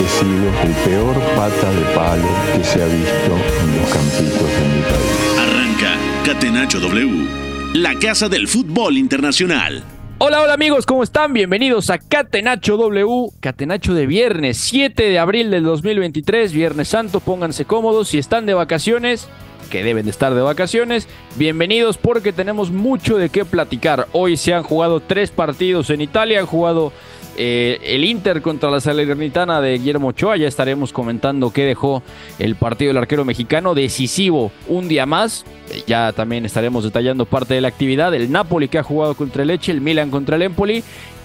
He 0.00 0.08
sido 0.08 0.48
el 0.62 0.72
peor 0.84 1.14
pata 1.36 1.70
de 1.72 1.94
palo 1.94 2.28
que 2.56 2.64
se 2.64 2.82
ha 2.82 2.86
visto 2.86 3.36
en 3.62 3.80
los 3.80 3.90
campitos 3.90 4.50
de 4.50 4.68
mi 4.68 4.82
país. 4.82 5.38
Arranca 5.38 5.96
Catenacho 6.24 6.80
W, 6.80 7.28
la 7.74 7.98
casa 7.98 8.28
del 8.28 8.48
fútbol 8.48 8.98
internacional. 8.98 9.84
Hola, 10.18 10.42
hola 10.42 10.54
amigos, 10.54 10.86
¿cómo 10.86 11.02
están? 11.02 11.32
Bienvenidos 11.32 11.90
a 11.90 11.98
Catenacho 11.98 12.76
W, 12.76 13.30
Catenacho 13.40 13.94
de 13.94 14.06
viernes, 14.06 14.56
7 14.58 15.02
de 15.02 15.18
abril 15.18 15.50
del 15.50 15.64
2023, 15.64 16.52
Viernes 16.52 16.88
Santo, 16.88 17.20
pónganse 17.20 17.64
cómodos, 17.64 18.08
si 18.08 18.18
están 18.18 18.46
de 18.46 18.54
vacaciones, 18.54 19.28
que 19.70 19.84
deben 19.84 20.06
de 20.06 20.10
estar 20.10 20.34
de 20.34 20.40
vacaciones, 20.40 21.08
bienvenidos 21.36 21.98
porque 21.98 22.32
tenemos 22.32 22.70
mucho 22.70 23.16
de 23.16 23.28
qué 23.28 23.44
platicar. 23.44 24.08
Hoy 24.12 24.36
se 24.36 24.54
han 24.54 24.62
jugado 24.62 25.00
tres 25.00 25.30
partidos 25.30 25.90
en 25.90 26.00
Italia, 26.00 26.40
han 26.40 26.46
jugado 26.46 26.92
eh, 27.36 27.80
el 27.82 28.04
Inter 28.04 28.42
contra 28.42 28.70
la 28.70 28.80
Salernitana 28.80 29.60
de 29.60 29.78
Guillermo 29.78 30.08
Ochoa, 30.08 30.36
ya 30.36 30.48
estaremos 30.48 30.92
comentando 30.92 31.52
qué 31.52 31.64
dejó 31.64 32.02
el 32.38 32.56
partido 32.56 32.90
del 32.90 32.98
arquero 32.98 33.24
mexicano, 33.24 33.74
decisivo 33.74 34.52
un 34.68 34.88
día 34.88 35.06
más, 35.06 35.44
Eh, 35.70 35.82
ya 35.86 36.12
también 36.12 36.44
estaremos 36.44 36.84
detallando 36.84 37.24
parte 37.24 37.54
de 37.54 37.60
la 37.60 37.68
actividad, 37.68 38.12
el 38.14 38.30
Napoli 38.30 38.68
que 38.68 38.78
ha 38.78 38.82
jugado 38.82 39.14
contra 39.14 39.42
el 39.42 39.48
Leche, 39.48 39.72
el 39.72 39.80
Milan 39.80 40.10
contra 40.10 40.36
el 40.36 40.42
Empoli, 40.42 40.84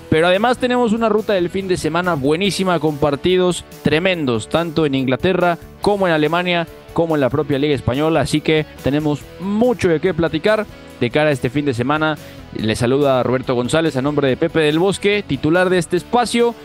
pero 0.09 0.27
además 0.27 0.57
tenemos 0.57 0.93
una 0.93 1.09
ruta 1.09 1.33
del 1.33 1.49
fin 1.49 1.67
de 1.67 1.75
semana 1.75 2.15
buenísima 2.15 2.79
con 2.79 2.97
partidos 2.97 3.65
tremendos, 3.83 4.47
tanto 4.47 4.85
en 4.85 4.95
Inglaterra 4.95 5.57
como 5.81 6.07
en 6.07 6.13
Alemania, 6.13 6.67
como 6.93 7.15
en 7.15 7.21
la 7.21 7.29
propia 7.29 7.59
Liga 7.59 7.75
Española. 7.75 8.21
Así 8.21 8.41
que 8.41 8.65
tenemos 8.83 9.21
mucho 9.39 9.89
de 9.89 9.99
qué 9.99 10.13
platicar 10.13 10.65
de 10.99 11.09
cara 11.09 11.29
a 11.29 11.33
este 11.33 11.49
fin 11.49 11.65
de 11.65 11.73
semana. 11.73 12.17
Le 12.55 12.75
saluda 12.75 13.21
Roberto 13.23 13.53
González 13.53 13.95
a 13.95 14.01
nombre 14.01 14.27
de 14.27 14.37
Pepe 14.37 14.59
del 14.61 14.79
Bosque, 14.79 15.23
titular 15.25 15.69
de 15.69 15.77
este 15.77 15.97
espacio. 15.97 16.55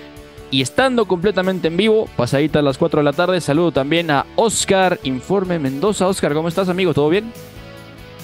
Y 0.51 0.63
estando 0.63 1.07
completamente 1.07 1.69
en 1.69 1.77
vivo, 1.77 2.09
pasadita 2.17 2.61
a 2.61 2.63
las 2.63 2.79
4 2.79 3.01
de 3.01 3.05
la 3.05 3.13
tarde, 3.13 3.41
saludo 3.41 3.73
también 3.73 4.11
a 4.11 4.25
Oscar 4.37 5.01
Informe 5.03 5.59
Mendoza. 5.59 6.07
Oscar, 6.07 6.33
¿cómo 6.33 6.49
estás, 6.49 6.69
amigo? 6.69 6.95
¿Todo 6.95 7.09
bien? 7.09 7.33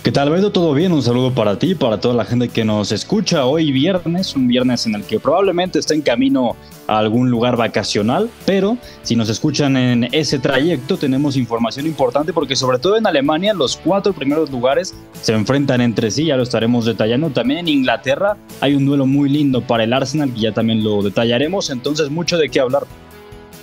¿Qué 0.02 0.12
tal, 0.12 0.30
Beto? 0.30 0.50
¿Todo 0.50 0.72
bien? 0.72 0.92
Un 0.92 1.02
saludo 1.02 1.34
para 1.34 1.58
ti, 1.58 1.74
para 1.74 2.00
toda 2.00 2.14
la 2.14 2.24
gente 2.24 2.48
que 2.48 2.64
nos 2.64 2.90
escucha 2.90 3.44
hoy 3.44 3.70
viernes, 3.70 4.34
un 4.34 4.48
viernes 4.48 4.86
en 4.86 4.94
el 4.94 5.04
que 5.04 5.20
probablemente 5.20 5.78
está 5.78 5.92
en 5.92 6.00
camino 6.00 6.56
a 6.86 6.96
algún 6.96 7.30
lugar 7.30 7.58
vacacional, 7.58 8.30
pero 8.46 8.78
si 9.02 9.14
nos 9.14 9.28
escuchan 9.28 9.76
en 9.76 10.08
ese 10.12 10.38
trayecto 10.38 10.96
tenemos 10.96 11.36
información 11.36 11.84
importante 11.84 12.32
porque 12.32 12.56
sobre 12.56 12.78
todo 12.78 12.96
en 12.96 13.06
Alemania 13.06 13.52
los 13.52 13.76
cuatro 13.76 14.14
primeros 14.14 14.50
lugares 14.50 14.94
se 15.20 15.34
enfrentan 15.34 15.82
entre 15.82 16.10
sí, 16.10 16.24
ya 16.24 16.36
lo 16.38 16.44
estaremos 16.44 16.86
detallando. 16.86 17.28
También 17.28 17.60
en 17.60 17.68
Inglaterra 17.68 18.38
hay 18.62 18.76
un 18.76 18.86
duelo 18.86 19.04
muy 19.04 19.28
lindo 19.28 19.60
para 19.60 19.84
el 19.84 19.92
Arsenal 19.92 20.32
que 20.32 20.40
ya 20.40 20.52
también 20.52 20.82
lo 20.82 21.02
detallaremos, 21.02 21.68
entonces 21.68 22.08
mucho 22.08 22.38
de 22.38 22.48
qué 22.48 22.60
hablar. 22.60 22.86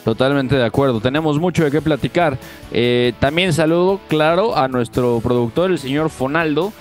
Totalmente 0.08 0.55
de 0.55 0.63
acuerdo, 0.63 1.02
tenemos 1.02 1.38
mucho 1.38 1.66
de 1.66 1.69
qué 1.69 1.81
platicar. 1.81 2.38
Eh, 2.72 3.11
también 3.19 3.52
saludo, 3.52 4.00
claro, 4.08 4.55
a 4.55 4.69
nuestro 4.69 5.19
productor, 5.19 5.69
el 5.69 5.80
señor 5.80 6.09
Fonaldo, 6.09 6.72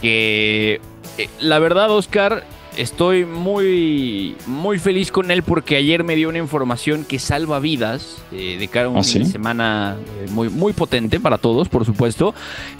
que 0.00 0.80
eh, 1.16 1.28
la 1.38 1.60
verdad, 1.60 1.92
Oscar, 1.92 2.42
estoy 2.76 3.24
muy, 3.24 4.36
muy 4.46 4.78
feliz 4.78 5.12
con 5.12 5.30
él 5.30 5.42
porque 5.42 5.76
ayer 5.76 6.04
me 6.04 6.16
dio 6.16 6.28
una 6.28 6.38
información 6.38 7.04
que 7.04 7.18
salva 7.18 7.60
vidas 7.60 8.18
eh, 8.32 8.56
de 8.58 8.68
cara 8.68 8.86
a 8.86 8.88
un 8.88 8.98
¿Ah, 8.98 9.02
sí? 9.02 9.24
semana 9.24 9.96
eh, 10.20 10.26
muy, 10.30 10.48
muy 10.48 10.72
potente 10.72 11.20
para 11.20 11.38
todos, 11.38 11.68
por 11.68 11.84
supuesto. 11.84 12.34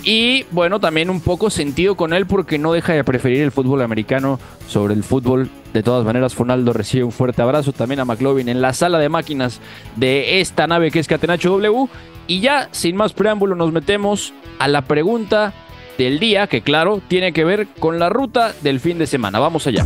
Y 0.05 0.45
bueno, 0.51 0.81
también 0.81 1.11
un 1.11 1.21
poco 1.21 1.51
sentido 1.51 1.95
con 1.95 2.13
él 2.13 2.27
porque 2.27 2.59
no 2.59 2.73
deja 2.73 2.93
de 2.93 3.05
preferir 3.05 3.43
el 3.43 3.53
fútbol 3.53 3.83
americano 3.83 4.39
sobre 4.69 4.95
el 4.95 5.05
fútbol. 5.05 5.51
De 5.73 5.83
todas 5.83 6.05
maneras, 6.05 6.35
Fonaldo 6.35 6.73
recibe 6.73 7.05
un 7.05 7.13
fuerte 7.13 7.43
abrazo 7.43 7.73
también 7.73 8.01
a 8.01 8.05
McLovin 8.05 8.49
en 8.49 8.61
la 8.61 8.73
sala 8.75 8.99
de 8.99 9.09
máquinas 9.09 9.61
de 9.97 10.41
esta 10.41 10.67
nave 10.67 10.91
que 10.91 10.99
es 10.99 11.09
Catenacho 11.09 11.51
W. 11.51 11.89
Y 12.27 12.41
ya, 12.41 12.69
sin 12.73 12.97
más 12.97 13.13
preámbulo, 13.13 13.55
nos 13.55 13.73
metemos 13.73 14.33
a 14.59 14.69
la 14.69 14.83
pregunta 14.83 15.53
del 15.99 16.19
día, 16.19 16.47
que 16.47 16.63
claro, 16.63 17.01
tiene 17.09 17.33
que 17.33 17.45
ver 17.45 17.69
con 17.79 17.99
la 17.99 18.09
ruta 18.09 18.55
del 18.63 18.81
fin 18.81 18.99
de 18.99 19.07
semana. 19.07 19.39
Vamos 19.39 19.67
allá. 19.67 19.85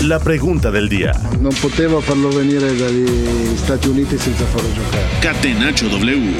La 0.00 0.18
pregunta 0.18 0.70
del 0.70 0.88
día. 0.88 1.12
Non 1.44 1.52
potevo 1.60 2.00
farlo 2.00 2.32
venire 2.32 2.72
dagli 2.72 3.04
Stati 3.52 3.88
Uniti 3.92 4.16
senza 4.16 4.48
farlo 4.48 4.72
giocare. 4.72 5.04
Catenacho 5.20 5.88
W. 5.92 6.32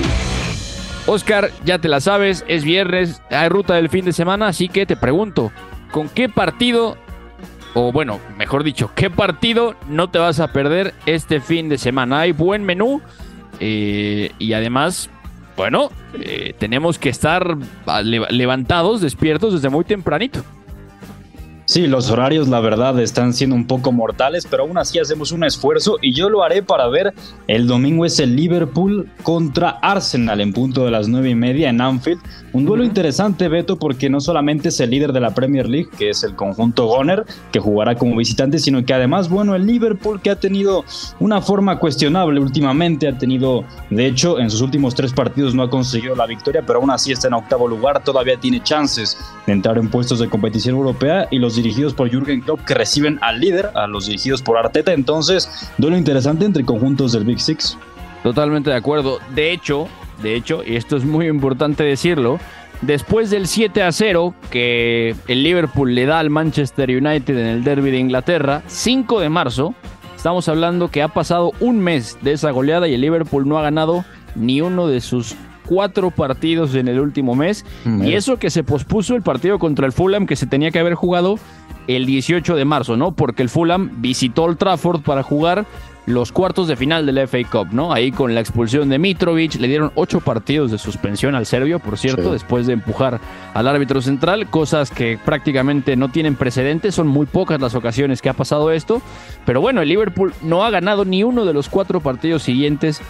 Oscar, 1.06 1.50
ya 1.64 1.78
te 1.78 1.88
la 1.88 2.00
sabes, 2.00 2.44
es 2.48 2.64
viernes, 2.64 3.20
hay 3.30 3.48
ruta 3.48 3.74
del 3.74 3.88
fin 3.88 4.04
de 4.04 4.12
semana, 4.12 4.48
así 4.48 4.68
que 4.68 4.86
te 4.86 4.96
pregunto, 4.96 5.52
¿con 5.90 6.08
qué 6.08 6.28
partido, 6.28 6.96
o 7.74 7.92
bueno, 7.92 8.20
mejor 8.38 8.64
dicho, 8.64 8.92
qué 8.94 9.10
partido 9.10 9.74
no 9.88 10.08
te 10.08 10.18
vas 10.18 10.40
a 10.40 10.52
perder 10.52 10.94
este 11.06 11.40
fin 11.40 11.68
de 11.68 11.78
semana? 11.78 12.20
Hay 12.20 12.32
buen 12.32 12.64
menú 12.64 13.02
eh, 13.60 14.32
y 14.38 14.52
además, 14.52 15.10
bueno, 15.56 15.90
eh, 16.20 16.54
tenemos 16.58 16.98
que 16.98 17.08
estar 17.08 17.56
ah, 17.86 18.02
le- 18.02 18.26
levantados, 18.30 19.00
despiertos 19.00 19.52
desde 19.54 19.68
muy 19.68 19.84
tempranito. 19.84 20.42
Sí, 21.70 21.86
los 21.86 22.10
horarios 22.10 22.48
la 22.48 22.58
verdad 22.58 22.98
están 22.98 23.32
siendo 23.32 23.54
un 23.54 23.64
poco 23.64 23.92
mortales, 23.92 24.44
pero 24.44 24.64
aún 24.64 24.76
así 24.76 24.98
hacemos 24.98 25.30
un 25.30 25.44
esfuerzo 25.44 25.98
y 26.02 26.12
yo 26.12 26.28
lo 26.28 26.42
haré 26.42 26.64
para 26.64 26.88
ver 26.88 27.14
el 27.46 27.68
domingo 27.68 28.04
es 28.04 28.18
el 28.18 28.34
Liverpool 28.34 29.08
contra 29.22 29.78
Arsenal 29.80 30.40
en 30.40 30.52
punto 30.52 30.84
de 30.84 30.90
las 30.90 31.06
nueve 31.06 31.30
y 31.30 31.36
media 31.36 31.70
en 31.70 31.80
Anfield. 31.80 32.20
Un 32.52 32.64
duelo 32.64 32.82
interesante, 32.82 33.46
Beto, 33.46 33.76
porque 33.76 34.10
no 34.10 34.20
solamente 34.20 34.70
es 34.70 34.80
el 34.80 34.90
líder 34.90 35.12
de 35.12 35.20
la 35.20 35.32
Premier 35.32 35.68
League, 35.68 35.88
que 35.96 36.10
es 36.10 36.24
el 36.24 36.34
conjunto 36.34 36.86
Goner, 36.86 37.24
que 37.52 37.60
jugará 37.60 37.94
como 37.94 38.16
visitante, 38.16 38.58
sino 38.58 38.84
que 38.84 38.92
además, 38.92 39.28
bueno, 39.28 39.54
el 39.54 39.64
Liverpool 39.64 40.20
que 40.20 40.30
ha 40.30 40.40
tenido 40.40 40.84
una 41.20 41.40
forma 41.40 41.78
cuestionable 41.78 42.40
últimamente, 42.40 43.06
ha 43.06 43.16
tenido, 43.16 43.62
de 43.90 44.06
hecho, 44.06 44.40
en 44.40 44.50
sus 44.50 44.60
últimos 44.60 44.96
tres 44.96 45.12
partidos 45.12 45.54
no 45.54 45.62
ha 45.62 45.70
conseguido 45.70 46.16
la 46.16 46.26
victoria, 46.26 46.64
pero 46.66 46.80
aún 46.80 46.90
así 46.90 47.12
está 47.12 47.28
en 47.28 47.34
octavo 47.34 47.68
lugar, 47.68 48.02
todavía 48.02 48.36
tiene 48.40 48.60
chances 48.60 49.16
de 49.46 49.52
entrar 49.52 49.78
en 49.78 49.88
puestos 49.88 50.18
de 50.18 50.28
competición 50.28 50.74
europea 50.74 51.28
y 51.30 51.38
los 51.38 51.59
dirigidos 51.62 51.94
por 51.94 52.10
Jürgen 52.10 52.40
Klopp 52.40 52.60
que 52.64 52.74
reciben 52.74 53.18
al 53.22 53.40
líder, 53.40 53.70
a 53.74 53.86
los 53.86 54.06
dirigidos 54.06 54.42
por 54.42 54.56
Arteta, 54.56 54.92
entonces 54.92 55.70
duelo 55.78 55.96
interesante 55.96 56.44
entre 56.44 56.64
conjuntos 56.64 57.12
del 57.12 57.24
Big 57.24 57.40
Six. 57.40 57.76
Totalmente 58.22 58.70
de 58.70 58.76
acuerdo. 58.76 59.18
De 59.34 59.52
hecho, 59.52 59.88
de 60.22 60.34
hecho, 60.34 60.62
y 60.64 60.76
esto 60.76 60.96
es 60.96 61.04
muy 61.04 61.26
importante 61.26 61.84
decirlo, 61.84 62.38
después 62.82 63.30
del 63.30 63.46
7 63.46 63.82
a 63.82 63.92
0 63.92 64.34
que 64.50 65.14
el 65.28 65.42
Liverpool 65.42 65.94
le 65.94 66.06
da 66.06 66.18
al 66.18 66.30
Manchester 66.30 66.90
United 66.90 67.36
en 67.38 67.46
el 67.46 67.64
derby 67.64 67.90
de 67.90 67.98
Inglaterra, 67.98 68.62
5 68.66 69.20
de 69.20 69.28
marzo, 69.28 69.74
estamos 70.16 70.48
hablando 70.48 70.88
que 70.88 71.02
ha 71.02 71.08
pasado 71.08 71.52
un 71.60 71.80
mes 71.80 72.18
de 72.22 72.32
esa 72.32 72.50
goleada 72.50 72.88
y 72.88 72.94
el 72.94 73.00
Liverpool 73.00 73.48
no 73.48 73.58
ha 73.58 73.62
ganado 73.62 74.04
ni 74.34 74.60
uno 74.60 74.86
de 74.86 75.00
sus 75.00 75.34
cuatro 75.70 76.10
partidos 76.10 76.74
en 76.74 76.88
el 76.88 76.98
último 76.98 77.36
mes. 77.36 77.64
Y 77.86 78.14
eso 78.14 78.38
que 78.38 78.50
se 78.50 78.64
pospuso 78.64 79.14
el 79.14 79.22
partido 79.22 79.60
contra 79.60 79.86
el 79.86 79.92
Fulham 79.92 80.26
que 80.26 80.34
se 80.34 80.48
tenía 80.48 80.72
que 80.72 80.80
haber 80.80 80.94
jugado 80.94 81.38
el 81.86 82.06
18 82.06 82.56
de 82.56 82.64
marzo, 82.64 82.96
¿no? 82.96 83.12
Porque 83.12 83.42
el 83.42 83.48
Fulham 83.48 83.90
visitó 83.98 84.46
el 84.50 84.56
Trafford 84.56 85.02
para 85.02 85.22
jugar 85.22 85.66
los 86.06 86.32
cuartos 86.32 86.66
de 86.66 86.74
final 86.74 87.06
del 87.06 87.18
FA 87.28 87.38
Cup, 87.48 87.68
¿no? 87.72 87.92
Ahí 87.92 88.10
con 88.10 88.34
la 88.34 88.40
expulsión 88.40 88.88
de 88.88 88.98
Mitrovic, 88.98 89.54
le 89.60 89.68
dieron 89.68 89.92
ocho 89.94 90.18
partidos 90.20 90.72
de 90.72 90.78
suspensión 90.78 91.36
al 91.36 91.46
serbio, 91.46 91.78
por 91.78 91.98
cierto, 91.98 92.24
Sí. 92.24 92.30
después 92.32 92.66
de 92.66 92.72
empujar 92.72 93.20
al 93.54 93.68
árbitro 93.68 94.02
central, 94.02 94.48
cosas 94.50 94.90
que 94.90 95.20
prácticamente 95.24 95.94
no 95.94 96.08
tienen 96.08 96.34
precedentes, 96.34 96.96
son 96.96 97.06
muy 97.06 97.26
pocas 97.26 97.60
las 97.60 97.76
ocasiones 97.76 98.22
que 98.22 98.28
ha 98.28 98.32
pasado 98.34 98.72
esto, 98.72 99.00
pero 99.46 99.60
bueno, 99.60 99.82
el 99.82 99.88
Liverpool 99.88 100.34
no 100.42 100.64
ha 100.64 100.70
ganado 100.70 101.04
ni 101.04 101.22
uno 101.22 101.44
de 101.44 101.52
los 101.52 101.68
cuatro 101.68 102.00
partidos 102.00 102.42
siguientes 102.42 103.00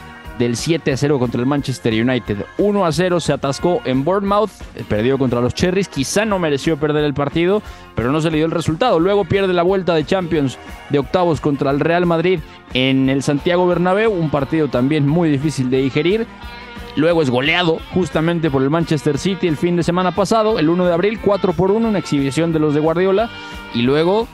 del 0.41 0.57
7 0.57 0.93
a 0.93 0.97
0 0.97 1.19
contra 1.19 1.39
el 1.39 1.47
Manchester 1.47 1.93
United. 1.93 2.47
1 2.59 2.87
a 2.87 2.91
0 2.91 3.21
se 3.21 3.33
atascó 3.33 3.83
en 3.85 4.05
Bournemouth, 4.05 4.51
eh, 4.75 4.83
perdió 4.89 5.19
contra 5.19 5.41
los 5.41 5.55
Cherries, 5.55 5.89
quizá 5.89 6.25
no 6.25 6.39
mereció 6.39 6.79
perder 6.79 7.05
el 7.05 7.15
partido, 7.15 7.63
pero 7.95 8.11
no 8.11 8.21
se 8.21 8.31
le 8.31 8.39
dio 8.39 8.47
el 8.47 8.53
resultado. 8.53 8.99
Luego 8.99 9.27
pierde 9.27 9.53
la 9.53 9.63
vuelta 9.63 9.95
de 9.95 10.05
Champions 10.05 10.59
de 10.89 10.99
octavos 10.99 11.41
contra 11.41 11.71
el 11.71 11.79
Real 11.79 12.07
Madrid 12.07 12.41
en 12.73 13.11
el 13.11 13.23
Santiago 13.23 13.67
Bernabéu, 13.67 14.11
un 14.11 14.31
partido 14.31 14.69
también 14.69 15.07
muy 15.07 15.31
difícil 15.31 15.69
de 15.69 15.83
digerir. 15.83 16.27
Luego 16.97 17.23
es 17.23 17.31
goleado 17.31 17.79
justamente 17.93 18.51
por 18.51 18.63
el 18.63 18.71
Manchester 18.71 19.19
City 19.19 19.47
el 19.47 19.59
fin 19.59 19.77
de 19.77 19.83
semana 19.83 20.11
pasado, 20.13 20.59
el 20.59 20.71
1 20.71 20.87
de 20.87 20.93
abril, 20.93 21.21
4 21.23 21.53
por 21.53 21.71
1, 21.71 21.87
una 21.87 21.99
exhibición 21.99 22.53
de 22.53 22.59
los 22.59 22.75
de 22.75 22.81
Guardiola. 22.81 23.29
Y 23.75 23.83
luego 23.83 24.27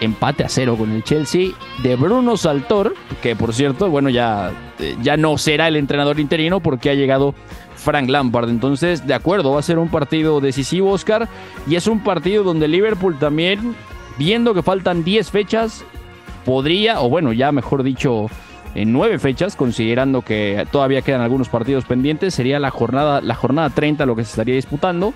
empate 0.00 0.42
a 0.42 0.48
cero 0.48 0.76
con 0.78 0.90
el 0.90 1.04
Chelsea 1.04 1.50
de 1.82 1.96
Bruno 1.96 2.38
Saltor, 2.38 2.94
que 3.22 3.36
por 3.36 3.52
cierto, 3.52 3.90
bueno, 3.90 4.08
ya 4.08 4.50
ya 5.02 5.16
no 5.16 5.38
será 5.38 5.68
el 5.68 5.76
entrenador 5.76 6.20
interino 6.20 6.60
porque 6.60 6.90
ha 6.90 6.94
llegado 6.94 7.34
Frank 7.76 8.08
Lampard. 8.08 8.48
Entonces, 8.48 9.06
de 9.06 9.14
acuerdo, 9.14 9.52
va 9.52 9.60
a 9.60 9.62
ser 9.62 9.78
un 9.78 9.88
partido 9.88 10.40
decisivo, 10.40 10.90
Oscar, 10.90 11.28
y 11.66 11.76
es 11.76 11.86
un 11.86 12.00
partido 12.00 12.44
donde 12.44 12.68
Liverpool 12.68 13.18
también, 13.18 13.74
viendo 14.18 14.54
que 14.54 14.62
faltan 14.62 15.04
10 15.04 15.30
fechas, 15.30 15.84
podría, 16.44 17.00
o 17.00 17.08
bueno, 17.08 17.32
ya 17.32 17.52
mejor 17.52 17.82
dicho, 17.82 18.26
en 18.74 18.92
nueve 18.92 19.18
fechas, 19.18 19.56
considerando 19.56 20.22
que 20.22 20.66
todavía 20.70 21.02
quedan 21.02 21.20
algunos 21.20 21.48
partidos 21.48 21.84
pendientes, 21.84 22.34
sería 22.34 22.58
la 22.60 22.70
jornada, 22.70 23.20
la 23.20 23.34
jornada 23.34 23.70
30 23.70 24.06
lo 24.06 24.14
que 24.14 24.24
se 24.24 24.30
estaría 24.30 24.54
disputando, 24.54 25.12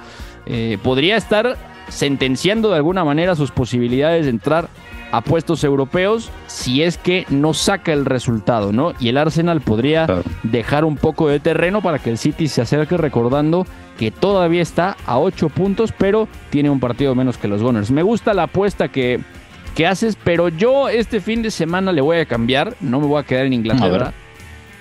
eh, 0.46 0.78
podría 0.82 1.16
estar 1.16 1.56
sentenciando 1.88 2.70
de 2.70 2.76
alguna 2.76 3.04
manera 3.04 3.36
sus 3.36 3.50
posibilidades 3.50 4.24
de 4.24 4.30
entrar 4.30 4.68
a 5.14 5.20
puestos 5.20 5.62
europeos 5.62 6.30
si 6.48 6.82
es 6.82 6.98
que 6.98 7.24
no 7.30 7.54
saca 7.54 7.92
el 7.92 8.04
resultado, 8.04 8.72
¿no? 8.72 8.94
Y 8.98 9.10
el 9.10 9.16
Arsenal 9.16 9.60
podría 9.60 10.08
dejar 10.42 10.84
un 10.84 10.96
poco 10.96 11.28
de 11.28 11.38
terreno 11.38 11.82
para 11.82 12.00
que 12.00 12.10
el 12.10 12.18
City 12.18 12.48
se 12.48 12.62
acerque 12.62 12.96
recordando 12.96 13.64
que 13.96 14.10
todavía 14.10 14.60
está 14.60 14.96
a 15.06 15.20
8 15.20 15.50
puntos, 15.50 15.92
pero 15.96 16.26
tiene 16.50 16.68
un 16.68 16.80
partido 16.80 17.14
menos 17.14 17.38
que 17.38 17.46
los 17.46 17.62
Gunners. 17.62 17.92
Me 17.92 18.02
gusta 18.02 18.34
la 18.34 18.44
apuesta 18.44 18.88
que, 18.88 19.20
que 19.76 19.86
haces, 19.86 20.18
pero 20.22 20.48
yo 20.48 20.88
este 20.88 21.20
fin 21.20 21.42
de 21.42 21.52
semana 21.52 21.92
le 21.92 22.00
voy 22.00 22.16
a 22.16 22.26
cambiar, 22.26 22.74
no 22.80 22.98
me 23.00 23.06
voy 23.06 23.20
a 23.20 23.24
quedar 23.24 23.46
en 23.46 23.52
Inglaterra. 23.52 24.12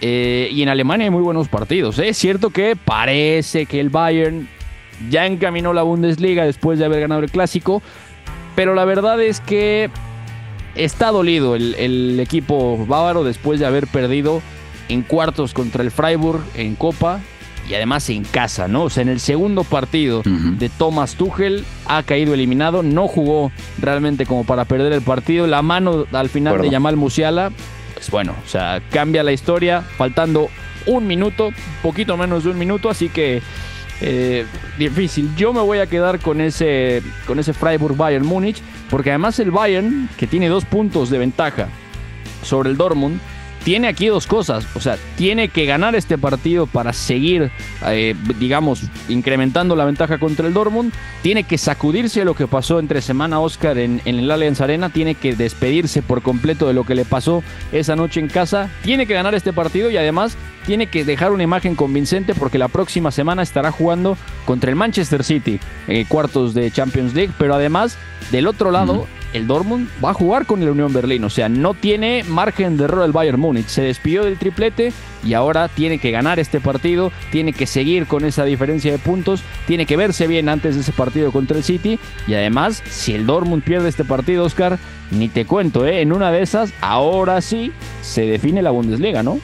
Eh, 0.01 0.49
y 0.51 0.63
en 0.63 0.69
Alemania 0.69 1.05
hay 1.05 1.11
muy 1.11 1.21
buenos 1.21 1.47
partidos. 1.47 1.99
¿eh? 1.99 2.09
Es 2.09 2.17
cierto 2.17 2.49
que 2.49 2.75
parece 2.75 3.67
que 3.67 3.79
el 3.79 3.89
Bayern 3.89 4.47
ya 5.11 5.27
encaminó 5.27 5.73
la 5.73 5.83
Bundesliga 5.83 6.43
después 6.43 6.79
de 6.79 6.85
haber 6.85 7.01
ganado 7.01 7.21
el 7.21 7.29
clásico, 7.29 7.83
pero 8.55 8.73
la 8.73 8.83
verdad 8.83 9.21
es 9.21 9.39
que 9.39 9.91
está 10.75 11.11
dolido 11.11 11.55
el, 11.55 12.19
equipo 12.19 12.85
bávaro 12.85 13.23
después 13.23 13.59
de 13.59 13.65
haber 13.65 13.87
perdido 13.87 14.41
en 14.89 15.01
cuartos 15.01 15.53
contra 15.53 15.83
el 15.83 15.91
Freiburg 15.91 16.41
en 16.55 16.75
Copa 16.75 17.19
y 17.69 17.75
además 17.75 18.09
en 18.09 18.23
casa, 18.25 18.67
¿no? 18.67 18.83
O 18.83 18.89
sea, 18.89 19.03
en 19.03 19.09
el 19.09 19.19
segundo 19.19 19.63
partido 19.63 20.21
de 20.23 20.69
Thomas 20.69 21.15
Tuchel 21.15 21.63
ha 21.85 22.03
caído 22.03 22.33
eliminado, 22.33 22.83
no 22.83 23.07
jugó 23.07 23.51
realmente 23.79 24.25
como 24.25 24.43
para 24.43 24.65
perder 24.65 24.91
el 24.91 25.01
partido. 25.01 25.47
La 25.47 25.61
mano 25.61 26.05
al 26.11 26.29
final 26.29 26.61
de 26.61 26.69
Yamal 26.69 26.97
Musiala, 26.97 27.51
pues 27.93 28.09
bueno, 28.11 28.35
o 28.45 28.49
sea, 28.49 28.81
cambia 28.91 29.23
la 29.23 29.31
historia, 29.31 29.81
faltando 29.81 30.49
un 30.85 31.07
minuto, 31.07 31.51
poquito 31.81 32.17
menos 32.17 32.43
de 32.43 32.49
un 32.49 32.57
minuto, 32.57 32.89
así 32.89 33.07
que 33.07 33.41
eh, 34.03 34.45
difícil. 34.77 35.33
Yo 35.35 35.53
me 35.53 35.61
voy 35.61 35.79
a 35.79 35.87
quedar 35.87 36.19
con 36.19 36.41
ese, 36.41 37.01
con 37.25 37.39
ese 37.39 37.53
Freiburg 37.53 37.95
Bayern 37.95 38.25
Múnich, 38.25 38.61
porque 38.89 39.09
además 39.11 39.39
el 39.39 39.49
Bayern, 39.49 40.09
que 40.17 40.27
tiene 40.27 40.49
dos 40.49 40.65
puntos 40.65 41.09
de 41.09 41.17
ventaja 41.17 41.69
sobre 42.43 42.69
el 42.69 42.77
Dortmund, 42.77 43.19
tiene 43.63 43.87
aquí 43.87 44.07
dos 44.07 44.27
cosas. 44.27 44.65
O 44.75 44.81
sea, 44.81 44.97
tiene 45.15 45.49
que 45.49 45.65
ganar 45.65 45.95
este 45.95 46.17
partido 46.17 46.67
para 46.67 46.93
seguir, 46.93 47.51
eh, 47.85 48.15
digamos, 48.39 48.83
incrementando 49.09 49.75
la 49.75 49.85
ventaja 49.85 50.17
contra 50.17 50.47
el 50.47 50.53
Dortmund. 50.53 50.93
Tiene 51.21 51.43
que 51.43 51.57
sacudirse 51.57 52.25
lo 52.25 52.35
que 52.35 52.47
pasó 52.47 52.79
entre 52.79 53.01
semana 53.01 53.39
Oscar 53.39 53.77
en, 53.77 54.01
en 54.05 54.19
el 54.19 54.29
Allianz 54.29 54.61
Arena. 54.61 54.89
Tiene 54.89 55.15
que 55.15 55.35
despedirse 55.35 56.01
por 56.01 56.21
completo 56.21 56.67
de 56.67 56.73
lo 56.73 56.85
que 56.85 56.95
le 56.95 57.05
pasó 57.05 57.43
esa 57.71 57.95
noche 57.95 58.19
en 58.19 58.27
casa. 58.27 58.69
Tiene 58.83 59.07
que 59.07 59.13
ganar 59.13 59.35
este 59.35 59.53
partido 59.53 59.89
y 59.89 59.97
además 59.97 60.37
tiene 60.65 60.87
que 60.87 61.03
dejar 61.03 61.31
una 61.31 61.43
imagen 61.43 61.75
convincente 61.75 62.33
porque 62.33 62.57
la 62.57 62.67
próxima 62.67 63.11
semana 63.11 63.43
estará 63.43 63.71
jugando 63.71 64.17
contra 64.45 64.69
el 64.69 64.75
Manchester 64.75 65.23
City, 65.23 65.59
en 65.87 66.05
cuartos 66.05 66.53
de 66.53 66.71
Champions 66.71 67.13
League. 67.13 67.33
Pero 67.37 67.55
además, 67.55 67.97
del 68.31 68.47
otro 68.47 68.71
lado, 68.71 69.07
el 69.33 69.47
Dortmund 69.47 69.89
va 70.03 70.11
a 70.11 70.13
jugar 70.13 70.45
con 70.45 70.61
el 70.61 70.69
Unión 70.69 70.93
Berlín. 70.93 71.23
O 71.23 71.29
sea, 71.29 71.49
no 71.49 71.73
tiene 71.73 72.23
margen 72.27 72.77
de 72.77 72.85
error 72.85 73.03
el 73.03 73.11
Bayern 73.11 73.39
Múnich. 73.39 73.67
Se 73.67 73.81
despidió 73.81 74.23
del 74.23 74.37
triplete 74.37 74.93
y 75.23 75.33
ahora 75.33 75.67
tiene 75.67 75.99
que 75.99 76.11
ganar 76.11 76.39
este 76.39 76.59
partido, 76.59 77.11
tiene 77.31 77.53
que 77.53 77.65
seguir 77.65 78.07
con 78.07 78.25
esa 78.25 78.45
diferencia 78.45 78.91
de 78.91 78.99
puntos, 78.99 79.41
tiene 79.67 79.85
que 79.85 79.97
verse 79.97 80.27
bien 80.27 80.49
antes 80.49 80.75
de 80.75 80.81
ese 80.81 80.91
partido 80.91 81.31
contra 81.31 81.57
el 81.57 81.63
City. 81.63 81.99
Y 82.27 82.33
además, 82.33 82.81
si 82.85 83.13
el 83.13 83.25
Dortmund 83.25 83.63
pierde 83.63 83.89
este 83.89 84.05
partido, 84.05 84.43
Oscar, 84.43 84.77
ni 85.11 85.29
te 85.29 85.45
cuento, 85.45 85.85
¿eh? 85.85 86.01
en 86.01 86.11
una 86.11 86.31
de 86.31 86.41
esas, 86.41 86.73
ahora 86.81 87.41
sí 87.41 87.71
se 88.01 88.25
define 88.25 88.61
la 88.61 88.71
Bundesliga, 88.71 89.23
¿no? 89.23 89.39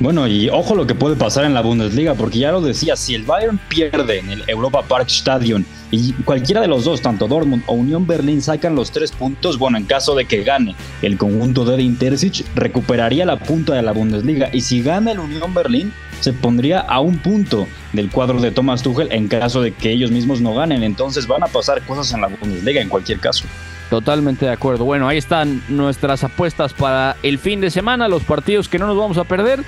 Bueno, 0.00 0.26
y 0.26 0.48
ojo 0.48 0.74
lo 0.74 0.86
que 0.86 0.94
puede 0.94 1.16
pasar 1.16 1.44
en 1.44 1.54
la 1.54 1.60
Bundesliga, 1.60 2.14
porque 2.14 2.38
ya 2.38 2.50
lo 2.50 2.60
decía, 2.60 2.96
si 2.96 3.14
el 3.14 3.22
Bayern 3.22 3.60
pierde 3.68 4.18
en 4.18 4.30
el 4.30 4.42
Europa 4.48 4.82
Park 4.82 5.08
Stadion 5.08 5.64
y 5.92 6.12
cualquiera 6.24 6.60
de 6.60 6.66
los 6.66 6.84
dos, 6.84 7.02
tanto 7.02 7.28
Dortmund 7.28 7.62
o 7.66 7.74
Unión 7.74 8.06
Berlín, 8.06 8.42
sacan 8.42 8.74
los 8.74 8.90
tres 8.90 9.12
puntos, 9.12 9.58
bueno, 9.58 9.76
en 9.76 9.84
caso 9.84 10.14
de 10.14 10.24
que 10.24 10.42
gane 10.42 10.74
el 11.02 11.18
conjunto 11.18 11.64
de 11.64 11.82
Intercich, 11.82 12.44
recuperaría 12.54 13.26
la 13.26 13.38
punta 13.38 13.74
de 13.74 13.82
la 13.82 13.92
Bundesliga. 13.92 14.48
Y 14.52 14.62
si 14.62 14.82
gana 14.82 15.12
el 15.12 15.20
Unión 15.20 15.52
Berlín, 15.54 15.92
se 16.20 16.32
pondría 16.32 16.80
a 16.80 17.00
un 17.00 17.18
punto 17.18 17.68
del 17.92 18.10
cuadro 18.10 18.40
de 18.40 18.50
Thomas 18.50 18.82
Tuchel 18.82 19.12
en 19.12 19.28
caso 19.28 19.60
de 19.60 19.72
que 19.72 19.90
ellos 19.90 20.10
mismos 20.10 20.40
no 20.40 20.54
ganen. 20.54 20.82
Entonces 20.82 21.26
van 21.26 21.44
a 21.44 21.48
pasar 21.48 21.84
cosas 21.84 22.12
en 22.14 22.22
la 22.22 22.28
Bundesliga 22.28 22.80
en 22.80 22.88
cualquier 22.88 23.20
caso. 23.20 23.44
Totalmente 23.92 24.46
de 24.46 24.52
acuerdo. 24.52 24.86
Bueno, 24.86 25.06
ahí 25.06 25.18
están 25.18 25.60
nuestras 25.68 26.24
apuestas 26.24 26.72
para 26.72 27.14
el 27.22 27.38
fin 27.38 27.60
de 27.60 27.70
semana, 27.70 28.08
los 28.08 28.22
partidos 28.22 28.66
que 28.70 28.78
no 28.78 28.86
nos 28.86 28.96
vamos 28.96 29.18
a 29.18 29.24
perder 29.24 29.62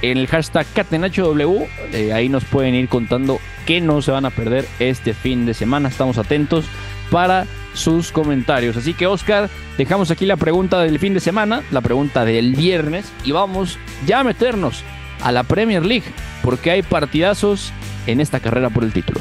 en 0.00 0.16
el 0.16 0.28
hashtag 0.28 0.64
CatenachoW. 0.72 1.66
Eh, 1.92 2.12
ahí 2.12 2.28
nos 2.28 2.44
pueden 2.44 2.76
ir 2.76 2.88
contando 2.88 3.40
qué 3.66 3.80
no 3.80 4.00
se 4.00 4.12
van 4.12 4.26
a 4.26 4.30
perder 4.30 4.64
este 4.78 5.12
fin 5.12 5.44
de 5.44 5.54
semana. 5.54 5.88
Estamos 5.88 6.18
atentos 6.18 6.66
para 7.10 7.46
sus 7.72 8.12
comentarios. 8.12 8.76
Así 8.76 8.94
que 8.94 9.08
Oscar, 9.08 9.50
dejamos 9.76 10.12
aquí 10.12 10.24
la 10.24 10.36
pregunta 10.36 10.80
del 10.80 11.00
fin 11.00 11.12
de 11.12 11.18
semana, 11.18 11.64
la 11.72 11.80
pregunta 11.80 12.24
del 12.24 12.54
viernes 12.54 13.12
y 13.24 13.32
vamos 13.32 13.80
ya 14.06 14.20
a 14.20 14.24
meternos 14.24 14.84
a 15.20 15.32
la 15.32 15.42
Premier 15.42 15.84
League 15.84 16.06
porque 16.44 16.70
hay 16.70 16.82
partidazos 16.82 17.72
en 18.06 18.20
esta 18.20 18.38
carrera 18.38 18.70
por 18.70 18.84
el 18.84 18.92
título. 18.92 19.18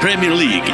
Premier 0.00 0.32
League. 0.32 0.64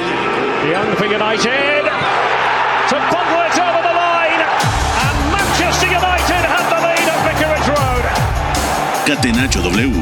Catenacho 9.06 9.60
W. 9.62 9.92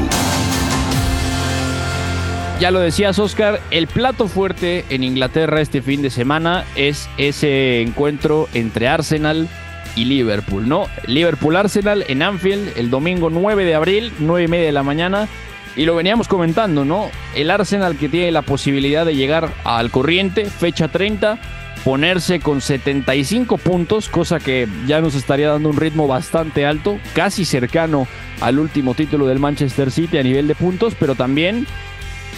Ya 2.59 2.71
lo 2.71 2.79
decías, 2.79 3.19
Oscar, 3.19 3.59
el 3.69 3.87
plato 3.87 4.27
fuerte 4.27 4.85
en 4.89 5.03
Inglaterra 5.03 5.61
este 5.61 5.81
fin 5.81 6.01
de 6.01 6.09
semana 6.09 6.63
es 6.75 7.09
ese 7.17 7.81
encuentro 7.81 8.47
entre 8.53 8.87
Arsenal 8.87 9.47
y 9.95 10.05
Liverpool, 10.05 10.67
¿no? 10.67 10.87
Liverpool-Arsenal 11.05 12.05
en 12.07 12.21
Anfield 12.21 12.77
el 12.77 12.89
domingo 12.89 13.29
9 13.29 13.65
de 13.65 13.75
abril, 13.75 14.13
9 14.19 14.43
y 14.43 14.47
media 14.47 14.65
de 14.65 14.71
la 14.71 14.83
mañana. 14.83 15.27
Y 15.75 15.85
lo 15.85 15.95
veníamos 15.95 16.27
comentando, 16.27 16.85
¿no? 16.85 17.09
El 17.35 17.51
Arsenal 17.51 17.97
que 17.97 18.09
tiene 18.09 18.31
la 18.31 18.41
posibilidad 18.41 19.05
de 19.05 19.15
llegar 19.15 19.51
al 19.65 19.91
corriente, 19.91 20.45
fecha 20.45 20.87
30, 20.87 21.37
ponerse 21.85 22.39
con 22.39 22.61
75 22.61 23.59
puntos, 23.59 24.09
cosa 24.09 24.39
que 24.39 24.67
ya 24.87 25.01
nos 25.01 25.13
estaría 25.13 25.49
dando 25.49 25.69
un 25.69 25.77
ritmo 25.77 26.07
bastante 26.07 26.65
alto, 26.65 26.97
casi 27.13 27.45
cercano 27.45 28.07
al 28.41 28.57
último 28.57 28.95
título 28.95 29.27
del 29.27 29.37
Manchester 29.37 29.91
City 29.91 30.17
a 30.17 30.23
nivel 30.23 30.47
de 30.47 30.55
puntos, 30.55 30.95
pero 30.99 31.13
también 31.13 31.67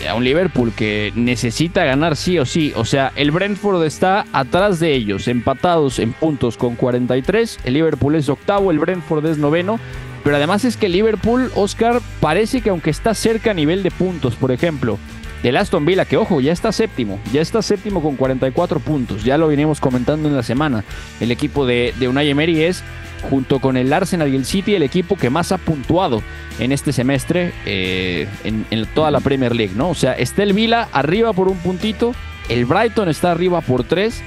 a 0.08 0.16
un 0.16 0.26
Liverpool 0.26 0.74
que 0.76 1.14
necesita 1.16 1.86
ganar 1.86 2.18
sí 2.18 2.38
o 2.38 2.46
sí. 2.46 2.74
O 2.76 2.84
sea, 2.84 3.14
el 3.16 3.32
Brentford 3.32 3.84
está 3.86 4.26
atrás 4.34 4.82
de 4.82 4.94
ellos, 4.94 5.30
empatados 5.30 6.00
en 6.00 6.12
puntos 6.12 6.58
con 6.58 6.76
43. 6.76 7.60
El 7.64 7.76
Liverpool 7.76 8.16
es 8.16 8.28
octavo, 8.28 8.70
el 8.70 8.80
Brentford 8.80 9.26
es 9.28 9.38
noveno. 9.38 9.80
Pero 10.26 10.36
además 10.36 10.66
es 10.66 10.76
que 10.76 10.90
Liverpool, 10.90 11.52
Oscar, 11.56 12.02
parece 12.20 12.60
que 12.60 12.70
aunque 12.70 12.90
está 12.90 13.14
cerca 13.14 13.52
a 13.52 13.54
nivel 13.54 13.82
de 13.82 13.92
puntos, 13.92 14.36
por 14.36 14.52
ejemplo, 14.52 15.00
del 15.44 15.58
Aston 15.58 15.86
Villa, 15.86 16.06
que 16.06 16.18
ojo, 16.18 16.42
ya 16.42 16.52
está 16.52 16.72
séptimo, 16.72 17.20
ya 17.32 17.42
está 17.42 17.62
séptimo 17.62 18.02
con 18.02 18.16
44 18.16 18.80
puntos, 18.80 19.24
ya 19.24 19.38
lo 19.38 19.48
vinimos 19.48 19.80
comentando 19.80 20.28
en 20.28 20.36
la 20.36 20.44
semana. 20.44 20.84
El 21.20 21.32
equipo 21.32 21.66
de, 21.66 21.94
de 22.00 22.08
Unai 22.08 22.30
Emery 22.30 22.64
es, 22.64 22.84
junto 23.30 23.60
con 23.60 23.78
el 23.78 23.92
Arsenal 23.94 24.30
y 24.30 24.36
el 24.36 24.46
City, 24.46 24.76
el 24.76 24.84
equipo 24.84 25.16
que 25.16 25.30
más 25.30 25.52
ha 25.52 25.58
puntuado 25.58 26.24
en 26.60 26.72
este 26.72 26.92
semestre 26.92 27.54
eh, 27.66 28.28
en, 28.44 28.66
en, 28.72 28.86
toda 28.88 29.12
la 29.12 29.20
Premier 29.20 29.56
League, 29.56 29.74
¿no? 29.76 29.90
O 29.90 29.96
sea, 29.96 30.14
está 30.14 30.44
el 30.44 30.54
Villa 30.54 30.88
arriba 30.92 31.34
por 31.34 31.48
un 31.48 31.58
puntito, 31.58 32.14
el 32.50 32.66
Brighton 32.66 33.10
está 33.10 33.32
arriba 33.32 33.62
por 33.62 33.84
tres 33.84 34.22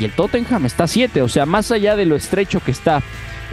y 0.00 0.04
el 0.04 0.12
Tottenham 0.12 0.66
está 0.66 0.86
siete, 0.86 1.22
o 1.22 1.28
sea, 1.28 1.46
más 1.46 1.70
allá 1.70 1.94
de 1.94 2.06
lo 2.06 2.16
estrecho 2.16 2.60
que 2.60 2.70
está 2.70 3.02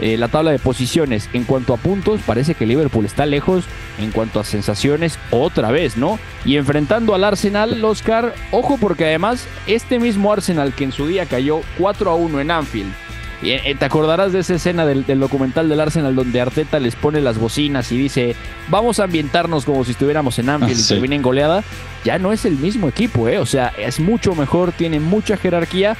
eh, 0.00 0.16
la 0.16 0.28
tabla 0.28 0.50
de 0.50 0.58
posiciones. 0.58 1.28
En 1.32 1.44
cuanto 1.44 1.74
a 1.74 1.76
puntos, 1.76 2.20
parece 2.26 2.54
que 2.54 2.66
Liverpool 2.66 3.04
está 3.04 3.26
lejos. 3.26 3.64
En 3.98 4.12
cuanto 4.12 4.40
a 4.40 4.44
sensaciones, 4.44 5.18
otra 5.30 5.70
vez, 5.70 5.96
¿no? 5.96 6.18
Y 6.44 6.56
enfrentando 6.56 7.14
al 7.14 7.24
Arsenal, 7.24 7.84
Oscar, 7.84 8.34
ojo 8.52 8.78
porque 8.78 9.06
además 9.06 9.46
este 9.66 9.98
mismo 9.98 10.32
Arsenal 10.32 10.72
que 10.72 10.84
en 10.84 10.92
su 10.92 11.06
día 11.06 11.26
cayó 11.26 11.62
4 11.78 12.10
a 12.10 12.14
1 12.14 12.40
en 12.40 12.50
Anfield. 12.50 12.92
Eh, 13.40 13.76
te 13.78 13.84
acordarás 13.84 14.32
de 14.32 14.40
esa 14.40 14.54
escena 14.54 14.84
del, 14.84 15.04
documental 15.20 15.68
del 15.68 15.78
Arsenal 15.78 16.16
donde 16.16 16.40
Arteta 16.40 16.80
les 16.80 16.96
pone 16.96 17.20
las 17.20 17.38
bocinas 17.38 17.92
y 17.92 17.96
dice, 17.96 18.34
vamos 18.68 18.98
a 18.98 19.04
ambientarnos 19.04 19.64
como 19.64 19.84
si 19.84 19.92
estuviéramos 19.92 20.40
en 20.40 20.48
Anfield 20.48 20.78
y 20.78 20.82
y 20.82 20.86
termina 20.86 21.14
en 21.14 21.22
goleada. 21.22 21.62
Ya 22.04 22.18
no 22.18 22.32
es 22.32 22.44
el 22.44 22.56
mismo 22.56 22.88
equipo, 22.88 23.28
¿eh? 23.28 23.38
O 23.38 23.46
sea, 23.46 23.72
es 23.78 24.00
mucho 24.00 24.34
mejor, 24.34 24.72
tiene 24.72 24.98
mucha 24.98 25.36
jerarquía 25.36 25.96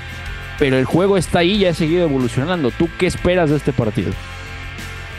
pero 0.59 0.79
el 0.79 0.85
juego 0.85 1.17
está 1.17 1.41
ahí 1.41 1.53
y 1.53 1.65
ha 1.67 1.75
seguido 1.75 2.03
evolucionando. 2.03 2.71
¿Tú 2.71 2.89
qué 2.99 3.07
esperas 3.07 3.51
de 3.51 3.57
este 3.57 3.73
partido? 3.73 4.13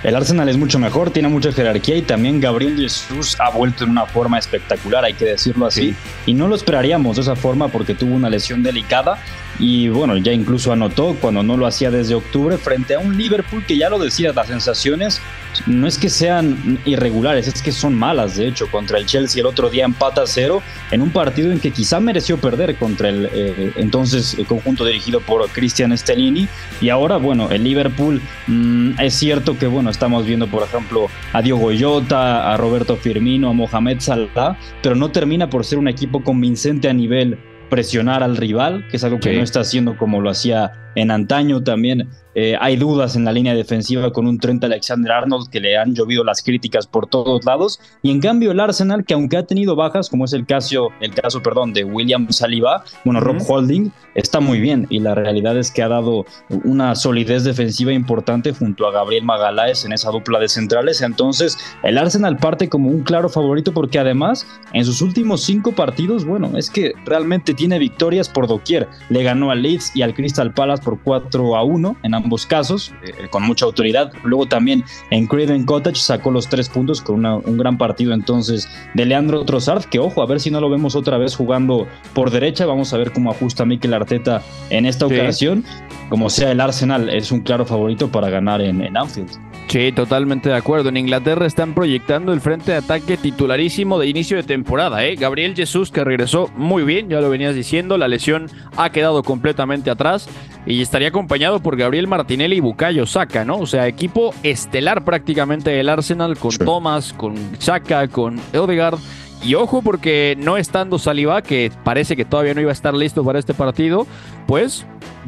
el 0.04 0.16
Arsenal 0.16 0.48
es 0.48 0.58
mucho 0.58 0.80
mejor, 0.80 1.12
tiene 1.12 1.28
mucha 1.28 1.52
jerarquía 1.52 1.98
y 1.98 2.02
también 2.02 2.40
Gabriel 2.40 2.78
Jesús 2.78 3.36
ha 3.40 3.50
vuelto 3.50 3.84
en 3.84 3.90
una 3.92 4.06
forma 4.06 4.40
espectacular, 4.40 5.04
hay 5.04 5.14
que 5.14 5.26
decirlo 5.26 5.66
así. 5.66 5.94
Y 6.26 6.34
no 6.34 6.48
lo 6.48 6.56
esperaríamos 6.56 7.18
de 7.18 7.24
esa 7.24 7.36
forma 7.36 7.68
porque 7.68 7.96
tuvo 7.96 8.16
una 8.16 8.30
lesión 8.30 8.64
delicada 8.64 9.18
y 9.60 9.90
bueno, 9.90 10.16
ya 10.18 10.32
incluso 10.32 10.72
anotó 10.72 11.16
cuando 11.20 11.44
no 11.44 11.58
lo 11.58 11.68
hacía 11.68 11.92
desde 11.92 12.16
octubre 12.16 12.58
frente 12.58 12.96
a 12.96 13.00
un 13.00 13.18
Liverpool 13.18 13.66
que 13.66 13.78
ya 13.78 13.90
lo 13.90 14.00
decía, 14.00 14.32
las 14.32 14.48
sensaciones 14.48 15.22
no 15.66 15.88
es 15.88 15.98
que 15.98 16.10
sean 16.10 16.80
irregulares, 16.86 17.48
es 17.48 17.62
que 17.62 17.72
son 17.72 17.94
malas. 17.94 18.38
De 18.38 18.48
hecho, 18.48 18.68
contra 18.72 18.98
el 18.98 19.06
Chelsea 19.06 19.42
el 19.42 19.48
otro 19.48 19.70
día 19.70 19.84
empata 19.84 20.24
cero 20.26 20.62
en 20.92 21.02
un 21.02 21.12
partido 21.12 21.52
en 21.52 21.60
que 21.60 21.72
quizá 21.72 22.00
mereció 22.00 22.38
perder 22.38 22.76
contra 22.78 23.10
el 23.10 23.30
eh, 23.34 23.74
entonces 23.76 24.36
el 24.38 24.46
conjunto 24.46 24.86
dirigido 24.86 25.20
por 25.20 25.48
Cristian 25.50 25.96
Stellini. 25.98 26.48
Y 26.80 26.90
ahora, 26.90 27.18
bueno, 27.18 27.50
el 27.50 27.64
Liverpool 27.64 28.22
mm, 28.48 29.00
es 29.00 29.14
cierto 29.14 29.58
que, 29.58 29.68
bueno, 29.68 29.90
estamos 29.90 30.26
viendo, 30.26 30.48
por 30.48 30.64
ejemplo, 30.64 31.08
a 31.34 31.42
Diogo 31.42 31.72
Jota, 31.78 32.54
a 32.54 32.58
Roberto 32.58 32.96
Firmino, 32.96 33.50
a 33.50 33.54
Mohamed 33.54 34.00
Salah, 34.00 34.58
pero 34.82 34.96
no 34.96 35.12
termina 35.12 35.50
por 35.50 35.66
ser 35.66 35.80
un 35.80 35.88
equipo 35.88 36.24
convincente 36.24 36.90
a 36.90 36.94
nivel 36.94 37.38
presionar 37.70 38.24
al 38.24 38.38
rival, 38.38 38.86
que 38.90 38.98
es 38.98 39.04
algo 39.04 39.20
que 39.20 39.36
no 39.36 39.44
está 39.44 39.62
haciendo 39.62 39.98
como 39.98 40.22
lo 40.22 40.30
hacía 40.30 40.89
en 40.96 41.12
antaño 41.12 41.64
también. 41.64 42.10
Eh, 42.36 42.56
hay 42.62 42.78
dudas 42.78 43.16
en 43.16 43.26
la 43.26 43.32
línea 43.32 43.56
defensiva 43.56 44.14
con 44.14 44.28
un 44.28 44.40
30 44.40 44.68
Alexander 44.68 45.12
Arnold 45.12 45.50
que 45.50 45.60
le 45.60 45.78
han 45.78 45.96
llovido 45.96 46.24
las 46.24 46.44
críticas 46.44 46.88
por 46.88 47.08
todos 47.08 47.44
lados. 47.44 47.80
Y 48.02 48.12
en 48.12 48.22
cambio 48.22 48.52
el 48.52 48.60
Arsenal, 48.60 49.04
que 49.04 49.14
aunque 49.14 49.38
ha 49.38 49.46
tenido 49.46 49.76
bajas, 49.76 50.10
como 50.10 50.26
es 50.26 50.34
el 50.34 50.46
caso, 50.46 50.90
el 51.02 51.14
caso 51.14 51.42
perdón, 51.42 51.74
de 51.74 51.84
William 51.84 52.32
Saliba, 52.32 52.84
bueno, 53.04 53.20
Rob 53.20 53.38
Holding, 53.46 53.92
está 54.16 54.40
muy 54.40 54.60
bien. 54.60 54.86
Y 54.90 55.00
la 55.00 55.16
realidad 55.16 55.58
es 55.58 55.72
que 55.72 55.82
ha 55.82 55.88
dado 55.88 56.26
una 56.64 56.96
solidez 56.96 57.44
defensiva 57.44 57.92
importante 57.94 58.54
junto 58.54 58.88
a 58.88 58.92
Gabriel 58.92 59.26
Magaláes 59.26 59.84
en 59.84 59.92
esa 59.92 60.12
dupla 60.12 60.40
de 60.40 60.50
centrales. 60.50 61.02
Entonces 61.02 61.58
el 61.84 61.98
Arsenal 61.98 62.38
parte 62.38 62.70
como 62.70 62.90
un 62.90 63.02
claro 63.04 63.28
favorito 63.28 63.74
porque 63.74 64.00
además 64.00 64.46
en 64.74 64.86
sus 64.86 65.02
últimos 65.02 65.42
cinco 65.44 65.72
partidos, 65.74 66.26
bueno, 66.26 66.52
es 66.58 66.70
que 66.70 66.94
realmente 67.06 67.54
tiene 67.54 67.80
victorias 67.80 68.30
por 68.30 68.48
doquier. 68.48 68.88
Le 69.10 69.24
ganó 69.24 69.52
al 69.52 69.64
Leeds 69.64 69.96
y 69.96 70.04
al 70.04 70.14
Crystal 70.14 70.54
Palace 70.54 70.79
por 70.80 71.00
4 71.02 71.56
a 71.56 71.64
1 71.64 71.98
en 72.04 72.14
ambos 72.14 72.46
casos, 72.46 72.94
eh, 73.04 73.28
con 73.30 73.44
mucha 73.44 73.66
autoridad. 73.66 74.12
Luego 74.24 74.48
también 74.48 74.84
en 75.10 75.28
Craven 75.28 75.66
Cottage 75.66 75.98
sacó 75.98 76.32
los 76.32 76.48
tres 76.48 76.70
puntos 76.70 77.02
con 77.02 77.26
un 77.26 77.58
gran 77.58 77.78
partido 77.78 78.14
entonces 78.14 78.68
de 78.94 79.06
Leandro 79.06 79.44
Trossard, 79.46 79.86
que 79.86 80.00
ojo, 80.00 80.22
a 80.22 80.26
ver 80.26 80.40
si 80.40 80.52
no 80.52 80.62
lo 80.62 80.70
vemos 80.70 80.96
otra 80.96 81.18
vez 81.18 81.36
jugando 81.36 81.88
por 82.14 82.32
derecha. 82.32 82.66
Vamos 82.66 82.94
a 82.94 82.98
ver 82.98 83.12
cómo 83.12 83.32
ajusta 83.32 83.66
Mikel 83.66 83.94
Arteta 83.94 84.42
en 84.70 84.86
esta 84.86 85.06
ocasión. 85.06 85.64
Como 86.10 86.30
sea 86.30 86.52
el 86.52 86.60
Arsenal, 86.60 87.10
es 87.10 87.32
un 87.32 87.42
claro 87.42 87.66
favorito 87.66 88.12
para 88.12 88.30
ganar 88.30 88.62
en, 88.62 88.82
en 88.82 88.98
Anfield. 88.98 89.50
Sí, 89.70 89.92
totalmente 89.92 90.50
de 90.50 90.56
acuerdo. 90.56 90.90
En 90.90 90.98
Inglaterra 90.98 91.46
están 91.46 91.76
proyectando 91.76 92.34
el 92.34 92.42
frente 92.42 92.72
de 92.72 92.78
ataque 92.78 93.18
titularísimo 93.18 94.00
de 94.00 94.08
inicio 94.08 94.38
de 94.38 94.42
temporada. 94.42 95.06
¿eh? 95.06 95.16
Gabriel 95.16 95.54
Jesús, 95.56 95.92
que 95.92 96.04
regresó 96.04 96.50
muy 96.56 96.82
bien, 96.82 97.08
ya 97.08 97.22
lo 97.22 97.30
venías 97.30 97.54
diciendo, 97.54 97.96
la 98.00 98.08
lesión 98.08 98.50
ha 98.78 98.92
quedado 98.92 99.22
completamente 99.22 99.92
atrás 99.92 100.28
y 100.70 100.84
estaría 100.84 101.08
acompañado 101.08 101.62
por 101.62 101.76
Gabriel 101.76 102.08
Martinelli 102.08 102.58
y 102.58 102.60
Bukayo 102.60 103.08
Saka, 103.08 103.44
¿no? 103.44 103.58
O 103.58 103.66
sea, 103.66 103.88
equipo 103.88 104.36
estelar 104.44 105.04
prácticamente 105.04 105.72
del 105.72 105.90
Arsenal 105.90 106.38
con 106.38 106.52
Thomas, 106.52 107.12
con 107.12 107.36
Saka, 107.58 108.08
con 108.08 108.40
Odegaard. 108.54 109.00
Y 109.44 109.56
ojo 109.56 109.82
porque 109.82 110.38
no 110.38 110.58
estando 110.58 111.00
Saliba, 111.00 111.42
que 111.42 111.72
parece 111.84 112.16
que 112.16 112.24
todavía 112.24 112.54
no 112.54 112.62
iba 112.62 112.70
a 112.70 112.74
estar 112.74 112.94
listo 112.94 113.24
para 113.24 113.40
este 113.40 113.56
partido, 113.56 114.06
pues 114.46 114.86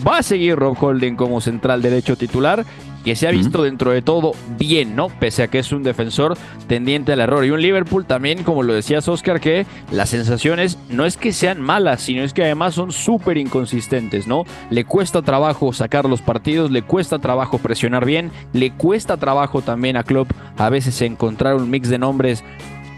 va 0.07 0.19
a 0.19 0.23
seguir 0.23 0.57
Rob 0.57 0.77
Holding 0.79 1.15
como 1.15 1.41
central 1.41 1.81
derecho 1.81 2.15
titular 2.15 2.63
que 3.03 3.15
se 3.15 3.27
ha 3.27 3.31
visto 3.31 3.63
dentro 3.63 3.91
de 3.91 4.01
todo 4.01 4.33
bien, 4.57 4.95
¿no? 4.95 5.09
Pese 5.09 5.43
a 5.43 5.47
que 5.47 5.59
es 5.59 5.71
un 5.71 5.83
defensor 5.83 6.37
tendiente 6.67 7.13
al 7.13 7.19
error. 7.19 7.45
Y 7.45 7.51
un 7.51 7.61
Liverpool 7.61 8.05
también, 8.05 8.43
como 8.43 8.63
lo 8.63 8.73
decías 8.73 9.07
Oscar, 9.07 9.39
que 9.39 9.65
las 9.91 10.09
sensaciones 10.09 10.77
no 10.89 11.05
es 11.05 11.17
que 11.17 11.33
sean 11.33 11.61
malas, 11.61 12.01
sino 12.01 12.23
es 12.23 12.33
que 12.33 12.43
además 12.43 12.75
son 12.75 12.91
súper 12.91 13.37
inconsistentes, 13.37 14.27
¿no? 14.27 14.43
Le 14.69 14.85
cuesta 14.85 15.21
trabajo 15.21 15.73
sacar 15.73 16.05
los 16.05 16.21
partidos, 16.21 16.71
le 16.71 16.81
cuesta 16.81 17.19
trabajo 17.19 17.57
presionar 17.57 18.05
bien, 18.05 18.31
le 18.53 18.71
cuesta 18.71 19.17
trabajo 19.17 19.61
también 19.61 19.97
a 19.97 20.03
Klopp 20.03 20.31
a 20.57 20.69
veces 20.69 21.01
encontrar 21.01 21.55
un 21.55 21.69
mix 21.69 21.89
de 21.89 21.97
nombres 21.97 22.43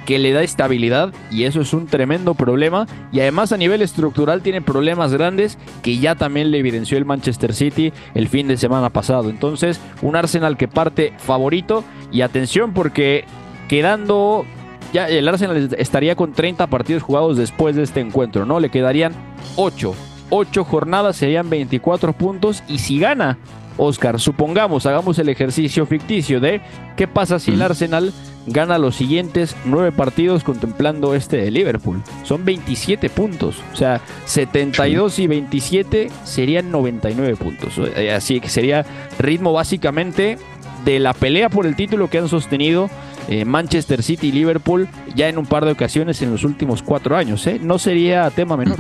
que 0.06 0.20
le 0.20 0.32
da 0.32 0.44
estabilidad 0.44 1.14
y 1.32 1.44
eso 1.44 1.62
es 1.62 1.74
un 1.74 1.88
tremendo 1.88 2.34
problema 2.34 2.88
y 3.12 3.20
además 3.20 3.52
a 3.52 3.58
nivel 3.58 3.82
estructural 3.82 4.42
tiene 4.42 4.62
problemas 4.62 5.14
grandes 5.14 5.58
que 5.82 5.98
ya 5.98 6.16
también 6.16 6.52
le 6.52 6.60
evidenció 6.60 6.98
el 6.98 7.06
Manchester 7.06 7.54
City 7.54 7.94
el 8.14 8.28
fin 8.28 8.48
de 8.48 8.58
semana 8.58 8.90
pasado. 8.90 9.30
Entonces, 9.30 9.80
un 10.02 10.16
Arsenal 10.16 10.58
que 10.58 10.68
parte 10.68 11.14
favorito 11.18 11.84
y 12.12 12.22
atención 12.22 12.74
porque 12.74 13.26
quedando 13.68 14.46
ya 14.94 15.08
el 15.08 15.28
Arsenal 15.28 15.70
estaría 15.78 16.16
con 16.16 16.34
30 16.34 16.68
partidos 16.68 17.04
jugados 17.04 17.38
después 17.38 17.76
de 17.76 17.84
este 17.84 18.00
encuentro, 18.00 18.46
¿no? 18.46 18.60
Le 18.60 18.70
quedarían 18.70 19.14
8. 19.56 19.96
8 20.30 20.64
jornadas 20.64 21.16
serían 21.16 21.50
24 21.50 22.14
puntos 22.14 22.64
y 22.68 22.80
si 22.80 23.00
gana 23.00 23.38
Oscar, 23.78 24.20
supongamos, 24.20 24.86
hagamos 24.86 25.18
el 25.20 25.30
ejercicio 25.30 25.86
ficticio 25.86 26.40
de 26.40 26.62
qué 26.96 27.08
pasa 27.08 27.40
si 27.40 27.52
el 27.52 27.62
Arsenal 27.62 28.14
gana 28.46 28.78
los 28.78 28.96
siguientes 28.96 29.56
nueve 29.66 29.92
partidos 29.92 30.44
contemplando 30.44 31.16
este 31.16 31.38
de 31.38 31.52
Liverpool. 31.52 32.02
Son 32.24 32.44
27 32.46 33.10
puntos. 33.10 33.62
O 33.74 33.76
sea, 33.76 34.02
72 34.26 35.20
y 35.20 35.28
27 35.28 36.12
serían 36.24 36.72
99 36.72 37.36
puntos. 37.36 37.74
Eh, 37.96 38.12
así 38.12 38.40
que 38.40 38.50
sería 38.50 38.86
ritmo 39.20 39.54
básicamente 39.54 40.38
de 40.86 41.00
la 41.00 41.14
pelea 41.14 41.50
por 41.50 41.66
el 41.66 41.76
título 41.76 42.10
que 42.10 42.18
han 42.18 42.28
sostenido 42.28 42.90
eh, 43.30 43.46
Manchester 43.46 44.04
City 44.04 44.28
y 44.28 44.32
Liverpool 44.34 44.90
ya 45.16 45.30
en 45.30 45.38
un 45.38 45.46
par 45.46 45.64
de 45.64 45.72
ocasiones 45.72 46.22
en 46.22 46.32
los 46.32 46.44
últimos 46.44 46.84
cuatro 46.84 47.16
años. 47.16 47.48
¿eh? 47.48 47.60
No 47.62 47.80
sería 47.80 48.30
tema 48.32 48.58
menor. 48.58 48.78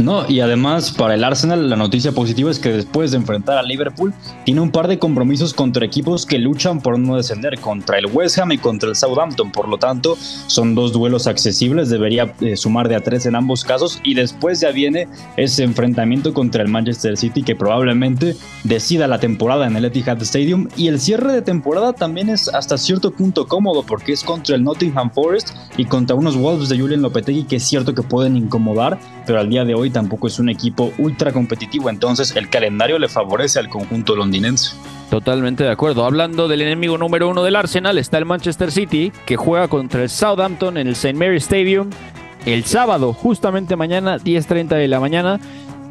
No, 0.00 0.26
y 0.26 0.40
además 0.40 0.92
para 0.92 1.14
el 1.14 1.24
Arsenal 1.24 1.68
la 1.68 1.76
noticia 1.76 2.12
positiva 2.12 2.50
es 2.50 2.58
que 2.58 2.70
después 2.70 3.10
de 3.10 3.18
enfrentar 3.18 3.58
a 3.58 3.62
Liverpool 3.62 4.14
tiene 4.46 4.62
un 4.62 4.70
par 4.70 4.88
de 4.88 4.98
compromisos 4.98 5.52
contra 5.52 5.84
equipos 5.84 6.24
que 6.24 6.38
luchan 6.38 6.80
por 6.80 6.98
no 6.98 7.16
descender, 7.16 7.58
contra 7.60 7.98
el 7.98 8.06
West 8.06 8.38
Ham 8.38 8.52
y 8.52 8.58
contra 8.58 8.88
el 8.88 8.96
Southampton, 8.96 9.52
por 9.52 9.68
lo 9.68 9.76
tanto 9.76 10.16
son 10.46 10.74
dos 10.74 10.92
duelos 10.92 11.26
accesibles, 11.26 11.90
debería 11.90 12.32
eh, 12.40 12.56
sumar 12.56 12.88
de 12.88 12.96
a 12.96 13.00
tres 13.00 13.26
en 13.26 13.36
ambos 13.36 13.62
casos 13.62 14.00
y 14.02 14.14
después 14.14 14.60
ya 14.60 14.70
viene 14.70 15.06
ese 15.36 15.64
enfrentamiento 15.64 16.32
contra 16.32 16.62
el 16.62 16.68
Manchester 16.68 17.18
City 17.18 17.42
que 17.42 17.54
probablemente 17.54 18.36
decida 18.64 19.06
la 19.06 19.18
temporada 19.18 19.66
en 19.66 19.76
el 19.76 19.84
Etihad 19.84 20.20
Stadium. 20.22 20.68
Y 20.76 20.88
el 20.88 20.98
cierre 20.98 21.32
de 21.32 21.42
temporada 21.42 21.92
también 21.92 22.30
es 22.30 22.48
hasta 22.48 22.78
cierto 22.78 23.10
punto 23.10 23.46
cómodo 23.46 23.82
porque 23.82 24.12
es 24.12 24.24
contra 24.24 24.56
el 24.56 24.64
Nottingham 24.64 25.10
Forest 25.10 25.50
y 25.76 25.84
contra 25.84 26.16
unos 26.16 26.36
Wolves 26.36 26.70
de 26.70 26.78
Julian 26.78 27.02
Lopetegui 27.02 27.44
que 27.44 27.56
es 27.56 27.64
cierto 27.64 27.94
que 27.94 28.02
pueden 28.02 28.36
incomodar, 28.36 28.98
pero 29.26 29.40
al 29.40 29.50
día 29.50 29.64
de 29.64 29.74
hoy 29.74 29.89
tampoco 29.90 30.26
es 30.26 30.38
un 30.38 30.48
equipo 30.48 30.92
ultra 30.98 31.32
competitivo, 31.32 31.90
entonces 31.90 32.34
el 32.36 32.48
calendario 32.48 32.98
le 32.98 33.08
favorece 33.08 33.58
al 33.58 33.68
conjunto 33.68 34.16
londinense. 34.16 34.74
Totalmente 35.10 35.64
de 35.64 35.70
acuerdo. 35.70 36.04
Hablando 36.04 36.46
del 36.46 36.62
enemigo 36.62 36.96
número 36.96 37.28
uno 37.28 37.42
del 37.42 37.56
Arsenal, 37.56 37.98
está 37.98 38.18
el 38.18 38.26
Manchester 38.26 38.70
City, 38.70 39.12
que 39.26 39.36
juega 39.36 39.66
contra 39.66 40.02
el 40.02 40.08
Southampton 40.08 40.76
en 40.76 40.86
el 40.86 40.92
St. 40.92 41.14
Mary 41.14 41.38
Stadium 41.38 41.90
el 42.46 42.64
sábado, 42.64 43.12
justamente 43.12 43.76
mañana, 43.76 44.18
10.30 44.18 44.68
de 44.68 44.88
la 44.88 45.00
mañana. 45.00 45.40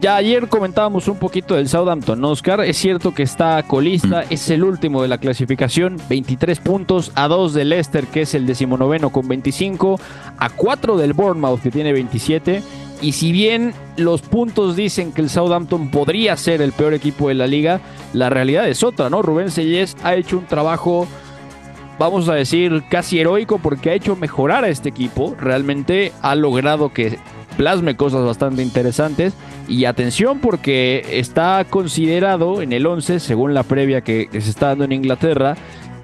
Ya 0.01 0.15
ayer 0.15 0.47
comentábamos 0.47 1.09
un 1.09 1.17
poquito 1.17 1.55
del 1.55 1.67
Southampton, 1.67 2.23
Oscar. 2.23 2.61
Es 2.61 2.77
cierto 2.77 3.13
que 3.13 3.23
está 3.23 3.61
colista, 3.63 4.21
mm. 4.21 4.33
es 4.33 4.49
el 4.49 4.63
último 4.63 5.01
de 5.01 5.09
la 5.09 5.17
clasificación, 5.17 5.97
23 6.09 6.59
puntos, 6.61 7.11
a 7.15 7.27
2 7.27 7.53
del 7.53 7.69
Leicester, 7.69 8.07
que 8.07 8.21
es 8.21 8.33
el 8.33 8.47
decimonoveno 8.47 9.09
con 9.09 9.27
25, 9.27 9.99
a 10.37 10.49
4 10.49 10.97
del 10.97 11.11
Bournemouth, 11.11 11.61
que 11.61 11.69
tiene 11.69 11.91
27, 11.91 12.63
y 13.01 13.13
si 13.13 13.31
bien 13.31 13.73
los 13.97 14.21
puntos 14.21 14.75
dicen 14.75 15.11
que 15.11 15.21
el 15.21 15.29
Southampton 15.29 15.89
podría 15.89 16.35
ser 16.37 16.61
el 16.61 16.71
peor 16.71 16.93
equipo 16.93 17.29
de 17.29 17.35
la 17.35 17.47
liga, 17.47 17.81
la 18.13 18.29
realidad 18.29 18.67
es 18.67 18.83
otra, 18.83 19.09
¿no? 19.09 19.21
Rubén 19.21 19.51
Sellés 19.51 19.95
ha 20.03 20.15
hecho 20.15 20.37
un 20.37 20.45
trabajo, 20.45 21.07
vamos 21.97 22.27
a 22.29 22.35
decir, 22.35 22.83
casi 22.89 23.19
heroico 23.19 23.59
porque 23.59 23.91
ha 23.91 23.93
hecho 23.93 24.15
mejorar 24.15 24.63
a 24.63 24.69
este 24.69 24.89
equipo. 24.89 25.35
Realmente 25.39 26.11
ha 26.21 26.35
logrado 26.35 26.91
que 26.91 27.19
plasme 27.59 27.97
cosas 27.97 28.23
bastante 28.25 28.63
interesantes. 28.63 29.33
Y 29.67 29.83
atención 29.83 30.39
porque 30.39 31.05
está 31.11 31.65
considerado 31.69 32.61
en 32.61 32.71
el 32.71 32.87
11, 32.87 33.19
según 33.19 33.53
la 33.53 33.63
previa 33.63 34.01
que, 34.01 34.29
se 34.31 34.37
está 34.49 34.67
dando 34.67 34.85
en 34.85 34.93
Inglaterra, 34.93 35.57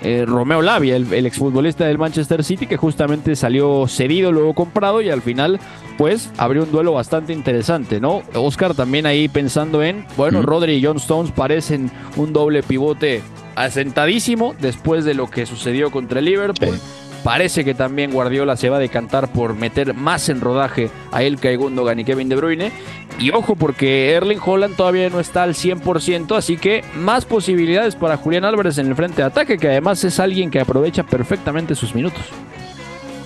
eh, 0.06 0.24
Romeo 0.24 0.62
Lavia, 0.62 0.98
el, 0.98 1.26
exfutbolista 1.26 1.88
del 1.88 1.98
Manchester 1.98 2.44
City, 2.44 2.68
que 2.68 2.78
justamente 2.78 3.36
salió 3.36 3.88
cedido, 3.88 4.32
luego 4.32 4.54
comprado 4.54 5.02
y 5.02 5.10
al 5.10 5.24
final, 5.24 5.60
pues, 5.98 6.30
abrió 6.38 6.62
un 6.62 6.72
duelo 6.72 6.94
bastante 6.94 7.34
interesante, 7.34 8.00
¿no? 8.00 8.22
Oscar 8.36 8.76
también 8.76 9.08
ahí 9.08 9.28
pensando 9.28 9.82
en, 9.82 10.06
bueno, 10.16 10.44
Rodri 10.44 10.74
y 10.74 10.86
John 10.86 10.98
Stones 10.98 11.32
parecen 11.32 11.90
un 12.18 12.34
doble 12.34 12.62
pivote 12.62 13.24
asentadísimo 13.56 14.54
después 14.60 15.06
de 15.06 15.16
lo 15.16 15.28
que 15.28 15.48
sucedió 15.48 15.90
contra 15.90 16.20
el 16.20 16.26
Liverpool. 16.26 16.80
Parece 17.26 17.66
que 17.66 17.74
también 17.74 18.12
Guardiola 18.12 18.56
se 18.56 18.70
va 18.70 18.78
a 18.78 18.80
decantar 18.80 19.30
por 19.30 19.56
meter 19.56 19.96
más 19.96 20.30
en 20.30 20.42
rodaje 20.42 20.92
a 21.12 21.24
él 21.24 21.40
que 21.40 21.50
a 21.50 21.58
Gundogan 21.58 22.00
y 22.00 22.06
Kevin 22.06 22.30
De 22.30 22.36
Bruyne. 22.36 22.72
Y 23.18 23.32
ojo 23.32 23.56
porque 23.56 24.12
Erling 24.12 24.38
Holland 24.46 24.76
todavía 24.76 25.10
no 25.10 25.20
está 25.20 25.42
al 25.42 25.56
100%, 25.56 26.38
así 26.38 26.56
que 26.58 26.84
más 26.94 27.26
posibilidades 27.26 27.96
para 27.96 28.18
Julián 28.18 28.46
Álvarez 28.46 28.78
en 28.78 28.86
el 28.86 28.96
frente 28.96 29.24
de 29.24 29.28
ataque, 29.28 29.58
que 29.58 29.70
además 29.70 30.04
es 30.04 30.20
alguien 30.20 30.52
que 30.52 30.60
aprovecha 30.60 31.02
perfectamente 31.02 31.74
sus 31.74 31.96
minutos. 31.96 32.22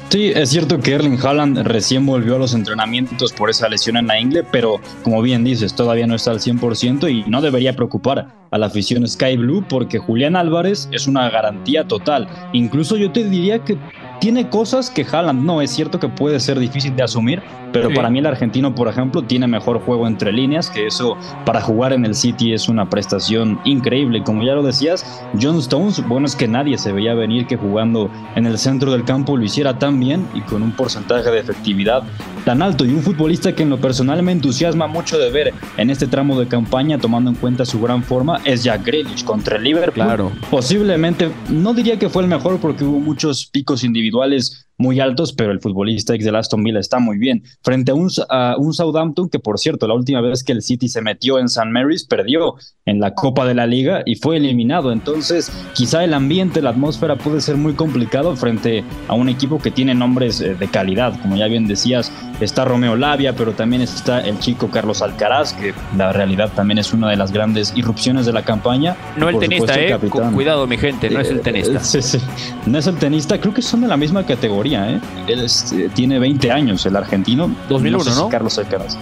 Sí, 0.09 0.31
es 0.33 0.49
cierto 0.49 0.79
que 0.79 0.93
Erling 0.93 1.19
Haaland 1.23 1.59
recién 1.59 2.03
volvió 2.03 2.35
a 2.35 2.39
los 2.39 2.55
entrenamientos 2.55 3.31
por 3.31 3.51
esa 3.51 3.69
lesión 3.69 3.95
en 3.95 4.07
la 4.07 4.19
ingle, 4.19 4.43
pero 4.43 4.81
como 5.03 5.21
bien 5.21 5.43
dices, 5.43 5.75
todavía 5.75 6.07
no 6.07 6.15
está 6.15 6.31
al 6.31 6.39
100% 6.39 7.11
y 7.11 7.29
no 7.29 7.43
debería 7.43 7.75
preocupar 7.75 8.27
a 8.49 8.57
la 8.57 8.65
afición 8.65 9.07
Sky 9.07 9.37
Blue 9.37 9.63
porque 9.69 9.99
Julián 9.99 10.35
Álvarez 10.35 10.89
es 10.91 11.05
una 11.05 11.29
garantía 11.29 11.87
total. 11.87 12.27
Incluso 12.53 12.97
yo 12.97 13.11
te 13.11 13.23
diría 13.23 13.63
que 13.63 13.77
tiene 14.19 14.49
cosas 14.49 14.89
que 14.89 15.05
Haaland 15.05 15.45
no, 15.45 15.61
es 15.61 15.69
cierto 15.69 15.99
que 15.99 16.09
puede 16.09 16.39
ser 16.39 16.57
difícil 16.57 16.95
de 16.95 17.03
asumir, 17.03 17.43
pero 17.71 17.93
para 17.93 18.09
mí 18.09 18.19
el 18.19 18.25
argentino, 18.25 18.73
por 18.75 18.87
ejemplo, 18.87 19.21
tiene 19.23 19.47
mejor 19.47 19.79
juego 19.81 20.07
entre 20.07 20.31
líneas, 20.31 20.69
que 20.69 20.87
eso 20.87 21.17
para 21.45 21.61
jugar 21.61 21.93
en 21.93 22.05
el 22.05 22.15
City 22.15 22.53
es 22.53 22.69
una 22.69 22.89
prestación 22.89 23.59
increíble. 23.65 24.23
Como 24.23 24.43
ya 24.43 24.53
lo 24.53 24.63
decías, 24.63 25.23
John 25.39 25.57
Stones, 25.59 26.05
bueno, 26.07 26.25
es 26.25 26.35
que 26.35 26.47
nadie 26.47 26.77
se 26.77 26.91
veía 26.91 27.13
venir 27.13 27.47
que 27.47 27.57
jugando 27.57 28.09
en 28.35 28.45
el 28.45 28.57
centro 28.57 28.91
del 28.91 29.03
campo 29.03 29.37
lo 29.37 29.43
hiciera 29.43 29.77
tan 29.77 29.99
bien 29.99 30.25
y 30.33 30.41
con 30.41 30.63
un 30.63 30.71
porcentaje 30.71 31.29
de 31.29 31.39
efectividad 31.39 32.03
tan 32.45 32.61
alto. 32.61 32.85
Y 32.85 32.89
un 32.89 33.01
futbolista 33.01 33.53
que 33.53 33.63
en 33.63 33.69
lo 33.69 33.79
personal 33.79 34.21
me 34.23 34.31
entusiasma 34.31 34.87
mucho 34.87 35.17
de 35.17 35.29
ver 35.31 35.53
en 35.77 35.89
este 35.89 36.07
tramo 36.07 36.39
de 36.39 36.47
campaña, 36.47 36.97
tomando 36.97 37.29
en 37.29 37.35
cuenta 37.35 37.65
su 37.65 37.79
gran 37.81 38.03
forma, 38.03 38.39
es 38.45 38.63
Jack 38.63 38.85
Grealish 38.85 39.23
contra 39.23 39.57
el 39.57 39.63
Liverpool. 39.63 40.03
Claro. 40.03 40.31
Posiblemente, 40.49 41.31
no 41.49 41.73
diría 41.73 41.99
que 41.99 42.09
fue 42.09 42.23
el 42.23 42.29
mejor 42.29 42.59
porque 42.59 42.83
hubo 42.83 42.99
muchos 42.99 43.45
picos 43.45 43.83
individuales 43.83 44.68
muy 44.79 45.01
altos, 45.01 45.33
pero 45.33 45.51
el 45.51 45.59
futbolista 45.59 46.15
ex 46.15 46.23
de 46.23 46.35
Aston 46.35 46.63
Villa 46.63 46.79
está 46.79 46.99
muy 46.99 47.17
bien. 47.17 47.43
Frente 47.61 47.91
a 47.91 47.95
un, 47.95 48.09
a 48.29 48.55
un, 48.57 48.73
Southampton 48.73 49.29
que, 49.29 49.37
por 49.37 49.59
cierto, 49.59 49.87
la 49.87 49.93
última 49.93 50.21
vez 50.21 50.41
que 50.41 50.53
el 50.53 50.61
City 50.61 50.87
se 50.87 51.01
metió 51.01 51.37
en 51.37 51.45
St. 51.45 51.69
Mary's, 51.69 52.05
perdió 52.05 52.55
en 52.85 53.01
la 53.01 53.13
Copa 53.13 53.45
de 53.45 53.53
la 53.53 53.67
Liga 53.67 54.03
y 54.05 54.15
fue 54.15 54.37
eliminado. 54.37 54.93
Entonces, 54.93 55.51
quizá 55.73 56.05
el 56.05 56.13
ambiente, 56.13 56.61
la 56.61 56.69
atmósfera 56.69 57.17
puede 57.17 57.41
ser 57.41 57.57
muy 57.57 57.73
complicado 57.73 58.35
frente 58.37 58.85
a 59.09 59.15
un 59.15 59.27
equipo 59.27 59.59
que 59.59 59.69
tiene 59.69 59.93
nombres 59.93 60.39
eh, 60.39 60.55
de 60.55 60.67
calidad. 60.69 61.19
Como 61.21 61.35
ya 61.35 61.47
bien 61.47 61.67
decías, 61.67 62.09
está 62.39 62.63
Romeo 62.63 62.95
Lavia, 62.95 63.35
pero 63.35 63.51
también 63.51 63.81
está 63.81 64.21
el 64.21 64.39
chico 64.39 64.69
Carlos 64.71 65.01
Alcaraz, 65.01 65.51
que 65.53 65.73
la 65.97 66.13
realidad 66.13 66.53
también 66.55 66.77
es 66.77 66.93
una 66.93 67.09
de 67.09 67.17
las 67.17 67.33
grandes 67.33 67.73
irrupciones 67.75 68.25
de 68.25 68.31
la 68.31 68.43
campaña. 68.43 68.95
No 69.17 69.27
el 69.27 69.39
tenista, 69.39 69.77
eh. 69.77 69.97
Cuidado, 70.33 70.65
mi 70.67 70.77
gente, 70.77 71.09
no 71.09 71.19
es 71.19 71.29
el 71.29 71.41
tenista. 71.41 71.79
sí, 71.83 72.01
sí. 72.01 72.19
No 72.65 72.77
es 72.77 72.87
el 72.87 72.95
tenista, 72.95 73.37
creo 73.41 73.53
que 73.53 73.61
son 73.61 73.81
de 73.81 73.87
la 73.87 73.97
misma 73.97 74.25
categoría. 74.25 74.68
¿Eh? 74.75 75.01
Él 75.27 75.45
eh, 75.45 75.89
tiene 75.93 76.19
20 76.19 76.51
años, 76.51 76.85
el 76.85 76.95
argentino. 76.95 77.53
2001, 77.69 78.15
¿no? 78.15 78.29
Carlos 78.29 78.57
Alcaraz. 78.57 78.97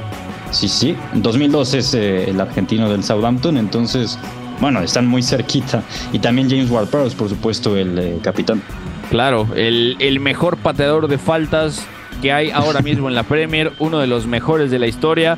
Sí, 0.51 0.67
sí. 0.67 0.95
2002 1.13 1.73
es 1.73 1.93
eh, 1.93 2.29
el 2.29 2.39
argentino 2.39 2.89
del 2.89 3.03
Southampton, 3.03 3.57
entonces, 3.57 4.17
bueno, 4.61 4.81
están 4.81 5.07
muy 5.07 5.23
cerquita. 5.23 5.83
Y 6.13 6.19
también 6.19 6.49
James 6.49 6.69
Ward-Prowse, 6.69 7.15
por 7.15 7.29
supuesto, 7.29 7.75
el 7.75 8.19
capitán. 8.21 8.61
Claro, 9.09 9.47
el, 9.55 9.95
el 9.99 10.19
mejor 10.19 10.57
pateador 10.57 11.07
de 11.07 11.17
faltas 11.17 11.85
que 12.21 12.31
hay 12.31 12.51
ahora 12.51 12.81
mismo 12.81 13.07
en 13.09 13.15
la 13.15 13.23
Premier, 13.23 13.73
uno 13.79 13.99
de 13.99 14.07
los 14.07 14.25
mejores 14.25 14.71
de 14.71 14.79
la 14.79 14.87
historia. 14.87 15.37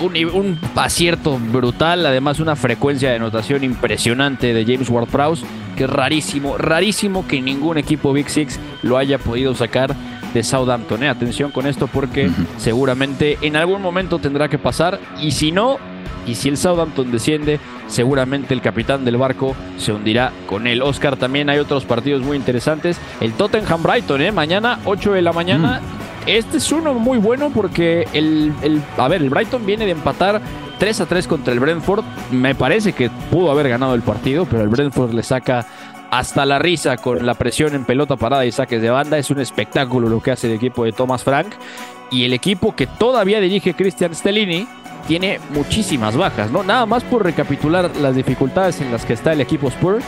Un, 0.00 0.16
un, 0.32 0.58
acierto 0.74 1.38
brutal, 1.38 2.04
además 2.06 2.40
una 2.40 2.56
frecuencia 2.56 3.10
de 3.10 3.16
anotación 3.16 3.62
impresionante 3.64 4.52
de 4.52 4.64
James 4.64 4.90
Ward-Prowse 4.90 5.44
que 5.76 5.84
es 5.84 5.90
rarísimo, 5.90 6.58
rarísimo 6.58 7.26
que 7.26 7.40
ningún 7.40 7.78
equipo 7.78 8.12
Big 8.12 8.28
Six 8.28 8.58
lo 8.82 8.98
haya 8.98 9.18
podido 9.18 9.54
sacar 9.54 9.94
de 10.32 10.42
Southampton. 10.42 11.02
¿eh? 11.02 11.08
Atención 11.08 11.50
con 11.50 11.66
esto 11.66 11.86
porque 11.86 12.30
seguramente 12.58 13.38
en 13.42 13.56
algún 13.56 13.82
momento 13.82 14.18
tendrá 14.18 14.48
que 14.48 14.58
pasar 14.58 15.00
y 15.20 15.32
si 15.32 15.52
no, 15.52 15.78
y 16.26 16.34
si 16.34 16.48
el 16.48 16.56
Southampton 16.56 17.10
desciende, 17.10 17.58
seguramente 17.88 18.54
el 18.54 18.60
capitán 18.60 19.04
del 19.04 19.16
barco 19.16 19.54
se 19.78 19.92
hundirá 19.92 20.32
con 20.46 20.66
él. 20.66 20.82
Oscar, 20.82 21.16
también 21.16 21.50
hay 21.50 21.58
otros 21.58 21.84
partidos 21.84 22.22
muy 22.22 22.36
interesantes. 22.36 22.98
El 23.20 23.32
Tottenham 23.32 23.82
Brighton, 23.82 24.22
¿eh? 24.22 24.32
mañana 24.32 24.78
8 24.84 25.12
de 25.12 25.22
la 25.22 25.32
mañana. 25.32 25.80
Este 26.26 26.58
es 26.58 26.70
uno 26.70 26.94
muy 26.94 27.18
bueno 27.18 27.50
porque 27.50 28.06
el, 28.12 28.52
el, 28.62 28.80
a 28.96 29.08
ver, 29.08 29.22
el 29.22 29.30
Brighton 29.30 29.66
viene 29.66 29.86
de 29.86 29.92
empatar 29.92 30.40
3 30.78 31.00
a 31.00 31.06
3 31.06 31.26
contra 31.26 31.52
el 31.52 31.60
Brentford. 31.60 32.04
Me 32.30 32.54
parece 32.54 32.92
que 32.92 33.10
pudo 33.30 33.50
haber 33.50 33.68
ganado 33.68 33.94
el 33.94 34.02
partido, 34.02 34.46
pero 34.46 34.62
el 34.62 34.68
Brentford 34.68 35.12
le 35.12 35.22
saca 35.22 35.66
hasta 36.10 36.44
la 36.44 36.58
risa 36.58 36.96
con 36.98 37.24
la 37.24 37.34
presión 37.34 37.74
en 37.74 37.84
pelota 37.84 38.16
parada 38.16 38.44
y 38.44 38.52
saques 38.52 38.80
de 38.80 38.90
banda. 38.90 39.18
Es 39.18 39.30
un 39.30 39.40
espectáculo 39.40 40.08
lo 40.08 40.22
que 40.22 40.30
hace 40.30 40.46
el 40.46 40.54
equipo 40.54 40.84
de 40.84 40.92
Thomas 40.92 41.24
Frank. 41.24 41.54
Y 42.10 42.24
el 42.24 42.34
equipo 42.34 42.76
que 42.76 42.86
todavía 42.86 43.40
dirige 43.40 43.74
Christian 43.74 44.14
Stellini 44.14 44.68
tiene 45.08 45.40
muchísimas 45.50 46.16
bajas, 46.16 46.50
¿no? 46.50 46.62
Nada 46.62 46.86
más 46.86 47.02
por 47.02 47.24
recapitular 47.24 47.90
las 47.96 48.14
dificultades 48.14 48.80
en 48.80 48.92
las 48.92 49.04
que 49.04 49.14
está 49.14 49.32
el 49.32 49.40
equipo 49.40 49.68
Spurs. 49.68 50.04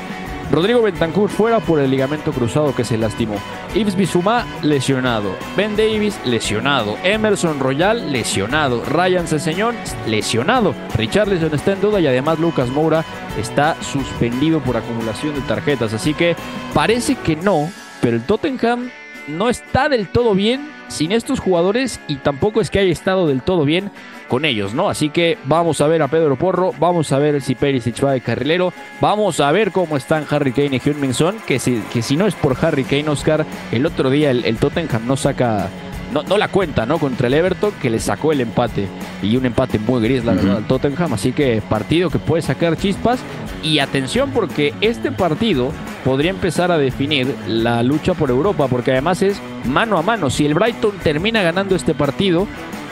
Rodrigo 0.51 0.83
Bentancur 0.83 1.31
fuera 1.31 1.61
por 1.61 1.81
el 1.81 1.91
ligamento 1.91 2.33
cruzado 2.33 2.75
que 2.75 2.85
se 2.85 2.99
lastimó. 2.99 3.37
Yves 3.75 3.97
Bissouma 3.97 4.47
lesionado. 4.63 5.35
Ben 5.57 5.77
Davis 5.77 6.19
lesionado. 6.25 6.97
Emerson 7.03 7.59
Royal 7.61 8.13
lesionado. 8.13 8.85
Ryan 8.85 9.27
Ceseñón 9.27 9.75
lesionado. 10.07 10.75
Richarlison 10.97 11.55
está 11.55 11.73
en 11.73 11.81
duda 11.81 12.01
y 12.01 12.07
además 12.07 12.39
Lucas 12.39 12.69
Moura 12.69 13.05
está 13.39 13.77
suspendido 13.83 14.61
por 14.61 14.77
acumulación 14.77 15.35
de 15.35 15.41
tarjetas. 15.43 15.93
Así 15.93 16.15
que 16.15 16.37
parece 16.73 17.17
que 17.17 17.37
no, 17.37 17.71
pero 18.01 18.17
el 18.17 18.23
Tottenham 18.23 18.91
no 19.27 19.49
está 19.49 19.89
del 19.89 20.09
todo 20.09 20.35
bien 20.35 20.69
sin 20.89 21.13
estos 21.13 21.41
jugadores 21.41 22.01
y 22.09 22.17
tampoco 22.17 22.61
es 22.61 22.71
que 22.71 22.79
haya 22.79 22.93
estado 22.93 23.27
del 23.27 23.43
todo 23.43 23.65
bien 23.65 23.91
con 24.29 24.45
ellos, 24.45 24.75
¿no? 24.75 24.89
Así 24.89 25.11
que 25.11 25.39
vamos 25.45 25.81
a 25.81 25.87
ver 25.87 26.03
a 26.03 26.09
Pedro 26.09 26.37
Porro, 26.37 26.73
vamos 26.79 27.13
a 27.13 27.19
ver 27.19 27.41
si 27.43 27.55
Perisic 27.55 28.05
va 28.05 28.13
de 28.13 28.21
carrilero, 28.21 28.73
vamos 29.01 29.41
a 29.41 29.51
ver 29.53 29.73
cómo 29.73 29.97
están 29.97 30.27
Harry 30.31 30.53
Kane 30.53 30.77
y 30.77 30.81
Hyun 30.81 31.37
que 31.47 31.59
si, 31.59 31.83
que 31.93 32.03
si 32.03 32.17
no 32.17 32.27
es 32.27 32.35
por 32.35 32.57
Harry 32.65 32.85
Kane, 32.85 33.09
Oscar, 33.09 33.45
el 33.73 33.87
otro 33.87 34.11
día 34.11 34.31
el, 34.31 34.45
el 34.45 34.57
Tottenham 34.57 35.07
no 35.07 35.17
saca 35.17 35.69
no, 36.15 36.23
no, 36.23 36.39
la 36.39 36.47
cuenta, 36.47 36.87
¿no? 36.87 36.99
Contra 36.99 37.27
el 37.27 37.35
Everton, 37.35 37.73
que 37.83 37.91
le 37.91 37.99
sacó 37.99 38.31
el 38.31 38.41
empate. 38.41 38.87
Y 39.21 39.37
un 39.37 39.47
empate 39.47 39.81
muy 39.81 40.01
gris, 40.01 40.25
la 40.25 40.35
verdad, 40.35 40.59
al 40.59 40.67
Tottenham. 40.67 41.13
Así 41.13 41.33
que 41.33 41.61
partido 41.69 42.09
que 42.09 42.21
puede 42.21 42.41
sacar 42.41 42.77
chispas. 42.77 43.19
Y 43.65 43.81
atención, 43.81 44.31
porque 44.31 44.75
este 44.81 45.11
partido 45.11 45.73
podría 46.05 46.31
empezar 46.31 46.71
a 46.71 46.79
definir 46.79 47.35
la 47.49 47.83
lucha 47.83 48.15
por 48.15 48.31
Europa, 48.31 48.69
porque 48.69 48.93
además 48.93 49.23
es 49.23 49.41
mano 49.65 49.99
a 49.99 50.03
mano. 50.03 50.31
Si 50.31 50.47
el 50.47 50.55
Brighton 50.55 50.93
termina 51.03 51.43
ganando 51.43 51.75
este 51.75 51.95
partido, 51.95 52.47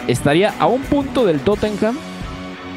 estaría 0.07 0.55
a 0.59 0.67
un 0.67 0.83
punto 0.83 1.25
del 1.27 1.41
Tottenham. 1.41 1.97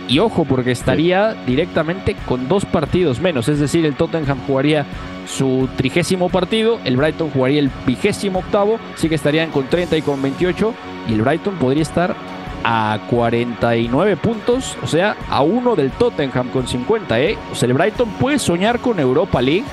Y 0.08 0.20
ojo, 0.20 0.46
porque 0.46 0.72
estaría 0.72 1.34
directamente 1.48 2.16
con 2.28 2.48
dos 2.48 2.64
partidos 2.64 3.20
menos. 3.20 3.50
Es 3.50 3.60
decir, 3.60 3.86
el 3.88 3.96
Tottenham 3.96 4.38
jugaría 4.46 4.86
su 5.28 5.68
trigésimo 5.76 6.30
partido, 6.30 6.80
el 6.84 6.96
Brighton 6.96 7.32
jugaría 7.32 7.60
el 7.60 7.72
vigésimo 7.88 8.40
octavo, 8.40 8.78
así 8.94 9.10
que 9.10 9.16
estarían 9.16 9.50
con 9.50 9.68
30 9.68 9.98
y 9.98 10.02
con 10.04 10.22
28. 10.22 10.74
Y 11.10 11.14
el 11.14 11.24
Brighton 11.24 11.56
podría 11.56 11.82
estar 11.82 12.16
a 12.64 13.00
49 13.10 14.18
puntos, 14.18 14.78
o 14.84 14.88
sea, 14.88 15.16
a 15.30 15.42
uno 15.42 15.76
del 15.76 15.92
Tottenham 15.92 16.50
con 16.50 16.68
50, 16.68 17.20
¿eh? 17.20 17.38
O 17.52 17.56
sea, 17.56 17.68
el 17.68 17.74
Brighton 17.74 18.10
puede 18.20 18.40
soñar 18.40 18.80
con 18.80 19.00
Europa 19.00 19.42
League 19.42 19.66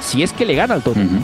si 0.00 0.22
es 0.22 0.32
que 0.32 0.46
le 0.46 0.54
gana 0.54 0.74
al 0.74 0.82
Tottenham. 0.82 1.22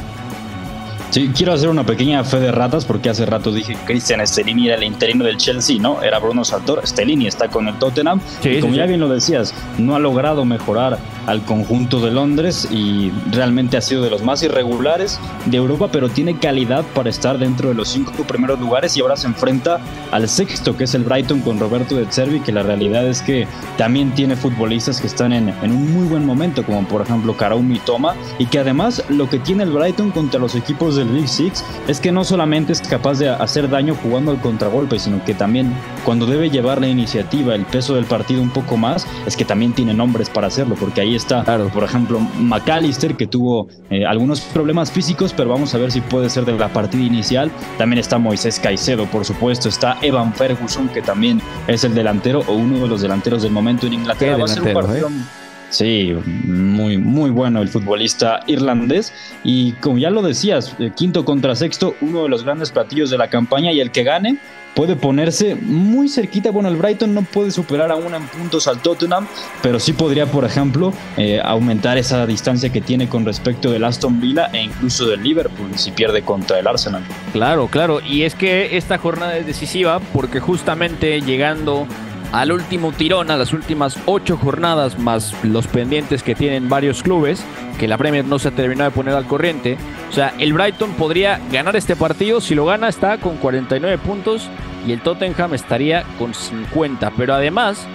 Sí, 1.14 1.30
quiero 1.32 1.52
hacer 1.52 1.68
una 1.68 1.86
pequeña 1.86 2.24
fe 2.24 2.40
de 2.40 2.50
ratas 2.50 2.84
porque 2.84 3.08
hace 3.08 3.24
rato 3.24 3.52
dije 3.52 3.74
que 3.74 3.84
Cristian 3.84 4.26
Stellini 4.26 4.66
era 4.66 4.74
el 4.74 4.82
interino 4.82 5.24
del 5.24 5.36
Chelsea, 5.36 5.78
¿no? 5.78 6.02
Era 6.02 6.18
Bruno 6.18 6.44
Saltor. 6.44 6.84
Stellini 6.84 7.28
está 7.28 7.46
con 7.46 7.68
el 7.68 7.78
Tottenham. 7.78 8.20
y 8.42 8.58
como 8.58 8.74
ya 8.74 8.84
bien 8.86 8.98
lo 8.98 9.08
decías, 9.08 9.54
no 9.78 9.94
ha 9.94 10.00
logrado 10.00 10.44
mejorar 10.44 10.98
al 11.26 11.42
conjunto 11.44 12.00
de 12.00 12.10
Londres 12.10 12.68
y 12.68 13.12
realmente 13.30 13.76
ha 13.76 13.80
sido 13.80 14.02
de 14.02 14.10
los 14.10 14.24
más 14.24 14.42
irregulares 14.42 15.20
de 15.46 15.56
Europa, 15.56 15.88
pero 15.92 16.08
tiene 16.08 16.36
calidad 16.36 16.84
para 16.94 17.10
estar 17.10 17.38
dentro 17.38 17.68
de 17.68 17.76
los 17.76 17.90
cinco 17.90 18.24
primeros 18.24 18.58
lugares 18.58 18.96
y 18.96 19.00
ahora 19.00 19.16
se 19.16 19.28
enfrenta 19.28 19.78
al 20.10 20.28
sexto, 20.28 20.76
que 20.76 20.82
es 20.82 20.94
el 20.94 21.04
Brighton 21.04 21.42
con 21.42 21.60
Roberto 21.60 21.94
de 21.94 22.06
Cervi, 22.10 22.40
que 22.40 22.50
la 22.50 22.64
realidad 22.64 23.06
es 23.06 23.22
que 23.22 23.46
también 23.78 24.12
tiene 24.14 24.34
futbolistas 24.34 25.00
que 25.00 25.06
están 25.06 25.32
en, 25.32 25.48
en 25.48 25.70
un 25.70 25.92
muy 25.92 26.08
buen 26.08 26.26
momento, 26.26 26.64
como 26.64 26.86
por 26.88 27.02
ejemplo 27.02 27.36
Karaumi 27.36 27.78
Toma, 27.78 28.16
y 28.40 28.46
que 28.46 28.58
además 28.58 29.04
lo 29.08 29.30
que 29.30 29.38
tiene 29.38 29.62
el 29.62 29.70
Brighton 29.70 30.10
contra 30.10 30.40
los 30.40 30.56
equipos 30.56 30.96
del 31.04 31.14
Big 31.14 31.28
Six 31.28 31.64
es 31.88 32.00
que 32.00 32.12
no 32.12 32.24
solamente 32.24 32.72
es 32.72 32.80
capaz 32.80 33.18
de 33.18 33.28
hacer 33.28 33.68
daño 33.68 33.94
jugando 33.94 34.30
al 34.30 34.40
contragolpe, 34.40 34.98
sino 34.98 35.24
que 35.24 35.34
también 35.34 35.72
cuando 36.04 36.26
debe 36.26 36.50
llevar 36.50 36.80
la 36.80 36.88
iniciativa, 36.88 37.54
el 37.54 37.64
peso 37.64 37.94
del 37.94 38.04
partido 38.04 38.42
un 38.42 38.50
poco 38.50 38.76
más, 38.76 39.06
es 39.26 39.36
que 39.36 39.44
también 39.44 39.72
tiene 39.72 39.94
nombres 39.94 40.30
para 40.30 40.46
hacerlo, 40.46 40.76
porque 40.78 41.00
ahí 41.00 41.14
está, 41.14 41.44
por 41.72 41.84
ejemplo, 41.84 42.20
McAllister, 42.20 43.16
que 43.16 43.26
tuvo 43.26 43.68
eh, 43.90 44.04
algunos 44.04 44.40
problemas 44.40 44.90
físicos, 44.90 45.32
pero 45.32 45.50
vamos 45.50 45.74
a 45.74 45.78
ver 45.78 45.90
si 45.90 46.00
puede 46.00 46.30
ser 46.30 46.44
de 46.44 46.52
la 46.52 46.72
partida 46.72 47.02
inicial. 47.02 47.50
También 47.78 47.98
está 47.98 48.18
Moisés 48.18 48.60
Caicedo, 48.60 49.06
por 49.06 49.24
supuesto, 49.24 49.68
está 49.68 49.98
Evan 50.02 50.34
Ferguson, 50.34 50.88
que 50.88 51.02
también 51.02 51.40
es 51.66 51.84
el 51.84 51.94
delantero 51.94 52.40
o 52.46 52.52
uno 52.54 52.80
de 52.80 52.88
los 52.88 53.00
delanteros 53.00 53.42
del 53.42 53.52
momento 53.52 53.86
en 53.86 53.94
Inglaterra. 53.94 54.36
Va 54.36 54.44
a 54.44 54.48
ser 54.48 54.62
un 54.62 54.72
partido... 54.72 55.08
¿eh? 55.08 55.43
Sí, 55.74 56.14
muy, 56.44 56.98
muy 56.98 57.30
bueno 57.30 57.60
el 57.60 57.68
futbolista 57.68 58.44
irlandés. 58.46 59.12
Y 59.42 59.72
como 59.72 59.98
ya 59.98 60.08
lo 60.08 60.22
decías, 60.22 60.76
eh, 60.78 60.92
quinto 60.94 61.24
contra 61.24 61.56
sexto, 61.56 61.96
uno 62.00 62.22
de 62.22 62.28
los 62.28 62.44
grandes 62.44 62.70
platillos 62.70 63.10
de 63.10 63.18
la 63.18 63.28
campaña 63.28 63.72
y 63.72 63.80
el 63.80 63.90
que 63.90 64.04
gane 64.04 64.38
puede 64.76 64.94
ponerse 64.94 65.56
muy 65.56 66.08
cerquita. 66.08 66.52
Bueno, 66.52 66.68
el 66.68 66.76
Brighton 66.76 67.12
no 67.12 67.22
puede 67.22 67.50
superar 67.50 67.90
aún 67.90 68.14
en 68.14 68.24
puntos 68.28 68.68
al 68.68 68.82
Tottenham, 68.82 69.26
pero 69.62 69.80
sí 69.80 69.92
podría, 69.92 70.26
por 70.26 70.44
ejemplo, 70.44 70.92
eh, 71.16 71.40
aumentar 71.42 71.98
esa 71.98 72.24
distancia 72.24 72.70
que 72.70 72.80
tiene 72.80 73.08
con 73.08 73.24
respecto 73.24 73.72
del 73.72 73.82
Aston 73.82 74.20
Villa 74.20 74.50
e 74.52 74.62
incluso 74.62 75.08
del 75.08 75.24
Liverpool 75.24 75.70
si 75.74 75.90
pierde 75.90 76.22
contra 76.22 76.60
el 76.60 76.68
Arsenal. 76.68 77.02
Claro, 77.32 77.66
claro. 77.66 78.00
Y 78.00 78.22
es 78.22 78.36
que 78.36 78.76
esta 78.76 78.96
jornada 78.98 79.36
es 79.38 79.46
decisiva 79.46 79.98
porque 80.12 80.38
justamente 80.38 81.20
llegando 81.20 81.88
al 82.32 82.52
último 82.52 82.92
tirón, 82.92 83.30
a 83.30 83.36
las 83.36 83.52
últimas 83.52 83.98
ocho 84.06 84.36
jornadas, 84.36 84.98
más 84.98 85.34
los 85.44 85.66
pendientes 85.66 86.22
que 86.22 86.34
tienen 86.34 86.68
varios 86.68 87.02
clubes, 87.02 87.44
que 87.78 87.88
la 87.88 87.98
Premier 87.98 88.24
no 88.24 88.38
se 88.38 88.48
ha 88.48 88.52
terminado 88.52 88.90
de 88.90 88.96
poner 88.96 89.14
al 89.14 89.26
corriente. 89.26 89.76
O 90.10 90.12
sea, 90.12 90.34
el 90.38 90.52
Brighton 90.52 90.92
podría 90.92 91.40
ganar 91.50 91.76
este 91.76 91.96
partido, 91.96 92.40
si 92.40 92.54
lo 92.54 92.66
gana 92.66 92.88
está 92.88 93.18
con 93.18 93.36
49 93.36 93.98
puntos 93.98 94.48
y 94.86 94.92
el 94.92 95.00
Tottenham 95.00 95.54
estaría 95.54 96.04
con 96.18 96.34
50. 96.34 97.12
Pero 97.16 97.34
además, 97.34 97.86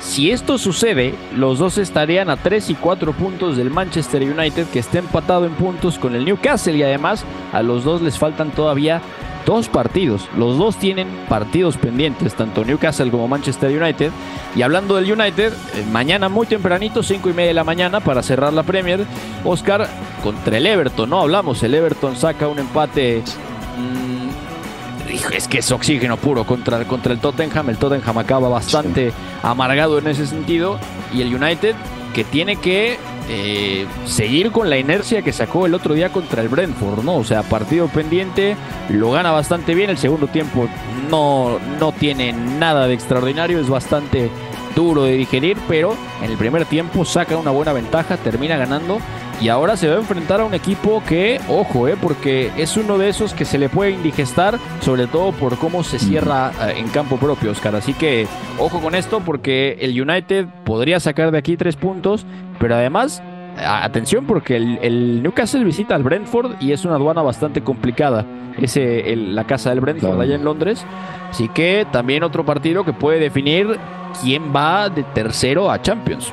si 0.00 0.30
esto 0.30 0.58
sucede, 0.58 1.14
los 1.34 1.58
dos 1.58 1.78
estarían 1.78 2.28
a 2.30 2.36
3 2.36 2.70
y 2.70 2.74
4 2.74 3.12
puntos 3.12 3.56
del 3.56 3.70
Manchester 3.70 4.22
United, 4.22 4.66
que 4.66 4.78
está 4.78 4.98
empatado 4.98 5.46
en 5.46 5.54
puntos 5.54 5.98
con 5.98 6.14
el 6.14 6.24
Newcastle 6.24 6.76
y 6.76 6.82
además 6.82 7.24
a 7.52 7.62
los 7.62 7.84
dos 7.84 8.02
les 8.02 8.18
faltan 8.18 8.50
todavía 8.50 9.00
dos 9.44 9.68
partidos. 9.68 10.28
Los 10.36 10.58
dos 10.58 10.76
tienen 10.76 11.08
partidos 11.28 11.76
pendientes, 11.76 12.34
tanto 12.34 12.64
Newcastle 12.64 13.10
como 13.10 13.28
Manchester 13.28 13.70
United. 13.70 14.10
Y 14.54 14.62
hablando 14.62 14.96
del 14.96 15.10
United, 15.10 15.52
eh, 15.52 15.84
mañana 15.90 16.28
muy 16.28 16.46
tempranito, 16.46 17.02
5 17.02 17.30
y 17.30 17.32
media 17.32 17.48
de 17.48 17.54
la 17.54 17.64
mañana, 17.64 18.00
para 18.00 18.22
cerrar 18.22 18.52
la 18.52 18.62
Premier, 18.62 19.04
Oscar 19.44 19.88
contra 20.22 20.56
el 20.56 20.66
Everton. 20.66 21.10
No 21.10 21.20
hablamos, 21.20 21.62
el 21.62 21.74
Everton 21.74 22.16
saca 22.16 22.48
un 22.48 22.58
empate. 22.58 23.22
Mm, 23.78 24.24
es 25.32 25.48
que 25.48 25.58
es 25.58 25.70
oxígeno 25.70 26.16
puro 26.16 26.44
contra, 26.44 26.84
contra 26.84 27.12
el 27.12 27.18
Tottenham. 27.18 27.70
El 27.70 27.76
Tottenham 27.76 28.18
acaba 28.18 28.48
bastante 28.48 29.12
amargado 29.42 29.98
en 29.98 30.08
ese 30.08 30.26
sentido. 30.26 30.78
Y 31.12 31.22
el 31.22 31.34
United 31.34 31.76
que 32.14 32.24
tiene 32.24 32.56
que 32.56 32.96
eh, 33.28 33.86
seguir 34.06 34.52
con 34.52 34.70
la 34.70 34.78
inercia 34.78 35.22
que 35.22 35.32
sacó 35.32 35.66
el 35.66 35.74
otro 35.74 35.94
día 35.94 36.10
contra 36.10 36.40
el 36.40 36.48
Brentford, 36.48 37.04
¿no? 37.04 37.16
O 37.16 37.24
sea, 37.24 37.42
partido 37.42 37.88
pendiente, 37.88 38.56
lo 38.88 39.10
gana 39.10 39.32
bastante 39.32 39.74
bien, 39.74 39.90
el 39.90 39.98
segundo 39.98 40.28
tiempo 40.28 40.68
no, 41.10 41.58
no 41.78 41.92
tiene 41.92 42.32
nada 42.32 42.86
de 42.86 42.94
extraordinario, 42.94 43.60
es 43.60 43.68
bastante 43.68 44.30
duro 44.74 45.04
de 45.04 45.12
digerir, 45.12 45.56
pero 45.68 45.96
en 46.22 46.30
el 46.30 46.36
primer 46.36 46.64
tiempo 46.64 47.04
saca 47.04 47.36
una 47.36 47.50
buena 47.50 47.72
ventaja, 47.72 48.16
termina 48.16 48.56
ganando 48.56 48.98
y 49.40 49.48
ahora 49.48 49.76
se 49.76 49.88
va 49.88 49.94
a 49.94 49.98
enfrentar 49.98 50.40
a 50.40 50.44
un 50.44 50.54
equipo 50.54 51.02
que, 51.06 51.40
ojo, 51.48 51.88
eh, 51.88 51.96
porque 52.00 52.50
es 52.56 52.76
uno 52.76 52.98
de 52.98 53.08
esos 53.08 53.34
que 53.34 53.44
se 53.44 53.58
le 53.58 53.68
puede 53.68 53.90
indigestar, 53.90 54.58
sobre 54.80 55.06
todo 55.06 55.32
por 55.32 55.58
cómo 55.58 55.82
se 55.82 55.98
cierra 55.98 56.52
eh, 56.62 56.74
en 56.78 56.88
campo 56.88 57.16
propio, 57.16 57.50
Oscar. 57.50 57.74
Así 57.76 57.94
que, 57.94 58.26
ojo 58.58 58.80
con 58.80 58.94
esto, 58.94 59.20
porque 59.20 59.76
el 59.80 60.00
United 60.00 60.46
podría 60.64 61.00
sacar 61.00 61.30
de 61.30 61.38
aquí 61.38 61.56
tres 61.56 61.76
puntos, 61.76 62.24
pero 62.58 62.74
además 62.74 63.22
atención 63.56 64.26
porque 64.26 64.56
el, 64.56 65.22
Newcastle 65.22 65.64
visita 65.64 65.94
al 65.94 66.02
Brentford 66.02 66.56
y 66.60 66.72
es 66.72 66.84
una 66.84 66.96
aduana 66.96 67.22
bastante 67.22 67.62
complicada. 67.62 68.26
Es 68.60 68.76
la 68.76 69.44
casa 69.44 69.70
del 69.70 69.80
Brentford 69.80 70.20
allá 70.20 70.34
en 70.34 70.44
Londres. 70.44 70.84
Así 71.30 71.48
que 71.48 71.86
también 71.90 72.22
otro 72.22 72.44
partido 72.44 72.84
que 72.84 72.92
puede 72.92 73.18
definir 73.18 73.78
quién 74.22 74.54
va 74.54 74.88
de 74.88 75.02
tercero 75.02 75.70
a 75.70 75.82
Champions. 75.82 76.32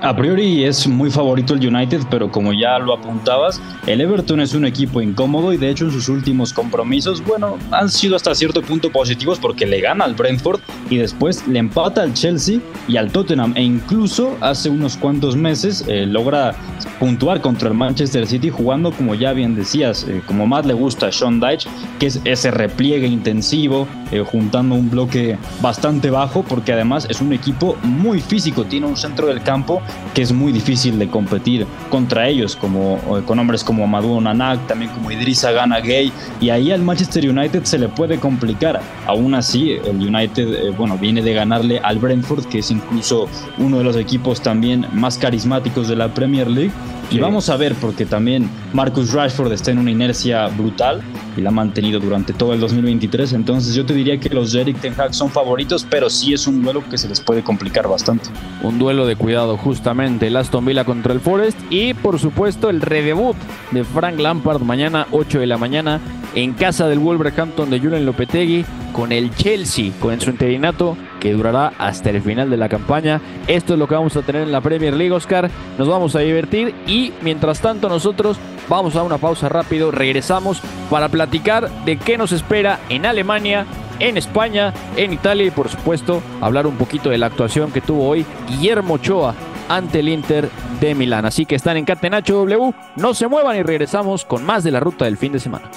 A 0.00 0.14
priori 0.14 0.64
es 0.64 0.86
muy 0.86 1.10
favorito 1.10 1.54
el 1.54 1.66
United, 1.66 2.02
pero 2.10 2.30
como 2.30 2.52
ya 2.52 2.78
lo 2.78 2.94
apuntabas, 2.94 3.60
el 3.86 4.00
Everton 4.00 4.40
es 4.40 4.54
un 4.54 4.64
equipo 4.64 5.00
incómodo 5.00 5.52
y 5.52 5.56
de 5.56 5.68
hecho 5.68 5.84
en 5.84 5.90
sus 5.90 6.08
últimos 6.08 6.52
compromisos, 6.52 7.22
bueno, 7.24 7.58
han 7.70 7.88
sido 7.88 8.16
hasta 8.16 8.34
cierto 8.34 8.62
punto 8.62 8.90
positivos 8.90 9.38
porque 9.38 9.66
le 9.66 9.80
gana 9.80 10.04
al 10.04 10.14
Brentford 10.14 10.60
y 10.88 10.96
después 10.96 11.46
le 11.48 11.58
empata 11.58 12.02
al 12.02 12.14
Chelsea 12.14 12.60
y 12.88 12.96
al 12.96 13.10
Tottenham 13.10 13.52
e 13.56 13.62
incluso 13.62 14.36
hace 14.40 14.70
unos 14.70 14.96
cuantos 14.96 15.36
meses 15.36 15.84
eh, 15.88 16.06
logra 16.06 16.54
puntuar 16.98 17.40
contra 17.40 17.68
el 17.68 17.74
Manchester 17.74 18.26
City 18.26 18.50
jugando 18.50 18.92
como 18.92 19.14
ya 19.14 19.32
bien 19.32 19.54
decías, 19.54 20.06
eh, 20.08 20.22
como 20.26 20.46
más 20.46 20.66
le 20.66 20.74
gusta 20.74 21.08
a 21.08 21.12
Sean 21.12 21.40
Dyche, 21.40 21.68
que 21.98 22.06
es 22.06 22.20
ese 22.24 22.50
repliegue 22.50 23.06
intensivo, 23.06 23.86
eh, 24.12 24.24
juntando 24.24 24.74
un 24.74 24.90
bloque 24.90 25.36
bastante 25.60 26.10
bajo 26.10 26.42
porque 26.42 26.72
además 26.72 27.06
es 27.10 27.20
un 27.20 27.32
equipo 27.32 27.76
muy 27.82 28.20
físico, 28.20 28.64
tiene 28.64 28.86
un 28.86 28.96
centro 28.96 29.26
del 29.26 29.42
campo 29.42 29.79
que 30.14 30.22
es 30.22 30.32
muy 30.32 30.52
difícil 30.52 30.98
de 30.98 31.08
competir 31.08 31.66
contra 31.90 32.28
ellos, 32.28 32.56
como, 32.56 32.98
con 33.26 33.38
hombres 33.38 33.64
como 33.64 33.84
Amadou 33.84 34.20
Nanak, 34.20 34.66
también 34.66 34.90
como 34.92 35.10
Idrissa 35.10 35.52
Gana 35.52 35.80
Gay, 35.80 36.12
y 36.40 36.50
ahí 36.50 36.72
al 36.72 36.82
Manchester 36.82 37.28
United 37.28 37.64
se 37.64 37.78
le 37.78 37.88
puede 37.88 38.18
complicar. 38.18 38.80
Aún 39.06 39.34
así, 39.34 39.72
el 39.72 39.96
United, 39.96 40.54
eh, 40.54 40.70
bueno, 40.70 40.98
viene 40.98 41.22
de 41.22 41.34
ganarle 41.34 41.78
al 41.78 41.98
Brentford, 41.98 42.46
que 42.46 42.58
es 42.58 42.70
incluso 42.70 43.28
uno 43.58 43.78
de 43.78 43.84
los 43.84 43.96
equipos 43.96 44.40
también 44.40 44.86
más 44.92 45.18
carismáticos 45.18 45.88
de 45.88 45.96
la 45.96 46.12
Premier 46.12 46.48
League, 46.48 46.72
y 47.10 47.18
vamos 47.18 47.48
a 47.48 47.56
ver, 47.56 47.74
porque 47.74 48.06
también 48.06 48.48
Marcus 48.72 49.12
Rashford 49.12 49.52
está 49.52 49.70
en 49.70 49.78
una 49.78 49.90
inercia 49.90 50.46
brutal 50.48 51.02
y 51.36 51.40
la 51.40 51.48
ha 51.48 51.52
mantenido 51.52 51.98
durante 51.98 52.32
todo 52.32 52.52
el 52.54 52.60
2023. 52.60 53.32
Entonces 53.32 53.74
yo 53.74 53.84
te 53.84 53.94
diría 53.94 54.18
que 54.18 54.28
los 54.28 54.54
Eric 54.54 54.80
Ten 54.80 54.94
Hag 54.98 55.14
son 55.14 55.30
favoritos, 55.30 55.86
pero 55.88 56.08
sí 56.08 56.32
es 56.32 56.46
un 56.46 56.62
duelo 56.62 56.82
que 56.88 56.98
se 56.98 57.08
les 57.08 57.20
puede 57.20 57.42
complicar 57.42 57.88
bastante. 57.88 58.30
Un 58.62 58.78
duelo 58.78 59.06
de 59.06 59.16
cuidado, 59.16 59.56
justamente 59.56 60.28
el 60.28 60.36
Aston 60.36 60.64
Villa 60.64 60.84
contra 60.84 61.12
el 61.12 61.20
Forest 61.20 61.58
y 61.70 61.94
por 61.94 62.18
supuesto 62.18 62.70
el 62.70 62.80
redebut 62.80 63.36
de 63.72 63.84
Frank 63.84 64.18
Lampard 64.18 64.62
mañana 64.62 65.06
8 65.10 65.40
de 65.40 65.46
la 65.46 65.58
mañana 65.58 66.00
en 66.34 66.52
casa 66.52 66.86
del 66.86 67.00
Wolverhampton 67.00 67.70
de 67.70 67.80
Julian 67.80 68.06
Lopetegui 68.06 68.64
con 68.92 69.12
el 69.12 69.34
Chelsea, 69.34 69.92
con 69.98 70.20
su 70.20 70.30
interinato 70.30 70.96
que 71.20 71.32
durará 71.32 71.72
hasta 71.78 72.10
el 72.10 72.22
final 72.22 72.50
de 72.50 72.56
la 72.56 72.68
campaña. 72.68 73.20
Esto 73.46 73.74
es 73.74 73.78
lo 73.78 73.86
que 73.86 73.94
vamos 73.94 74.16
a 74.16 74.22
tener 74.22 74.42
en 74.42 74.52
la 74.52 74.60
Premier 74.60 74.94
League, 74.94 75.12
Oscar. 75.12 75.50
Nos 75.78 75.86
vamos 75.86 76.16
a 76.16 76.20
divertir 76.20 76.74
y 76.86 77.12
mientras 77.20 77.60
tanto 77.60 77.88
nosotros 77.88 78.38
vamos 78.68 78.96
a 78.96 79.02
una 79.02 79.18
pausa 79.18 79.48
rápido, 79.48 79.90
regresamos 79.90 80.60
para 80.88 81.08
platicar 81.08 81.70
de 81.84 81.96
qué 81.96 82.18
nos 82.18 82.32
espera 82.32 82.80
en 82.88 83.06
Alemania, 83.06 83.66
en 83.98 84.16
España, 84.16 84.72
en 84.96 85.12
Italia 85.12 85.44
y 85.44 85.50
por 85.50 85.68
supuesto 85.68 86.22
hablar 86.40 86.66
un 86.66 86.76
poquito 86.76 87.10
de 87.10 87.18
la 87.18 87.26
actuación 87.26 87.70
que 87.70 87.80
tuvo 87.80 88.08
hoy 88.08 88.24
Guillermo 88.48 88.94
Ochoa 88.94 89.34
ante 89.68 90.00
el 90.00 90.08
Inter 90.08 90.48
de 90.80 90.94
Milán. 90.94 91.26
Así 91.26 91.46
que 91.46 91.54
están 91.54 91.76
en 91.76 91.84
Catenacho 91.84 92.34
W, 92.34 92.74
no 92.96 93.14
se 93.14 93.28
muevan 93.28 93.56
y 93.56 93.62
regresamos 93.62 94.24
con 94.24 94.44
más 94.44 94.64
de 94.64 94.70
la 94.70 94.80
ruta 94.80 95.04
del 95.04 95.16
fin 95.16 95.32
de 95.32 95.38
semana. 95.38 95.70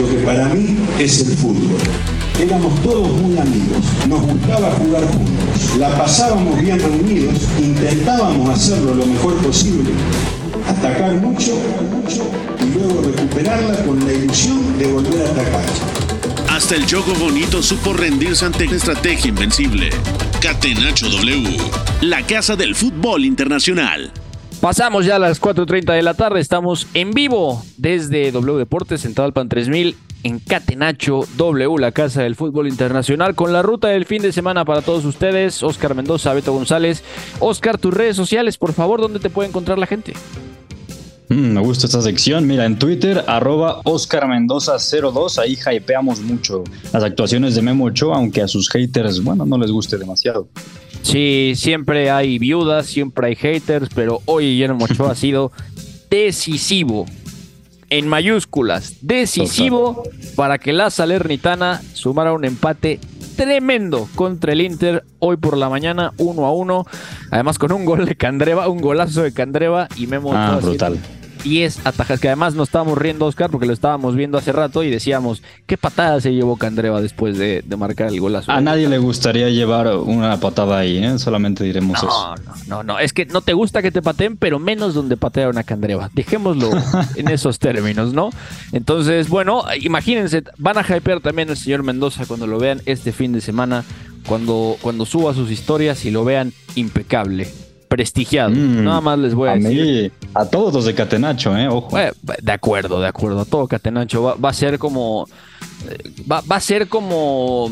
Lo 0.00 0.08
que 0.08 0.16
para 0.24 0.48
mí 0.48 0.76
es 0.98 1.28
el 1.28 1.36
fútbol. 1.36 1.78
Éramos 2.40 2.74
todos 2.82 3.08
muy 3.20 3.38
amigos, 3.38 3.78
nos 4.08 4.20
gustaba 4.22 4.72
jugar 4.72 5.04
juntos, 5.06 5.76
la 5.78 5.96
pasábamos 5.96 6.60
bien 6.60 6.80
reunidos, 6.80 7.38
intentábamos 7.60 8.50
hacerlo 8.50 8.94
lo 8.94 9.06
mejor 9.06 9.36
posible, 9.36 9.90
atacar 10.66 11.14
mucho, 11.14 11.52
mucho 11.92 12.28
y 12.60 12.76
luego 12.76 13.02
recuperarla 13.02 13.84
con 13.84 14.04
la 14.04 14.12
ilusión 14.12 14.76
de 14.78 14.92
volver 14.92 15.26
a 15.26 15.30
atacar. 15.30 15.64
Hasta 16.50 16.74
el 16.74 16.86
juego 16.86 17.14
bonito 17.14 17.62
supo 17.62 17.92
rendirse 17.92 18.44
ante 18.44 18.66
una 18.66 18.76
estrategia 18.76 19.28
invencible. 19.28 19.90
Catenacho 20.40 21.08
W, 21.08 21.56
la 22.02 22.26
casa 22.26 22.56
del 22.56 22.74
fútbol 22.74 23.24
internacional. 23.24 24.12
Pasamos 24.60 25.06
ya 25.06 25.16
a 25.16 25.18
las 25.18 25.40
4.30 25.40 25.94
de 25.94 26.02
la 26.02 26.14
tarde, 26.14 26.40
estamos 26.40 26.88
en 26.94 27.12
vivo 27.12 27.62
desde 27.76 28.32
W 28.32 28.58
Deportes, 28.58 29.02
Central 29.02 29.32
Pan 29.32 29.48
3000, 29.48 29.96
en 30.24 30.40
Catenacho 30.40 31.26
W, 31.36 31.78
la 31.78 31.92
casa 31.92 32.22
del 32.22 32.34
fútbol 32.34 32.66
internacional, 32.66 33.34
con 33.34 33.52
la 33.52 33.62
ruta 33.62 33.88
del 33.88 34.06
fin 34.06 34.22
de 34.22 34.32
semana 34.32 34.64
para 34.64 34.82
todos 34.82 35.04
ustedes. 35.04 35.62
Oscar 35.62 35.94
Mendoza, 35.94 36.34
Beto 36.34 36.52
González. 36.52 37.04
Oscar, 37.38 37.78
tus 37.78 37.94
redes 37.94 38.16
sociales, 38.16 38.58
por 38.58 38.72
favor, 38.72 39.00
¿dónde 39.00 39.20
te 39.20 39.30
puede 39.30 39.50
encontrar 39.50 39.78
la 39.78 39.86
gente? 39.86 40.14
Mm, 41.28 41.52
me 41.52 41.60
gusta 41.60 41.86
esta 41.86 42.02
sección. 42.02 42.46
Mira, 42.46 42.64
en 42.64 42.78
Twitter, 42.78 43.24
arroba 43.26 43.80
Oscar 43.84 44.24
Mendoza02, 44.24 45.38
ahí 45.38 45.56
hypeamos 45.76 46.20
mucho 46.20 46.64
las 46.92 47.02
actuaciones 47.02 47.54
de 47.54 47.62
Memo 47.62 47.84
Ochoa, 47.84 48.16
aunque 48.16 48.42
a 48.42 48.48
sus 48.48 48.68
haters, 48.70 49.22
bueno, 49.22 49.46
no 49.46 49.58
les 49.58 49.70
guste 49.70 49.96
demasiado. 49.96 50.48
Sí, 51.02 51.52
siempre 51.54 52.10
hay 52.10 52.38
viudas, 52.38 52.86
siempre 52.86 53.28
hay 53.28 53.36
haters, 53.36 53.88
pero 53.94 54.22
hoy 54.24 54.52
Guillermo 54.52 54.86
Ochoa 54.86 55.12
ha 55.12 55.14
sido 55.14 55.52
decisivo, 56.10 57.06
en 57.90 58.08
mayúsculas, 58.08 58.94
decisivo 59.00 60.02
para 60.36 60.58
que 60.58 60.72
la 60.72 60.90
Salernitana 60.90 61.82
sumara 61.92 62.32
un 62.32 62.44
empate 62.44 63.00
tremendo 63.36 64.08
contra 64.14 64.52
el 64.52 64.60
Inter 64.60 65.04
hoy 65.18 65.36
por 65.36 65.56
la 65.56 65.68
mañana, 65.68 66.12
uno 66.18 66.46
a 66.46 66.52
uno. 66.52 66.86
Además, 67.30 67.58
con 67.58 67.72
un 67.72 67.84
gol 67.84 68.06
de 68.06 68.16
Candreva, 68.16 68.68
un 68.68 68.80
golazo 68.80 69.22
de 69.22 69.32
Candreva 69.32 69.88
y 69.96 70.06
Memo 70.06 70.32
ah, 70.34 70.58
brutal. 70.62 70.98
10 71.44 71.86
atajadas, 71.86 72.20
que 72.20 72.28
además 72.28 72.54
nos 72.54 72.68
estábamos 72.68 72.98
riendo, 72.98 73.26
Oscar, 73.26 73.50
porque 73.50 73.66
lo 73.66 73.72
estábamos 73.72 74.16
viendo 74.16 74.38
hace 74.38 74.50
rato 74.50 74.82
y 74.82 74.90
decíamos, 74.90 75.42
qué 75.66 75.76
patada 75.76 76.20
se 76.20 76.32
llevó 76.32 76.56
Candreva 76.56 77.00
después 77.00 77.38
de, 77.38 77.62
marcar 77.78 78.08
el 78.08 78.20
golazo. 78.20 78.50
A 78.50 78.60
nadie 78.60 78.88
le 78.88 78.98
gustaría 78.98 79.50
llevar 79.50 79.94
una 79.96 80.38
patada 80.40 80.78
ahí, 80.78 80.98
¿eh? 80.98 81.18
solamente 81.18 81.62
diremos 81.64 81.98
eso. 81.98 82.06
No, 82.06 82.36
no, 82.36 82.54
no, 82.66 82.82
no, 82.82 82.98
es 82.98 83.12
que 83.12 83.26
no 83.26 83.42
te 83.42 83.52
gusta 83.52 83.82
que 83.82 83.92
te 83.92 84.00
pateen, 84.00 84.36
pero 84.36 84.58
menos 84.58 84.94
donde 84.94 85.16
patea 85.16 85.48
una 85.48 85.62
Candreva. 85.62 86.10
Dejémoslo 86.14 86.70
en 87.16 87.28
esos 87.28 87.58
términos, 87.58 88.14
¿no? 88.14 88.30
Entonces, 88.72 89.28
bueno, 89.28 89.64
imagínense, 89.80 90.42
van 90.56 90.78
a 90.78 90.82
hypear 90.82 91.20
también 91.20 91.50
al 91.50 91.56
señor 91.56 91.82
Mendoza 91.82 92.24
cuando 92.26 92.46
lo 92.46 92.58
vean 92.58 92.80
este 92.86 93.12
fin 93.12 93.32
de 93.32 93.42
semana, 93.42 93.84
cuando, 94.26 94.76
cuando 94.80 95.04
suba 95.04 95.34
sus 95.34 95.50
historias 95.50 96.04
y 96.06 96.10
lo 96.10 96.24
vean 96.24 96.52
impecable 96.74 97.48
prestigiado. 97.94 98.50
Mm, 98.50 98.82
Nada 98.82 99.00
más 99.00 99.18
les 99.20 99.34
voy 99.36 99.48
a, 99.48 99.54
decir. 99.54 100.10
a 100.34 100.44
todos 100.46 100.74
los 100.74 100.84
de 100.84 100.96
Catenacho, 100.96 101.56
¿eh? 101.56 101.68
Ojo. 101.68 101.96
de 101.96 102.52
acuerdo, 102.52 103.00
de 103.00 103.06
acuerdo. 103.06 103.40
A 103.40 103.44
todo 103.44 103.68
Catenacho. 103.68 104.36
Va, 104.36 104.48
a 104.48 104.52
ser 104.52 104.80
como. 104.80 105.28
Eh, 105.88 106.10
va, 106.30 106.42
a 106.48 106.60
ser 106.60 106.88
como. 106.88 107.70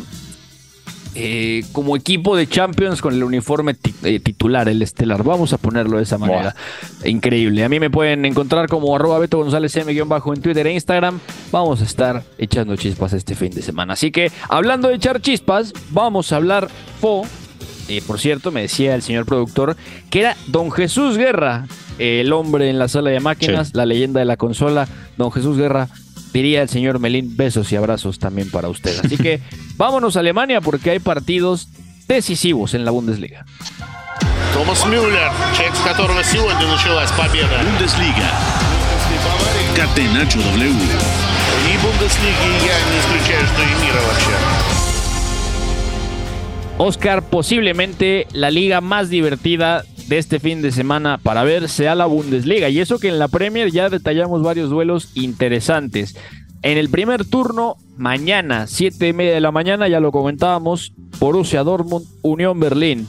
Eh, 1.17 1.65
como 1.73 1.97
equipo 1.97 2.37
de 2.37 2.47
Champions 2.47 3.03
con 3.03 3.13
el 3.13 3.25
uniforme 3.25 3.77
eh, 4.05 4.21
titular, 4.21 4.69
el 4.69 4.81
estelar. 4.81 5.25
Vamos 5.25 5.53
a 5.53 5.59
ponerlo 5.59 5.97
de 5.97 6.05
esa 6.05 6.19
manera. 6.19 6.55
Increíble. 7.05 7.65
A 7.65 7.69
mí 7.69 7.81
me 7.81 7.91
pueden 7.91 8.25
encontrar 8.25 8.69
como 8.69 8.95
arroba 8.95 9.19
Beto 9.19 9.39
González 9.39 9.75
M-bajo 9.77 10.33
en 10.33 10.41
Twitter 10.41 10.69
e 10.69 10.73
Instagram. 10.73 11.19
Vamos 11.51 11.83
a 11.83 11.85
estar 11.85 12.23
echando 12.39 12.77
chispas 12.77 13.13
este 13.13 13.35
fin 13.35 13.51
de 13.51 13.61
semana. 13.61 13.95
Así 13.95 14.13
que, 14.13 14.31
hablando 14.49 14.89
de 14.89 14.95
echar 14.95 15.21
chispas, 15.21 15.73
vamos 15.91 16.33
a 16.33 16.37
hablar, 16.37 16.69
Fo, 17.92 18.08
por 18.08 18.20
cierto, 18.20 18.52
me 18.52 18.62
decía 18.62 18.96
el 18.96 19.02
señor 19.02 19.26
productor 19.26 19.76
que 20.10 20.22
era 20.22 20.38
Don 20.48 20.72
Jesús 20.72 21.18
Guerra, 21.18 21.68
el 22.00 22.32
hombre 22.34 22.70
en 22.70 22.80
la 22.80 22.88
sala 22.88 23.10
de 23.10 23.20
máquinas, 23.20 23.72
la 23.74 23.86
leyenda 23.86 24.20
de 24.20 24.26
la 24.26 24.38
consola. 24.38 24.88
Don 25.18 25.32
Jesús 25.32 25.58
Guerra, 25.58 25.90
diría 26.34 26.62
el 26.62 26.70
señor 26.70 27.00
Melín, 27.00 27.36
besos 27.36 27.72
y 27.72 27.76
abrazos 27.76 28.20
también 28.20 28.50
para 28.52 28.70
usted. 28.70 29.00
Así 29.04 29.18
que 29.18 29.42
vámonos 29.78 30.16
a 30.16 30.20
Alemania 30.20 30.62
porque 30.62 30.92
hay 30.92 31.00
partidos 31.00 31.68
decisivos 32.08 32.74
en 32.74 32.86
la 32.86 32.92
Bundesliga. 32.92 33.46
Thomas 34.54 34.86
Müller, 34.88 35.30
check 35.56 35.72
которого 35.84 36.24
сегодня 36.24 36.68
началась 36.68 37.12
победа. 37.12 37.62
Bundesliga. 37.64 38.32
Catenacho 39.76 40.40
W. 40.40 40.74
И 41.68 41.78
Бундеслиги 41.78 42.66
я 42.66 42.80
не 42.92 43.00
исключаю, 43.00 43.46
что 43.46 43.62
и 43.62 43.86
мира 43.86 44.02
вообще. 44.08 44.61
Oscar, 46.79 47.23
posiblemente 47.23 48.27
la 48.33 48.51
liga 48.51 48.81
más 48.81 49.11
divertida 49.11 49.85
de 50.09 50.19
este 50.19 50.41
fin 50.41 50.63
de 50.63 50.73
semana 50.73 51.19
para 51.19 51.45
ver 51.45 51.69
sea 51.69 51.95
la 51.95 52.07
Bundesliga. 52.07 52.69
Y 52.69 52.81
eso 52.81 52.99
que 52.99 53.09
en 53.09 53.19
la 53.19 53.29
Premier 53.29 53.71
ya 53.71 53.89
detallamos 53.89 54.43
varios 54.43 54.71
duelos 54.71 55.11
interesantes. 55.15 56.17
En 56.63 56.79
el 56.79 56.91
primer 56.91 57.25
turno, 57.25 57.77
mañana, 57.97 58.67
7 58.67 59.09
y 59.09 59.13
media 59.13 59.35
de 59.35 59.41
la 59.41 59.53
mañana, 59.53 59.89
ya 59.89 60.01
lo 60.01 60.13
comentábamos, 60.13 60.93
Borussia 61.19 61.65
Dortmund, 61.65 62.07
Unión 62.23 62.61
Berlín, 62.61 63.09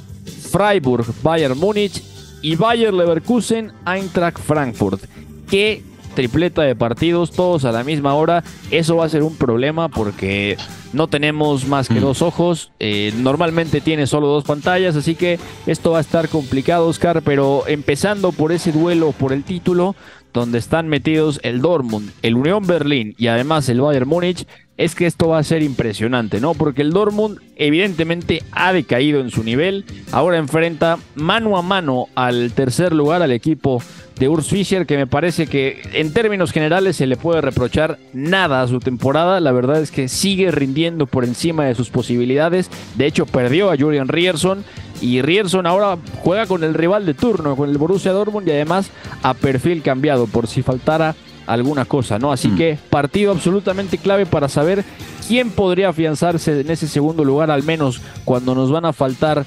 Freiburg, 0.51 1.05
Bayern 1.21 1.57
Múnich 1.57 2.03
y 2.41 2.55
Bayern 2.55 2.97
Leverkusen, 2.97 3.71
Eintracht 3.85 4.39
Frankfurt. 4.39 5.03
Qué 5.49 5.83
tripleta 6.13 6.61
de 6.63 6.75
partidos, 6.75 7.31
todos 7.31 7.65
a 7.65 7.71
la 7.71 7.83
misma 7.83 8.13
hora. 8.13 8.43
Eso 8.71 8.97
va 8.97 9.05
a 9.05 9.09
ser 9.09 9.23
un 9.23 9.35
problema 9.35 9.89
porque 9.89 10.57
no 10.93 11.07
tenemos 11.07 11.67
más 11.67 11.87
que 11.87 11.99
mm. 11.99 12.01
dos 12.01 12.21
ojos. 12.21 12.71
Eh, 12.79 13.13
normalmente 13.17 13.81
tiene 13.81 14.07
solo 14.07 14.27
dos 14.27 14.43
pantallas, 14.43 14.95
así 14.95 15.15
que 15.15 15.39
esto 15.67 15.91
va 15.91 15.97
a 15.99 16.01
estar 16.01 16.29
complicado, 16.29 16.87
Oscar. 16.87 17.21
Pero 17.23 17.63
empezando 17.67 18.31
por 18.31 18.51
ese 18.51 18.71
duelo 18.71 19.11
por 19.11 19.33
el 19.33 19.43
título, 19.43 19.95
donde 20.33 20.57
están 20.57 20.87
metidos 20.87 21.39
el 21.43 21.61
Dortmund, 21.61 22.11
el 22.23 22.35
Unión 22.35 22.65
Berlín 22.65 23.13
y 23.17 23.27
además 23.27 23.69
el 23.69 23.81
Bayern 23.81 24.07
Múnich, 24.07 24.47
es 24.77 24.95
que 24.95 25.05
esto 25.05 25.27
va 25.27 25.37
a 25.37 25.43
ser 25.43 25.61
impresionante, 25.61 26.39
¿no? 26.39 26.53
Porque 26.55 26.81
el 26.81 26.91
Dortmund 26.91 27.39
evidentemente 27.55 28.41
ha 28.51 28.73
decaído 28.73 29.19
en 29.21 29.29
su 29.29 29.43
nivel. 29.43 29.85
Ahora 30.11 30.37
enfrenta 30.37 30.97
mano 31.15 31.57
a 31.57 31.61
mano 31.61 32.07
al 32.15 32.51
tercer 32.53 32.93
lugar 32.93 33.21
al 33.21 33.31
equipo 33.31 33.83
de 34.19 34.29
Urs 34.29 34.47
Fischer, 34.47 34.85
que 34.85 34.97
me 34.97 35.07
parece 35.07 35.47
que 35.47 35.81
en 35.93 36.11
términos 36.11 36.51
generales 36.51 36.95
se 36.95 37.07
le 37.07 37.17
puede 37.17 37.41
reprochar 37.41 37.99
nada 38.13 38.61
a 38.61 38.67
su 38.67 38.79
temporada. 38.79 39.39
La 39.39 39.51
verdad 39.51 39.81
es 39.81 39.91
que 39.91 40.07
sigue 40.07 40.49
rindiendo 40.49 41.05
por 41.05 41.23
encima 41.23 41.65
de 41.65 41.75
sus 41.75 41.89
posibilidades. 41.89 42.69
De 42.95 43.05
hecho, 43.05 43.25
perdió 43.27 43.71
a 43.71 43.77
Julian 43.77 44.07
Rierson. 44.07 44.63
Y 45.01 45.21
Rierson 45.21 45.67
ahora 45.67 45.97
juega 46.21 46.47
con 46.47 46.63
el 46.63 46.73
rival 46.73 47.05
de 47.05 47.13
turno, 47.13 47.57
con 47.57 47.69
el 47.69 47.77
Borussia 47.77 48.13
Dortmund 48.13 48.47
y 48.47 48.51
además 48.51 48.89
a 49.21 49.33
perfil 49.33 49.81
cambiado 49.81 50.27
por 50.27 50.47
si 50.47 50.61
faltara 50.61 51.15
alguna 51.45 51.85
cosa, 51.85 52.19
¿no? 52.19 52.31
Así 52.31 52.49
mm. 52.49 52.55
que 52.55 52.79
partido 52.89 53.31
absolutamente 53.31 53.97
clave 53.97 54.25
para 54.25 54.49
saber 54.49 54.83
quién 55.27 55.51
podría 55.51 55.89
afianzarse 55.89 56.61
en 56.61 56.69
ese 56.69 56.87
segundo 56.87 57.23
lugar, 57.23 57.51
al 57.51 57.63
menos 57.63 58.01
cuando 58.25 58.55
nos 58.55 58.71
van 58.71 58.85
a 58.85 58.93
faltar 58.93 59.45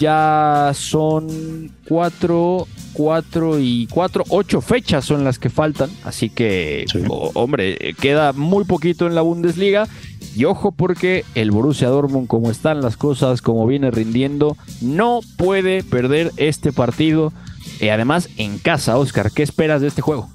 ya 0.00 0.72
son 0.74 1.70
cuatro, 1.86 2.66
cuatro 2.94 3.60
y 3.60 3.86
cuatro, 3.88 4.24
ocho 4.30 4.62
fechas 4.62 5.04
son 5.04 5.24
las 5.24 5.38
que 5.38 5.50
faltan. 5.50 5.90
Así 6.04 6.30
que, 6.30 6.86
hombre, 7.34 7.94
queda 8.00 8.32
muy 8.32 8.64
poquito 8.64 9.06
en 9.06 9.14
la 9.14 9.20
Bundesliga. 9.20 9.86
Y 10.34 10.44
ojo 10.44 10.72
porque 10.72 11.24
el 11.34 11.50
Borussia 11.50 11.88
Dortmund, 11.88 12.28
como 12.28 12.50
están 12.50 12.80
las 12.80 12.96
cosas, 12.96 13.42
como 13.42 13.66
viene 13.66 13.90
rindiendo, 13.90 14.56
no 14.80 15.20
puede 15.36 15.82
perder 15.84 16.32
este 16.38 16.72
partido. 16.72 17.32
Y 17.78 17.88
además 17.88 18.30
en 18.38 18.58
casa, 18.58 18.96
Oscar, 18.96 19.30
¿qué 19.30 19.42
esperas 19.42 19.82
de 19.82 19.88
este 19.88 20.00
juego? 20.02 20.30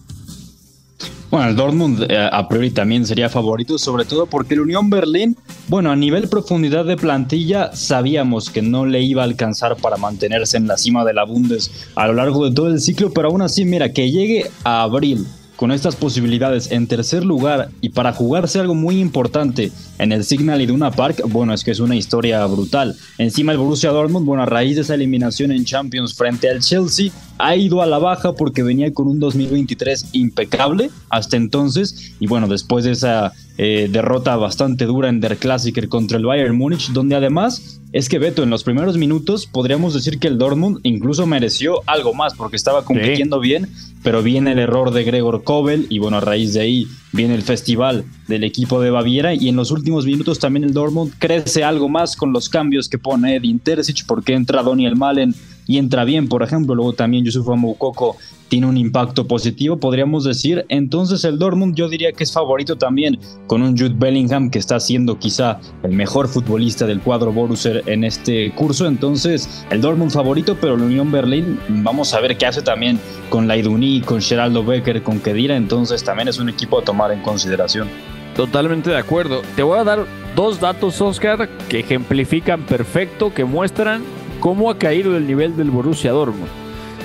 Bueno, 1.32 1.50
el 1.50 1.56
Dortmund 1.56 2.06
eh, 2.10 2.30
a 2.32 2.48
priori 2.48 2.72
también 2.72 3.06
sería 3.06 3.30
favorito, 3.30 3.78
sobre 3.78 4.06
todo 4.06 4.26
porque 4.26 4.54
el 4.54 4.62
Unión 4.62 4.90
Berlín, 4.90 5.36
bueno, 5.68 5.92
a 5.92 5.96
nivel 5.96 6.30
profundidad 6.30 6.86
de 6.86 6.98
plantilla, 6.98 7.76
sabíamos 7.76 8.50
que 8.50 8.62
no 8.62 8.86
le 8.86 9.02
iba 9.02 9.24
a 9.24 9.26
alcanzar 9.26 9.76
para 9.76 9.98
mantenerse 9.98 10.58
en 10.58 10.68
la 10.68 10.78
cima 10.78 11.04
de 11.04 11.14
la 11.14 11.26
Bundes 11.26 11.90
a 11.96 12.08
lo 12.08 12.14
largo 12.14 12.48
de 12.48 12.56
todo 12.56 12.68
el 12.68 12.80
ciclo, 12.80 13.12
pero 13.12 13.30
aún 13.30 13.42
así, 13.42 13.66
mira, 13.66 13.92
que 13.92 14.12
llegue 14.12 14.50
a 14.64 14.84
abril 14.84 15.26
con 15.56 15.72
estas 15.72 15.96
posibilidades 15.96 16.72
en 16.72 16.88
tercer 16.88 17.24
lugar 17.24 17.70
y 17.82 17.90
para 17.90 18.14
jugarse 18.14 18.60
algo 18.60 18.76
muy 18.76 19.00
importante 19.00 19.72
en 19.98 20.12
el 20.12 20.24
Signal 20.24 20.62
Iduna 20.62 20.92
Park, 20.92 21.22
bueno, 21.30 21.54
es 21.54 21.64
que 21.64 21.72
es 21.72 21.80
una 21.80 21.96
historia 21.96 22.46
brutal. 22.46 22.96
Encima 23.18 23.52
el 23.52 23.58
Borussia 23.58 23.92
Dortmund, 23.92 24.26
bueno, 24.26 24.44
a 24.44 24.46
raíz 24.46 24.76
de 24.76 24.82
esa 24.82 24.96
eliminación 24.96 25.52
en 25.52 25.66
Champions 25.66 26.14
frente 26.14 26.50
al 26.50 26.60
Chelsea, 26.60 27.12
ha 27.38 27.56
ido 27.56 27.82
a 27.82 27.86
la 27.86 28.00
baja 28.00 28.34
porque 28.34 28.64
venía 28.64 28.94
con 28.94 29.08
un 29.08 29.20
2023 29.20 30.10
impecable 30.14 30.90
hasta 31.10 31.38
entonces 31.38 32.14
y 32.20 32.28
bueno, 32.28 32.48
después 32.48 32.86
de 32.86 32.92
esa 32.92 33.34
eh, 33.58 33.88
derrota 33.90 34.36
bastante 34.36 34.86
dura 34.86 35.10
en 35.10 35.22
Der 35.22 35.38
Klassiker 35.38 35.88
contra 35.88 36.18
el 36.18 36.26
Bayern 36.26 36.58
Múnich, 36.58 36.92
donde 36.92 37.16
además 37.16 37.80
es 37.94 38.10
que 38.10 38.20
Beto, 38.20 38.44
en 38.44 38.50
los 38.50 38.66
primeros 38.66 38.98
minutos 38.98 39.48
podríamos 39.48 39.94
decir 39.94 40.20
que 40.20 40.28
el 40.28 40.38
Dortmund 40.38 40.80
incluso 40.84 41.26
mereció 41.26 41.82
algo 41.86 42.14
más 42.14 42.34
porque 42.34 42.58
estaba 42.58 42.84
compitiendo 42.84 43.40
bien, 43.40 43.70
pero 44.04 44.22
viene 44.22 44.52
el 44.52 44.60
error 44.60 44.92
de 44.92 45.06
Gregor 45.06 45.46
Kobel 45.46 45.88
y 45.90 46.00
bueno, 46.00 46.18
a 46.18 46.20
raíz 46.20 46.54
de 46.54 46.60
ahí 46.60 46.88
viene 47.14 47.36
el 47.36 47.44
festival 47.44 48.04
del 48.28 48.44
equipo 48.44 48.82
de 48.82 48.90
Baviera 48.90 49.34
y 49.34 49.48
en 49.48 49.56
los 49.56 49.72
últimos 49.72 50.06
minutos 50.06 50.40
también 50.40 50.66
el 50.66 50.74
Dortmund 50.74 51.14
crece 51.18 51.64
algo 51.64 51.88
más 51.88 52.18
con 52.18 52.34
los 52.34 52.50
cambios 52.50 52.90
que 52.90 52.98
pone 52.98 53.38
Edin 53.38 53.60
Terzic 53.60 54.06
porque 54.06 54.34
entra 54.34 54.62
Daniel 54.62 54.98
Malen 54.98 55.34
y 55.68 55.78
entra 55.78 56.04
bien, 56.04 56.28
por 56.28 56.44
ejemplo, 56.44 56.76
luego 56.76 56.94
también 56.94 57.26
Yusuf 57.26 57.48
Moukoko 57.48 58.18
tiene 58.48 58.68
un 58.68 58.78
impacto 58.78 59.28
positivo, 59.28 59.78
podríamos 59.78 60.24
decir. 60.24 60.66
Entonces 60.70 61.24
el 61.24 61.40
Dortmund 61.40 61.76
yo 61.76 61.90
diría 61.90 62.12
que 62.12 62.24
es 62.24 62.32
favorito 62.32 62.78
también 62.78 63.20
con 63.48 63.62
un 63.62 63.78
Jude 63.78 63.96
Bellingham 63.98 64.50
que 64.50 64.60
está 64.60 64.80
siendo 64.80 65.18
quizá 65.18 65.60
el 65.84 65.92
mejor 65.92 66.28
futbolista 66.28 66.86
del 66.86 67.02
cuadro 67.02 67.32
Borussia 67.32 67.82
en 67.86 68.04
este 68.04 68.52
curso. 68.52 68.86
Entonces 68.86 69.66
el 69.70 69.82
Dortmund 69.82 70.12
favorito, 70.12 70.58
pero 70.60 70.78
la 70.78 70.86
Unión 70.86 71.12
Berlín 71.12 71.60
vamos 71.68 72.14
a 72.14 72.20
ver 72.20 72.38
qué 72.38 72.46
hace 72.46 72.62
también 72.62 73.00
con 73.30 73.48
Laiduni, 73.48 74.02
con 74.02 74.22
Geraldo 74.22 74.64
Becker, 74.64 75.02
con 75.04 75.20
Kedira. 75.20 75.56
Entonces 75.56 76.04
también 76.04 76.28
es 76.28 76.38
un 76.38 76.50
equipo 76.50 76.80
a 76.80 76.84
tomar 76.84 77.12
en 77.12 77.22
consideración. 77.22 77.88
Totalmente 78.36 78.90
de 78.90 78.98
acuerdo. 78.98 79.42
Te 79.56 79.64
voy 79.64 79.80
a 79.80 79.84
dar 79.84 80.06
dos 80.36 80.60
datos, 80.60 81.00
Oscar, 81.02 81.50
que 81.70 81.80
ejemplifican 81.80 82.64
perfecto, 82.64 83.34
que 83.34 83.46
muestran 83.46 84.04
cómo 84.46 84.70
ha 84.70 84.78
caído 84.78 85.18
el 85.18 85.26
nivel 85.26 85.58
del 85.58 85.72
Borussia 85.72 86.12
Dortmund. 86.12 86.52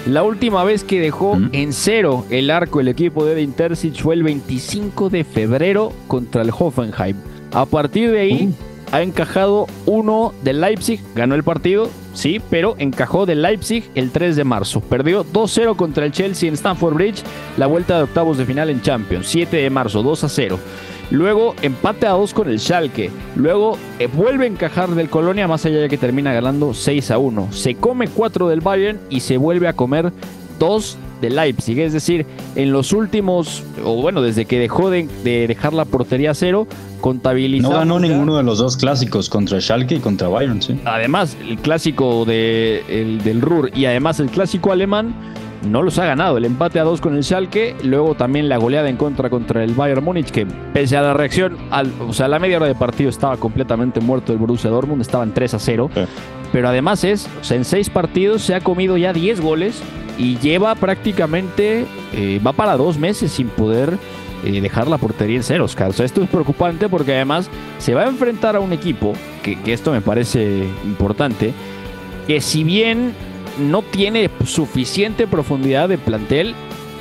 La 0.06 0.22
última 0.22 0.62
vez 0.62 0.84
que 0.84 1.00
dejó 1.00 1.38
en 1.52 1.72
cero 1.72 2.26
el 2.28 2.50
arco 2.50 2.80
el 2.80 2.88
equipo 2.88 3.24
de 3.24 3.32
Edin 3.32 3.54
Terzic 3.54 4.02
fue 4.02 4.14
el 4.14 4.22
25 4.22 5.08
de 5.08 5.24
febrero 5.24 5.90
contra 6.06 6.42
el 6.42 6.50
Hoffenheim. 6.50 7.16
A 7.54 7.64
partir 7.64 8.10
de 8.10 8.20
ahí 8.20 8.54
ha 8.92 9.00
encajado 9.00 9.68
uno 9.86 10.34
del 10.44 10.60
Leipzig, 10.60 11.00
ganó 11.14 11.34
el 11.34 11.42
partido, 11.42 11.88
sí, 12.12 12.42
pero 12.50 12.74
encajó 12.76 13.24
del 13.24 13.40
Leipzig 13.40 13.90
el 13.94 14.10
3 14.10 14.36
de 14.36 14.44
marzo. 14.44 14.82
Perdió 14.82 15.24
2-0 15.24 15.76
contra 15.76 16.04
el 16.04 16.12
Chelsea 16.12 16.46
en 16.46 16.56
Stamford 16.56 16.92
Bridge, 16.92 17.22
la 17.56 17.68
vuelta 17.68 17.96
de 17.96 18.02
octavos 18.02 18.36
de 18.36 18.44
final 18.44 18.68
en 18.68 18.82
Champions, 18.82 19.26
7 19.28 19.56
de 19.56 19.70
marzo, 19.70 20.04
2-0. 20.04 20.58
Luego 21.10 21.54
empate 21.62 22.06
a 22.06 22.10
2 22.10 22.34
con 22.34 22.48
el 22.48 22.60
Schalke. 22.60 23.10
Luego 23.34 23.76
eh, 23.98 24.06
vuelve 24.06 24.44
a 24.44 24.48
encajar 24.48 24.90
del 24.90 25.10
Colonia, 25.10 25.48
más 25.48 25.66
allá 25.66 25.78
de 25.78 25.88
que 25.88 25.98
termina 25.98 26.32
ganando 26.32 26.72
6 26.72 27.10
a 27.10 27.18
1. 27.18 27.52
Se 27.52 27.74
come 27.74 28.08
4 28.08 28.48
del 28.48 28.60
Bayern 28.60 29.00
y 29.10 29.20
se 29.20 29.36
vuelve 29.36 29.68
a 29.68 29.72
comer 29.72 30.12
2 30.58 30.98
de 31.20 31.30
Leipzig. 31.30 31.80
Es 31.80 31.92
decir, 31.92 32.26
en 32.54 32.72
los 32.72 32.92
últimos, 32.92 33.64
o 33.84 34.00
bueno, 34.00 34.22
desde 34.22 34.44
que 34.44 34.58
dejó 34.58 34.90
de, 34.90 35.08
dejar 35.24 35.72
la 35.72 35.84
portería 35.84 36.34
cero, 36.34 36.66
contabilizó. 37.00 37.70
No 37.70 37.76
ganó 37.76 37.98
ninguno 37.98 38.36
de 38.36 38.42
los 38.42 38.58
dos 38.58 38.76
clásicos 38.76 39.28
contra 39.28 39.60
Schalke 39.60 39.96
y 39.96 40.00
contra 40.00 40.28
Bayern, 40.28 40.62
sí. 40.62 40.80
Además, 40.84 41.36
el 41.40 41.58
clásico 41.58 42.24
de, 42.24 42.84
el, 42.88 43.22
del 43.22 43.40
Ruhr 43.40 43.70
y 43.74 43.86
además 43.86 44.20
el 44.20 44.30
clásico 44.30 44.72
alemán 44.72 45.14
no 45.62 45.82
los 45.82 45.98
ha 45.98 46.06
ganado. 46.06 46.36
El 46.38 46.44
empate 46.44 46.78
a 46.78 46.84
dos 46.84 47.00
con 47.00 47.16
el 47.16 47.24
Schalke, 47.24 47.76
luego 47.82 48.14
también 48.14 48.48
la 48.48 48.56
goleada 48.56 48.88
en 48.88 48.96
contra 48.96 49.30
contra 49.30 49.62
el 49.64 49.74
Bayern 49.74 50.04
Múnich, 50.04 50.30
que 50.30 50.46
pese 50.72 50.96
a 50.96 51.02
la 51.02 51.14
reacción, 51.14 51.56
al, 51.70 51.92
o 52.00 52.12
sea, 52.12 52.26
a 52.26 52.28
la 52.28 52.38
media 52.38 52.56
hora 52.56 52.66
de 52.66 52.74
partido 52.74 53.10
estaba 53.10 53.36
completamente 53.36 54.00
muerto 54.00 54.32
el 54.32 54.38
Borussia 54.38 54.70
Dortmund, 54.70 55.02
estaban 55.02 55.32
3 55.32 55.54
a 55.54 55.58
0. 55.58 55.90
Pero 56.52 56.68
además 56.68 57.04
es, 57.04 57.28
o 57.40 57.44
sea, 57.44 57.56
en 57.56 57.64
seis 57.64 57.90
partidos 57.90 58.42
se 58.42 58.54
ha 58.54 58.60
comido 58.60 58.96
ya 58.96 59.12
10 59.12 59.40
goles 59.40 59.80
y 60.18 60.36
lleva 60.38 60.74
prácticamente, 60.74 61.86
eh, 62.12 62.40
va 62.44 62.52
para 62.52 62.76
dos 62.76 62.98
meses 62.98 63.30
sin 63.30 63.48
poder 63.48 63.98
eh, 64.44 64.60
dejar 64.60 64.88
la 64.88 64.98
portería 64.98 65.36
en 65.36 65.42
cero, 65.44 65.64
Oscar. 65.64 65.90
O 65.90 65.92
sea, 65.92 66.04
esto 66.04 66.22
es 66.22 66.28
preocupante 66.28 66.88
porque 66.88 67.14
además 67.14 67.48
se 67.78 67.94
va 67.94 68.02
a 68.02 68.08
enfrentar 68.08 68.56
a 68.56 68.60
un 68.60 68.72
equipo, 68.72 69.12
que 69.42 69.72
esto 69.72 69.92
me 69.92 70.00
parece 70.00 70.64
importante, 70.84 71.52
que 72.26 72.40
si 72.40 72.64
bien 72.64 73.14
no 73.60 73.82
tiene 73.82 74.30
suficiente 74.44 75.26
profundidad 75.26 75.88
de 75.88 75.98
plantel, 75.98 76.54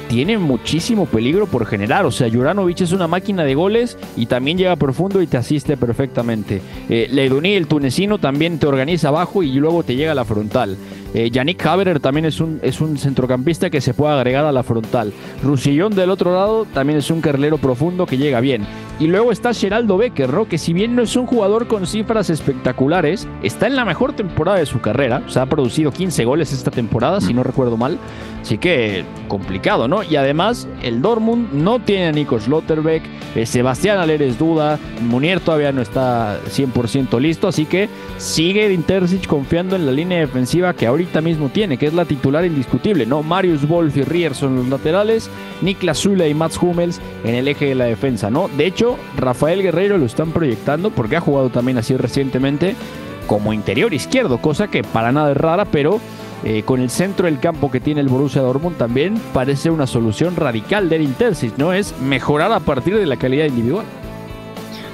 tiene 0.09 0.39
muchísimo 0.39 1.05
peligro 1.05 1.45
por 1.45 1.65
generar. 1.65 2.05
O 2.05 2.11
sea, 2.11 2.29
Juranovic 2.29 2.81
es 2.81 2.91
una 2.91 3.07
máquina 3.07 3.43
de 3.43 3.53
goles 3.53 3.97
y 4.17 4.25
también 4.25 4.57
llega 4.57 4.75
profundo 4.75 5.21
y 5.21 5.27
te 5.27 5.37
asiste 5.37 5.77
perfectamente. 5.77 6.61
Eh, 6.89 7.07
el 7.11 7.67
tunecino, 7.67 8.17
también 8.17 8.57
te 8.57 8.65
organiza 8.65 9.09
abajo 9.09 9.43
y 9.43 9.53
luego 9.53 9.83
te 9.83 9.95
llega 9.95 10.13
a 10.13 10.15
la 10.15 10.25
frontal. 10.25 10.77
Eh, 11.13 11.29
Yannick 11.29 11.63
Haberer 11.65 11.99
también 11.99 12.25
es 12.25 12.39
un, 12.39 12.59
es 12.63 12.81
un 12.81 12.97
centrocampista 12.97 13.69
que 13.69 13.81
se 13.81 13.93
puede 13.93 14.13
agregar 14.13 14.45
a 14.45 14.51
la 14.51 14.63
frontal. 14.63 15.13
Rusillón 15.43 15.93
del 15.93 16.09
otro 16.09 16.33
lado 16.33 16.65
también 16.65 16.97
es 16.99 17.09
un 17.11 17.21
carrilero 17.21 17.59
profundo 17.59 18.07
que 18.07 18.17
llega 18.17 18.41
bien. 18.41 18.65
Y 18.99 19.07
luego 19.07 19.31
está 19.31 19.53
Geraldo 19.53 19.97
Becker. 19.97 20.29
Que 20.49 20.57
si 20.57 20.73
bien 20.73 20.95
no 20.95 21.03
es 21.03 21.15
un 21.15 21.25
jugador 21.25 21.67
con 21.67 21.87
cifras 21.87 22.29
espectaculares, 22.29 23.27
está 23.41 23.67
en 23.67 23.75
la 23.75 23.85
mejor 23.85 24.13
temporada 24.13 24.57
de 24.57 24.65
su 24.65 24.81
carrera. 24.81 25.23
O 25.25 25.29
sea, 25.29 25.43
ha 25.43 25.45
producido 25.45 25.91
15 25.91 26.25
goles 26.25 26.51
esta 26.51 26.69
temporada, 26.69 27.21
si 27.21 27.33
no 27.33 27.43
recuerdo 27.43 27.77
mal. 27.77 27.97
Así 28.41 28.57
que 28.57 29.03
complicado, 29.27 29.87
¿no? 29.87 30.01
Y 30.03 30.15
además, 30.15 30.67
el 30.81 31.01
Dortmund 31.01 31.53
no 31.53 31.79
tiene 31.79 32.07
a 32.07 32.11
Nico 32.11 32.39
Schlotterbeck, 32.39 33.03
eh, 33.35 33.45
Sebastián 33.45 33.99
Aller 33.99 34.21
es 34.21 34.39
duda, 34.39 34.79
Munier 35.01 35.39
todavía 35.39 35.71
no 35.71 35.81
está 35.81 36.39
100% 36.49 37.19
listo, 37.19 37.47
así 37.47 37.65
que 37.65 37.89
sigue 38.17 38.71
Intercic 38.73 39.27
confiando 39.27 39.75
en 39.75 39.85
la 39.85 39.91
línea 39.91 40.19
defensiva 40.19 40.73
que 40.73 40.87
ahorita 40.87 41.21
mismo 41.21 41.49
tiene, 41.49 41.77
que 41.77 41.87
es 41.87 41.93
la 41.93 42.05
titular 42.05 42.45
indiscutible, 42.45 43.05
¿no? 43.05 43.23
Marius 43.23 43.67
Wolf 43.67 43.95
y 43.97 44.03
Rier 44.03 44.33
son 44.33 44.55
los 44.55 44.67
laterales, 44.67 45.29
Niklas 45.61 45.99
Zula 45.99 46.27
y 46.27 46.33
Mats 46.33 46.57
Hummels 46.61 47.01
en 47.23 47.35
el 47.35 47.47
eje 47.47 47.65
de 47.65 47.75
la 47.75 47.85
defensa, 47.85 48.29
¿no? 48.29 48.49
De 48.57 48.65
hecho, 48.65 48.97
Rafael 49.17 49.61
Guerreiro 49.61 49.97
lo 49.97 50.05
están 50.05 50.31
proyectando 50.31 50.89
porque 50.91 51.17
ha 51.17 51.21
jugado 51.21 51.49
también 51.49 51.77
así 51.77 51.95
recientemente 51.95 52.75
como 53.27 53.53
interior 53.53 53.93
izquierdo, 53.93 54.39
cosa 54.39 54.69
que 54.69 54.83
para 54.83 55.11
nada 55.11 55.31
es 55.31 55.37
rara, 55.37 55.65
pero 55.65 55.99
eh, 56.43 56.63
con 56.63 56.79
el 56.79 56.89
centro 56.89 57.25
del 57.25 57.39
campo 57.39 57.69
que 57.69 57.79
tiene 57.79 58.01
el 58.01 58.07
Borussia 58.07 58.41
Dortmund 58.41 58.77
también 58.77 59.21
parece 59.33 59.69
una 59.69 59.87
solución 59.87 60.35
radical 60.35 60.87
del 60.89 61.01
Intersis, 61.01 61.57
¿no? 61.57 61.73
Es 61.73 61.99
mejorar 61.99 62.51
a 62.51 62.59
partir 62.59 62.97
de 62.97 63.05
la 63.05 63.17
calidad 63.17 63.45
individual. 63.45 63.85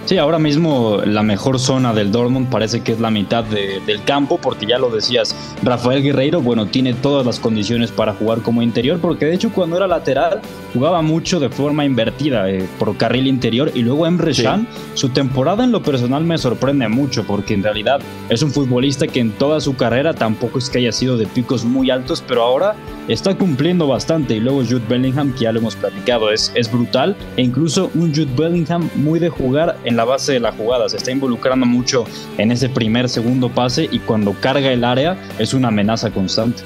Sí, 0.05 0.19
ahora 0.19 0.37
mismo 0.37 1.01
la 1.03 1.23
mejor 1.23 1.57
zona 1.59 1.91
del 1.91 2.11
Dortmund 2.11 2.47
parece 2.51 2.81
que 2.81 2.91
es 2.91 2.99
la 2.99 3.09
mitad 3.09 3.43
del 3.43 4.03
campo, 4.03 4.37
porque 4.37 4.67
ya 4.67 4.77
lo 4.77 4.91
decías, 4.91 5.35
Rafael 5.63 6.03
Guerreiro, 6.03 6.41
bueno, 6.41 6.67
tiene 6.67 6.93
todas 6.93 7.25
las 7.25 7.39
condiciones 7.39 7.89
para 7.89 8.13
jugar 8.13 8.43
como 8.43 8.61
interior, 8.61 8.99
porque 8.99 9.25
de 9.25 9.33
hecho 9.33 9.51
cuando 9.51 9.77
era 9.77 9.87
lateral 9.87 10.41
jugaba 10.75 11.01
mucho 11.01 11.39
de 11.39 11.49
forma 11.49 11.85
invertida 11.85 12.47
eh, 12.51 12.67
por 12.77 12.95
carril 12.97 13.25
interior 13.25 13.71
y 13.73 13.81
luego 13.81 14.05
Emre 14.05 14.35
Can, 14.35 14.67
su 14.93 15.09
temporada 15.09 15.63
en 15.63 15.71
lo 15.71 15.81
personal 15.81 16.23
me 16.23 16.37
sorprende 16.37 16.87
mucho, 16.87 17.23
porque 17.23 17.55
en 17.55 17.63
realidad 17.63 17.99
es 18.29 18.43
un 18.43 18.51
futbolista 18.51 19.07
que 19.07 19.21
en 19.21 19.31
toda 19.31 19.59
su 19.59 19.75
carrera 19.75 20.13
tampoco 20.13 20.59
es 20.59 20.69
que 20.69 20.77
haya 20.77 20.91
sido 20.91 21.17
de 21.17 21.25
picos 21.25 21.65
muy 21.65 21.89
altos, 21.89 22.23
pero 22.27 22.43
ahora 22.43 22.75
está 23.07 23.35
cumpliendo 23.35 23.87
bastante 23.87 24.35
y 24.35 24.39
luego 24.39 24.59
Jude 24.59 24.83
Bellingham, 24.87 25.33
que 25.33 25.45
ya 25.45 25.51
lo 25.51 25.61
hemos 25.61 25.75
platicado, 25.75 26.29
es, 26.29 26.51
es 26.53 26.71
brutal 26.71 27.15
e 27.37 27.41
incluso 27.41 27.89
un 27.95 28.13
Jude 28.13 28.29
Bellingham 28.37 28.87
muy 28.93 29.19
de 29.19 29.29
jugar 29.29 29.77
en 29.83 29.94
la 29.95 30.05
base 30.05 30.33
de 30.33 30.39
la 30.39 30.51
jugada, 30.51 30.89
se 30.89 30.97
está 30.97 31.11
involucrando 31.11 31.65
mucho 31.65 32.05
en 32.37 32.51
ese 32.51 32.69
primer, 32.69 33.09
segundo 33.09 33.49
pase 33.49 33.87
y 33.91 33.99
cuando 33.99 34.33
carga 34.33 34.71
el 34.71 34.83
área 34.83 35.17
es 35.39 35.53
una 35.53 35.69
amenaza 35.69 36.11
constante. 36.11 36.63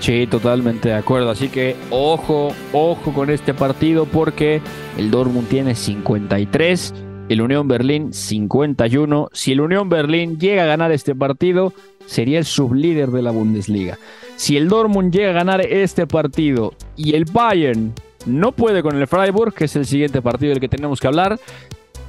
Sí, 0.00 0.26
totalmente 0.26 0.88
de 0.88 0.96
acuerdo. 0.96 1.30
Así 1.30 1.48
que 1.48 1.76
ojo, 1.90 2.52
ojo 2.72 3.12
con 3.12 3.30
este 3.30 3.54
partido 3.54 4.04
porque 4.04 4.60
el 4.98 5.12
Dortmund 5.12 5.48
tiene 5.48 5.76
53, 5.76 6.92
el 7.28 7.40
Unión 7.40 7.68
Berlín 7.68 8.12
51. 8.12 9.28
Si 9.32 9.52
el 9.52 9.60
Unión 9.60 9.88
Berlín 9.88 10.40
llega 10.40 10.64
a 10.64 10.66
ganar 10.66 10.90
este 10.90 11.14
partido, 11.14 11.72
sería 12.06 12.40
el 12.40 12.44
sublíder 12.44 13.10
de 13.10 13.22
la 13.22 13.30
Bundesliga. 13.30 13.96
Si 14.34 14.56
el 14.56 14.68
Dortmund 14.68 15.12
llega 15.12 15.30
a 15.30 15.34
ganar 15.34 15.60
este 15.60 16.08
partido 16.08 16.74
y 16.96 17.14
el 17.14 17.24
Bayern 17.24 17.94
no 18.26 18.50
puede 18.50 18.82
con 18.82 18.96
el 19.00 19.06
Freiburg, 19.06 19.54
que 19.54 19.66
es 19.66 19.76
el 19.76 19.86
siguiente 19.86 20.20
partido 20.20 20.50
del 20.50 20.60
que 20.60 20.68
tenemos 20.68 21.00
que 21.00 21.06
hablar, 21.06 21.38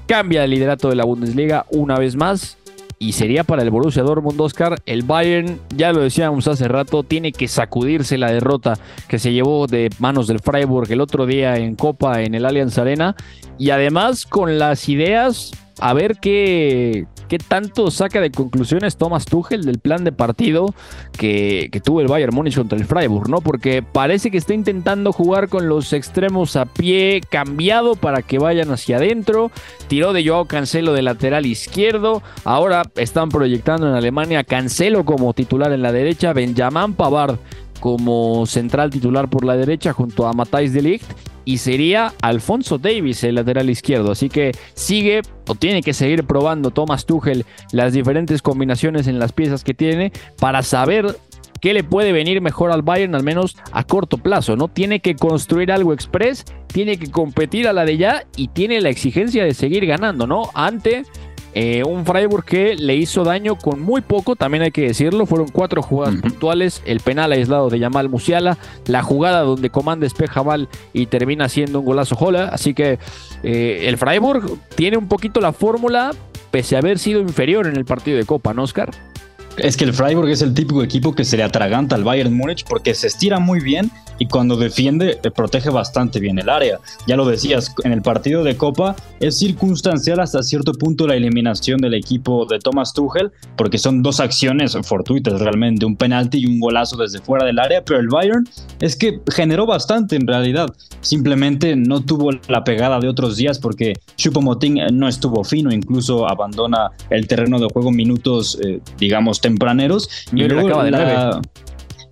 cambia 0.06 0.44
el 0.44 0.52
liderato 0.52 0.89
de 0.89 0.96
la 0.96 1.06
Bundesliga 1.06 1.66
una 1.72 1.98
vez 1.98 2.16
más 2.16 2.58
y 3.00 3.12
sería 3.12 3.44
para 3.44 3.63
el 3.63 3.70
Borussia 3.70 4.02
Dortmund 4.02 4.39
Oscar. 4.39 4.82
El 4.86 5.04
Bayern, 5.04 5.60
ya 5.76 5.92
lo 5.92 6.02
decíamos 6.02 6.48
hace 6.48 6.68
rato, 6.68 7.04
tiene 7.04 7.34
que 7.34 7.48
sacudirse 7.48 8.18
la 8.18 8.32
derrota 8.32 8.78
que 9.08 9.20
se 9.20 9.34
llevó 9.34 9.68
de 9.68 9.89
manos 10.00 10.28
del 10.28 10.39
Freiburg 10.39 10.89
el 10.92 11.02
otro 11.02 11.26
día 11.26 11.58
en 11.58 11.76
Copa 11.76 12.22
en 12.22 12.34
el 12.34 12.46
Allianz 12.46 12.78
Arena 12.78 13.16
y 13.58 13.72
además 13.72 14.26
con 14.26 14.58
las 14.58 14.88
ideas 14.88 15.52
a 15.84 15.93
ver 15.93 16.15
qué, 16.22 17.08
qué 17.28 17.38
tanto 17.38 17.91
saca 17.91 18.22
de 18.22 18.32
conclusiones 18.32 18.96
Thomas 18.96 19.26
Tuchel 19.26 19.65
del 19.65 19.80
plan 19.80 20.06
de 20.06 20.13
partido 20.13 20.74
que, 21.12 21.69
tuvo 21.84 22.00
el 22.00 22.08
Bayern 22.08 22.34
Múnich 22.34 22.56
contra 22.56 22.78
el 22.78 22.86
Freiburg, 22.86 23.28
¿no? 23.28 23.41
Porque 23.41 23.84
parece 23.84 24.32
que 24.32 24.38
está 24.38 24.54
intentando 24.54 25.12
jugar 25.12 25.50
con 25.50 25.67
los 25.67 25.91
extremos 25.91 26.56
a 26.56 26.67
pie 26.67 27.19
cambiado 27.30 27.96
para 27.96 28.22
que 28.22 28.39
vayan 28.39 28.72
hacia 28.72 28.96
adentro. 28.96 29.52
Tiró 29.89 30.13
de 30.13 30.26
Joao 30.26 30.46
Cancelo 30.46 30.93
de 30.93 31.02
lateral 31.02 31.46
izquierdo. 31.46 32.24
Ahora 32.46 32.84
están 32.96 33.28
proyectando 33.28 33.89
en 33.89 33.96
Alemania 33.96 34.46
Cancelo 34.46 35.04
como 35.04 35.34
titular 35.34 35.74
en 35.74 35.82
la 35.82 35.91
derecha, 35.91 36.32
Benjamin 36.32 36.93
Pavard 36.93 37.39
como 37.84 38.46
central 38.46 38.91
titular 38.91 39.30
por 39.30 39.43
la 39.43 39.58
derecha 39.58 39.91
junto 39.91 40.26
a 40.26 40.32
Matthijs 40.32 40.72
de 40.72 40.82
Ligt 40.82 41.04
y 41.43 41.58
sería 41.58 42.13
Alfonso 42.22 42.78
Davis 42.78 43.26
el 43.26 43.36
lateral 43.36 43.69
izquierdo. 43.69 44.13
Así 44.13 44.30
que 44.30 44.54
sigue 44.74 45.22
o 45.50 45.56
tiene 45.56 45.82
que 45.82 45.93
seguir 45.93 46.24
probando 46.24 46.72
Thomas 46.72 47.06
Tuchel 47.06 47.46
las 47.74 47.91
diferentes 47.91 48.41
combinaciones 48.41 49.08
en 49.08 49.19
las 49.19 49.34
piezas 49.34 49.65
que 49.65 49.74
tiene 49.74 50.13
para 50.39 50.63
saber 50.63 51.17
qué 51.60 51.74
le 51.74 51.84
puede 51.84 52.13
venir 52.13 52.39
mejor 52.39 52.72
al 52.72 52.84
Bayern, 52.84 53.15
al 53.15 53.24
menos 53.24 53.58
a 53.74 53.84
corto 53.84 54.17
plazo, 54.17 54.56
¿no? 54.56 54.69
Tiene 54.69 55.02
que 55.02 55.17
construir 55.17 55.69
algo 55.69 55.91
express, 55.91 56.46
tiene 56.67 56.96
que 56.96 57.12
competir 57.12 57.67
a 57.67 57.74
la 57.74 57.84
de 57.84 57.98
ya 57.98 58.24
y 58.38 58.48
tiene 58.48 58.80
la 58.80 58.91
exigencia 58.91 59.43
de 59.43 59.54
seguir 59.54 59.86
ganando, 59.86 60.26
¿no? 60.26 60.43
Ante 60.54 61.04
eh, 61.56 61.84
un 61.84 62.06
Freiburg 62.06 62.46
que 62.46 62.76
le 62.76 62.96
hizo 62.96 63.24
daño 63.24 63.56
con 63.56 63.82
muy 63.82 64.02
poco, 64.02 64.36
también 64.36 64.63
hay 64.63 64.72
que 64.72 64.88
decirlo. 64.88 65.26
Fueron 65.26 65.48
cuatro 65.50 65.82
jugadas 65.82 66.16
puntuales: 66.16 66.82
el 66.86 67.00
penal 67.00 67.32
aislado 67.32 67.70
de 67.70 67.80
Yamal 67.80 68.10
Musiala, 68.10 68.58
la 68.88 69.04
jugada 69.04 69.42
donde 69.42 69.70
Coman 69.70 70.00
despeja 70.00 70.44
mal 70.44 70.68
y 70.94 71.06
termina 71.06 71.50
siendo 71.50 71.80
un 71.80 71.86
golazo 71.86 72.16
Jola. 72.16 72.46
Así 72.46 72.74
que 72.74 72.98
eh, 73.44 73.86
el 73.88 73.98
Freiburg 73.98 74.58
tiene 74.76 74.98
un 74.98 75.08
poquito 75.08 75.42
la 75.42 75.54
fórmula, 75.54 76.12
pese 76.52 76.76
a 76.76 76.80
haber 76.80 76.98
sido 76.98 77.22
inferior 77.22 77.68
en 77.68 77.76
el 77.76 77.86
partido 77.86 78.18
de 78.18 78.26
Copa, 78.26 78.54
¿no, 78.54 78.63
Oscar? 78.63 78.89
Es 79.58 79.78
que 79.78 79.84
el 79.84 79.94
Freiburg 79.94 80.30
es 80.30 80.42
el 80.42 80.54
típico 80.54 80.84
equipo 80.84 81.13
que 81.13 81.24
se 81.24 81.38
le 81.38 81.44
atraganta 81.44 81.96
al 81.96 82.04
Bayern 82.04 82.34
Múnich 82.34 82.66
porque 82.68 82.96
se 82.96 83.08
estira 83.08 83.39
muy 83.39 83.60
bien 83.60 83.92
y 84.18 84.28
cuando 84.28 84.56
defiende 84.56 85.20
eh, 85.24 85.32
protege 85.32 85.70
bastante 85.70 86.20
bien 86.20 86.39
el 86.39 86.50
área. 86.50 86.80
Ya 87.08 87.16
lo 87.16 87.26
decías, 87.26 87.74
en 87.84 87.92
el 87.92 88.02
partido 88.02 88.44
de 88.44 88.58
Copa 88.58 88.96
es 89.20 89.38
circunstancial 89.38 90.20
hasta 90.20 90.42
cierto 90.44 90.74
punto 90.74 91.08
la 91.08 91.16
eliminación 91.16 91.80
del 91.82 91.94
equipo 91.94 92.46
de 92.46 92.60
Thomas 92.60 92.94
Tuchel, 92.94 93.32
porque 93.56 93.78
son 93.78 94.02
dos 94.02 94.20
acciones 94.20 94.76
fortuitas 94.84 95.39
realmente, 95.39 95.86
un 95.86 95.96
penalti 95.96 96.39
y 96.39 96.46
un 96.46 96.60
golazo 96.60 96.98
desde 96.98 97.20
fuera 97.20 97.46
del 97.46 97.60
área, 97.60 97.84
pero 97.84 98.00
el 98.00 98.08
Bayern 98.08 98.48
es 98.80 98.96
que 98.96 99.20
generó 99.32 99.66
bastante 99.66 100.16
en 100.16 100.28
realidad. 100.28 100.74
Simplemente 101.02 101.76
no 101.76 102.04
tuvo 102.04 102.32
la 102.48 102.63
pegada 102.63 103.00
de 103.00 103.08
otros 103.08 103.38
días 103.38 103.60
porque 103.60 103.94
Choupo-Moting 104.18 104.92
no 104.94 105.08
estuvo 105.08 105.44
fino, 105.44 105.72
incluso 105.72 106.28
abandona 106.28 106.92
el 107.10 107.28
terreno 107.28 107.60
de 107.60 107.68
juego 107.68 107.92
minutos, 107.92 108.58
eh, 108.63 108.80
digamos, 108.98 109.42
tempraneros. 109.43 110.10
Y, 110.33 110.44
luego 110.48 110.67
acaba 110.67 110.83
de 110.83 110.91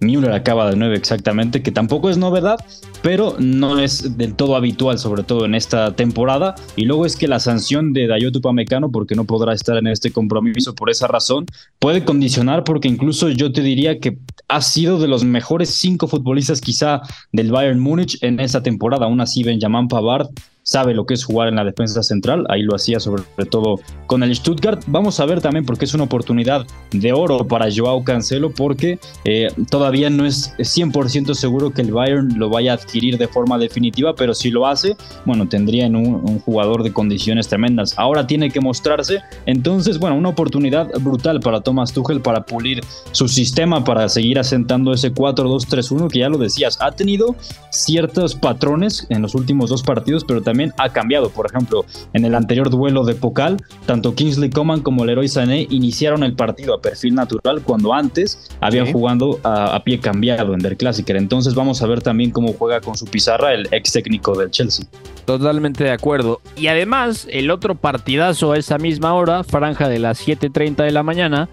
Müller 0.01 0.32
acaba 0.32 0.69
de 0.69 0.75
9 0.75 0.95
exactamente, 0.95 1.61
que 1.61 1.71
tampoco 1.71 2.09
es 2.09 2.17
novedad, 2.17 2.57
pero 3.03 3.36
no 3.38 3.79
es 3.79 4.17
del 4.17 4.34
todo 4.34 4.55
habitual, 4.55 4.97
sobre 4.97 5.23
todo 5.23 5.45
en 5.45 5.53
esta 5.53 5.95
temporada. 5.95 6.55
Y 6.75 6.86
luego 6.86 7.05
es 7.05 7.15
que 7.15 7.27
la 7.27 7.39
sanción 7.39 7.93
de 7.93 8.07
Dayot 8.07 8.36
Upamecano, 8.36 8.91
porque 8.91 9.15
no 9.15 9.25
podrá 9.25 9.53
estar 9.53 9.77
en 9.77 9.88
este 9.88 10.11
compromiso 10.11 10.73
por 10.73 10.89
esa 10.89 11.07
razón, 11.07 11.45
puede 11.77 12.03
condicionar, 12.03 12.63
porque 12.63 12.88
incluso 12.88 13.29
yo 13.29 13.51
te 13.51 13.61
diría 13.61 13.99
que 13.99 14.17
ha 14.47 14.61
sido 14.61 14.99
de 14.99 15.07
los 15.07 15.23
mejores 15.23 15.69
cinco 15.69 16.07
futbolistas 16.07 16.61
quizá 16.61 17.01
del 17.32 17.51
Bayern 17.51 17.79
Múnich 17.79 18.17
en 18.21 18.39
esta 18.39 18.63
temporada. 18.63 19.05
Aún 19.05 19.21
así, 19.21 19.43
Benjamin 19.43 19.88
Pavard 19.88 20.29
sabe 20.64 20.93
lo 20.93 21.05
que 21.05 21.14
es 21.14 21.24
jugar 21.24 21.47
en 21.47 21.55
la 21.55 21.64
defensa 21.64 22.03
central, 22.03 22.45
ahí 22.49 22.62
lo 22.62 22.76
hacía 22.76 22.99
sobre 22.99 23.24
todo 23.49 23.80
con 24.05 24.24
el 24.24 24.36
Stuttgart. 24.36 24.84
Vamos 24.88 25.20
a 25.20 25.26
ver 25.26 25.41
también 25.41 25.66
porque 25.66 25.86
es 25.86 25.93
una 25.93 26.03
oportunidad 26.03 26.66
de 26.91 27.14
oro 27.14 27.47
para 27.47 27.68
Joao 27.74 28.03
Cancelo 28.03 28.51
porque 28.51 28.99
eh, 29.26 29.49
todavía 29.70 30.09
no 30.09 30.26
es 30.26 30.55
100% 30.57 31.34
seguro 31.34 31.72
que 31.72 31.82
el 31.82 31.91
Bayern 31.91 32.38
lo 32.38 32.49
vaya 32.49 32.72
a 32.72 32.76
adquirir 32.76 33.18
de 33.18 33.28
forma 33.28 33.57
definitiva, 33.57 34.16
pero 34.16 34.34
si 34.34 34.51
lo 34.51 34.68
hace, 34.68 34.95
bueno, 35.26 35.47
tendrían 35.47 35.95
un, 35.95 36.07
un 36.07 36.39
jugador 36.39 36.84
de 36.84 36.93
condiciones 36.93 37.47
tremendas. 37.47 37.97
Ahora 37.97 38.28
tiene 38.28 38.51
que 38.51 38.59
mostrarse, 38.59 39.22
entonces, 39.45 39.97
bueno, 39.99 40.16
una 40.16 40.30
oportunidad 40.30 40.89
brutal 40.99 41.39
para 41.39 41.62
Thomas 41.62 41.93
Tuchel 41.93 42.22
para 42.22 42.45
pulir 42.45 42.82
su 43.12 43.28
sistema, 43.28 43.84
para 43.84 44.07
seguir 44.09 44.39
asentando 44.39 44.93
ese 44.93 45.14
4-2-3-1 45.14 46.09
que 46.09 46.20
ya 46.20 46.30
lo 46.30 46.38
decías, 46.38 46.78
ha 46.82 46.91
tenido 46.91 47.36
ciertos 47.72 48.36
patrones 48.36 49.07
en 49.09 49.22
los 49.22 49.36
últimos 49.36 49.70
dos 49.70 49.84
partidos, 49.84 50.24
pero 50.24 50.41
también 50.41 50.51
también 50.52 50.74
ha 50.78 50.89
cambiado. 50.89 51.30
Por 51.30 51.45
ejemplo, 51.45 51.86
en 52.12 52.26
el 52.26 52.36
anterior 52.36 52.70
duelo 52.70 53.06
de 53.06 53.16
Pocal, 53.16 53.56
tanto 53.86 54.14
Kingsley 54.14 54.49
Coman 54.49 54.82
como 54.82 55.06
Leroy 55.06 55.30
Sané 55.30 55.66
iniciaron 55.70 56.24
el 56.24 56.34
partido 56.34 56.74
a 56.74 56.82
perfil 56.82 57.16
natural 57.16 57.62
cuando 57.64 57.93
antes 57.93 58.49
habían 58.60 58.91
jugado 58.91 59.39
a, 59.43 59.82
pie 59.86 59.99
cambiado 59.99 60.54
en 60.54 60.60
Der 60.60 60.76
Klassiker. 60.76 61.16
Entonces 61.16 61.56
vamos 61.56 61.82
a 61.82 61.88
ver 61.88 62.02
también 62.02 62.32
cómo 62.32 62.52
juega 62.52 62.82
con 62.82 62.97
su 62.97 63.06
pizarra 63.06 63.54
el 63.54 63.70
ex 63.72 63.93
técnico 63.93 64.38
del 64.38 64.52
Chelsea. 64.52 64.86
Totalmente 65.24 65.86
de 65.86 65.91
acuerdo. 65.91 66.41
Y 66.58 66.68
además, 66.68 67.28
el 67.32 67.49
otro 67.49 67.76
partidazo 67.76 68.52
a 68.52 68.58
esa 68.58 68.78
misma 68.78 69.14
hora, 69.14 69.45
franja 69.45 69.88
de 69.88 69.99
las 69.99 70.28
7.30 70.28 70.84
de 70.84 70.91
la 70.91 71.04
mañana, 71.04 71.47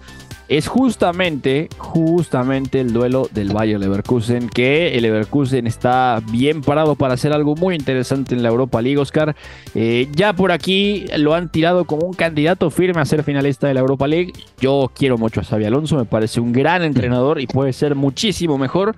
es 0.49 0.67
justamente, 0.67 1.69
justamente 1.77 2.81
el 2.81 2.91
duelo 2.91 3.29
del 3.31 3.53
Bayer 3.53 3.79
Leverkusen, 3.79 4.49
que 4.49 4.97
el 4.97 5.03
Leverkusen 5.03 5.67
está 5.67 6.21
bien 6.31 6.61
parado 6.61 6.95
para 6.95 7.13
hacer 7.13 7.33
algo 7.33 7.55
muy 7.55 7.75
interesante 7.75 8.33
en 8.33 8.41
la 8.41 8.49
Europa 8.49 8.81
League, 8.81 8.97
Oscar. 8.97 9.35
Eh, 9.75 10.07
ya 10.11 10.33
por 10.33 10.51
aquí 10.51 11.05
lo 11.17 11.35
han 11.35 11.49
tirado 11.49 11.85
como 11.85 12.07
un 12.07 12.15
candidato 12.15 12.71
firme 12.71 12.99
a 12.99 13.05
ser 13.05 13.23
finalista 13.23 13.67
de 13.67 13.75
la 13.75 13.81
Europa 13.81 14.07
League. 14.07 14.33
Yo 14.59 14.91
quiero 14.95 15.19
mucho 15.19 15.39
a 15.39 15.43
Xavi 15.43 15.65
Alonso, 15.65 15.97
me 15.97 16.05
parece 16.05 16.39
un 16.39 16.51
gran 16.51 16.83
entrenador 16.83 17.39
y 17.39 17.45
puede 17.45 17.71
ser 17.71 17.93
muchísimo 17.93 18.57
mejor. 18.57 18.95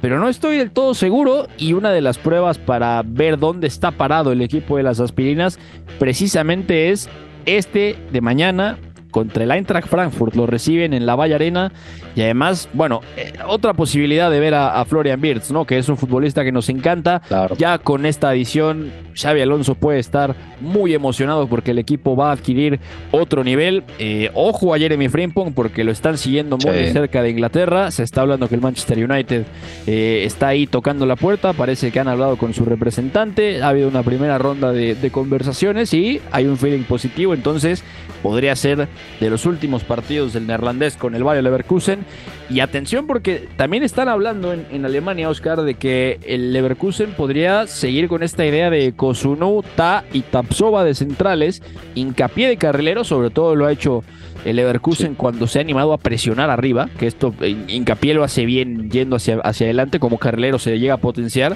Pero 0.00 0.18
no 0.18 0.28
estoy 0.28 0.56
del 0.56 0.70
todo 0.70 0.94
seguro 0.94 1.48
y 1.58 1.74
una 1.74 1.90
de 1.90 2.00
las 2.00 2.16
pruebas 2.16 2.58
para 2.58 3.02
ver 3.04 3.38
dónde 3.38 3.66
está 3.66 3.90
parado 3.90 4.32
el 4.32 4.42
equipo 4.42 4.76
de 4.76 4.82
las 4.82 5.00
aspirinas 5.00 5.58
precisamente 5.98 6.90
es 6.90 7.08
este 7.46 7.96
de 8.12 8.20
mañana 8.20 8.78
contra 9.14 9.44
el 9.44 9.52
Eintracht 9.52 9.86
Frankfurt. 9.86 10.34
Lo 10.34 10.44
reciben 10.44 10.92
en 10.92 11.06
la 11.06 11.14
Valle 11.14 11.36
Arena 11.36 11.70
y 12.16 12.22
además, 12.22 12.68
bueno, 12.72 13.00
eh, 13.16 13.32
otra 13.46 13.72
posibilidad 13.72 14.28
de 14.28 14.40
ver 14.40 14.54
a, 14.54 14.84
Florian 14.86 15.22
Wirtz, 15.22 15.52
¿no? 15.52 15.64
Que 15.64 15.78
es 15.78 15.88
un 15.88 15.96
futbolista 15.96 16.42
que 16.42 16.50
nos 16.50 16.68
encanta. 16.68 17.22
Ya 17.56 17.78
con 17.78 18.06
esta 18.06 18.34
edición, 18.34 18.90
Xavi 19.14 19.40
Alonso 19.40 19.74
puede 19.74 19.98
estar 19.98 20.34
muy 20.60 20.94
emocionado 20.94 21.46
porque 21.46 21.72
el 21.72 21.78
equipo 21.78 22.16
va 22.16 22.30
a 22.30 22.32
adquirir 22.32 22.80
otro 23.10 23.44
nivel. 23.44 23.84
Eh, 23.98 24.30
ojo 24.34 24.74
a 24.74 24.78
Jeremy 24.78 25.08
Frimpong 25.08 25.52
porque 25.52 25.84
lo 25.84 25.92
están 25.92 26.18
siguiendo 26.18 26.56
muy 26.58 26.92
cerca 26.92 27.22
de 27.22 27.30
Inglaterra. 27.30 27.90
Se 27.90 28.02
está 28.02 28.22
hablando 28.22 28.48
que 28.48 28.54
el 28.54 28.60
Manchester 28.60 29.10
United 29.10 29.44
eh, 29.86 30.22
está 30.24 30.48
ahí 30.48 30.66
tocando 30.66 31.06
la 31.06 31.16
puerta. 31.16 31.52
Parece 31.52 31.90
que 31.90 32.00
han 32.00 32.08
hablado 32.08 32.36
con 32.36 32.54
su 32.54 32.64
representante. 32.64 33.62
Ha 33.62 33.68
habido 33.68 33.88
una 33.88 34.02
primera 34.02 34.38
ronda 34.38 34.72
de, 34.72 34.94
de 34.94 35.10
conversaciones 35.10 35.92
y 35.94 36.20
hay 36.30 36.46
un 36.46 36.56
feeling 36.56 36.84
positivo. 36.84 37.34
Entonces, 37.34 37.84
podría 38.24 38.56
ser 38.56 38.88
de 39.20 39.30
los 39.30 39.44
últimos 39.44 39.84
partidos 39.84 40.32
del 40.32 40.46
neerlandés 40.46 40.96
con 40.96 41.14
el 41.14 41.22
Bayer 41.22 41.44
Leverkusen. 41.44 42.06
Y 42.48 42.60
atención 42.60 43.06
porque 43.06 43.48
también 43.56 43.82
están 43.82 44.08
hablando 44.08 44.52
en, 44.52 44.84
Alemania, 44.84 45.28
Oscar, 45.28 45.62
de 45.62 45.74
que 45.74 46.18
el 46.26 46.52
Leverkusen 46.52 47.12
podría 47.12 47.66
seguir 47.66 48.08
con 48.08 48.22
esta 48.22 48.46
idea 48.46 48.70
de 48.70 48.94
Kosunu, 49.04 49.62
Ta 49.76 50.04
y 50.14 50.22
Tapsova 50.22 50.82
de 50.82 50.94
centrales, 50.94 51.62
hincapié 51.94 52.48
de 52.48 52.56
carrilero, 52.56 53.04
sobre 53.04 53.28
todo 53.28 53.54
lo 53.54 53.66
ha 53.66 53.72
hecho 53.72 54.02
el 54.46 54.56
Leverkusen 54.56 55.14
cuando 55.14 55.46
se 55.46 55.58
ha 55.58 55.60
animado 55.60 55.92
a 55.92 55.98
presionar 55.98 56.48
arriba, 56.48 56.88
que 56.98 57.06
esto 57.06 57.34
hincapié 57.68 58.14
lo 58.14 58.24
hace 58.24 58.46
bien 58.46 58.90
yendo 58.90 59.16
hacia, 59.16 59.40
hacia 59.40 59.66
adelante, 59.66 59.98
como 59.98 60.16
carrilero 60.16 60.58
se 60.58 60.78
llega 60.78 60.94
a 60.94 60.98
potenciar. 60.98 61.54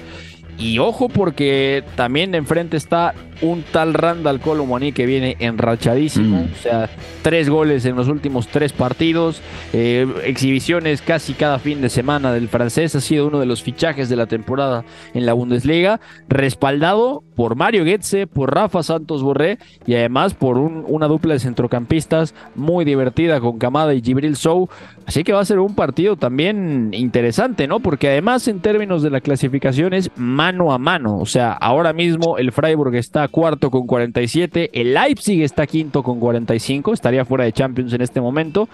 Y 0.59 0.79
ojo 0.79 1.09
porque 1.09 1.85
también 1.97 2.35
enfrente 2.35 2.77
está 2.77 3.15
un 3.41 3.63
tal 3.63 3.95
Randall 3.95 4.41
Colomani 4.41 4.93
que 4.93 5.07
viene 5.07 5.37
enrachadísimo. 5.39 6.43
Mm. 6.43 6.53
O 6.53 6.57
sea, 6.57 6.91
tres 7.23 7.49
goles 7.49 7.85
en 7.85 7.97
los 7.97 8.09
últimos 8.09 8.49
tres 8.49 8.73
partidos. 8.73 9.41
Eh, 9.73 10.07
exhibiciones 10.25 11.03
casi 11.03 11.35
cada 11.35 11.59
fin 11.59 11.81
de 11.81 11.89
semana 11.89 12.33
del 12.33 12.49
francés. 12.49 12.95
Ha 12.95 13.01
sido 13.01 13.27
uno 13.27 13.41
de 13.41 13.47
los 13.47 13.63
fichajes 13.63 14.09
de 14.09 14.17
la 14.17 14.27
temporada 14.27 14.85
en 15.15 15.27
la 15.27 15.33
Bundesliga. 15.33 16.01
Respaldado 16.29 17.23
por 17.37 17.55
Mario 17.55 17.85
Goetze, 17.85 18.27
por 18.27 18.55
Rafa 18.55 18.83
Santos 18.83 19.23
Borré 19.23 19.59
y 19.87 19.95
además 19.95 20.35
por 20.35 20.59
una 20.59 21.07
dupla 21.07 21.35
de 21.35 21.41
centrocampistas 21.41 22.35
muy 22.55 22.85
divertida 22.85 23.41
con 23.41 23.59
Kamada 23.59 23.95
y 23.95 24.03
Gibril 24.03 24.37
Sou. 24.37 24.69
Así 25.07 25.23
que 25.25 25.33
va 25.33 25.41
a 25.41 25.45
ser 25.45 25.59
un 25.61 25.75
partido 25.75 26.17
también 26.17 26.91
interesante, 26.93 27.69
¿no? 27.69 27.81
Porque 27.81 28.09
además 28.09 28.49
en 28.49 28.61
términos 28.61 29.03
de 29.03 29.11
la 29.11 29.21
clasificación 29.21 29.95
es 29.95 30.11
mano 30.17 30.73
a 30.73 30.79
mano. 30.79 31.19
O 31.19 31.27
sea, 31.27 31.53
ahora 31.53 31.93
mismo 31.93 32.39
el 32.39 32.53
Freiburg 32.53 32.95
está 32.97 33.28
cuarto 33.29 33.71
con 33.71 33.87
47, 33.87 34.71
el 34.73 34.95
Leipzig 34.95 35.43
está 35.43 35.67
quinto 35.67 36.03
con 36.03 36.21
45, 36.21 36.93
estaría 36.93 37.25
fuera 37.25 37.45
de 37.45 37.53
Champions 37.53 37.93
en 37.93 38.01
este 38.01 38.21
momento. 38.21 38.69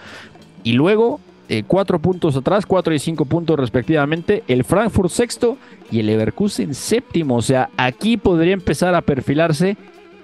Y 0.63 0.73
luego, 0.73 1.19
eh, 1.47 1.63
cuatro 1.65 1.99
puntos 1.99 2.35
atrás, 2.35 2.65
cuatro 2.65 2.93
y 2.93 2.99
cinco 2.99 3.25
puntos 3.25 3.59
respectivamente, 3.59 4.43
el 4.47 4.63
Frankfurt 4.63 5.11
sexto 5.11 5.57
y 5.91 5.99
el 5.99 6.07
Leverkusen 6.07 6.73
séptimo. 6.73 7.35
O 7.35 7.41
sea, 7.41 7.69
aquí 7.77 8.17
podría 8.17 8.53
empezar 8.53 8.95
a 8.95 9.01
perfilarse 9.01 9.77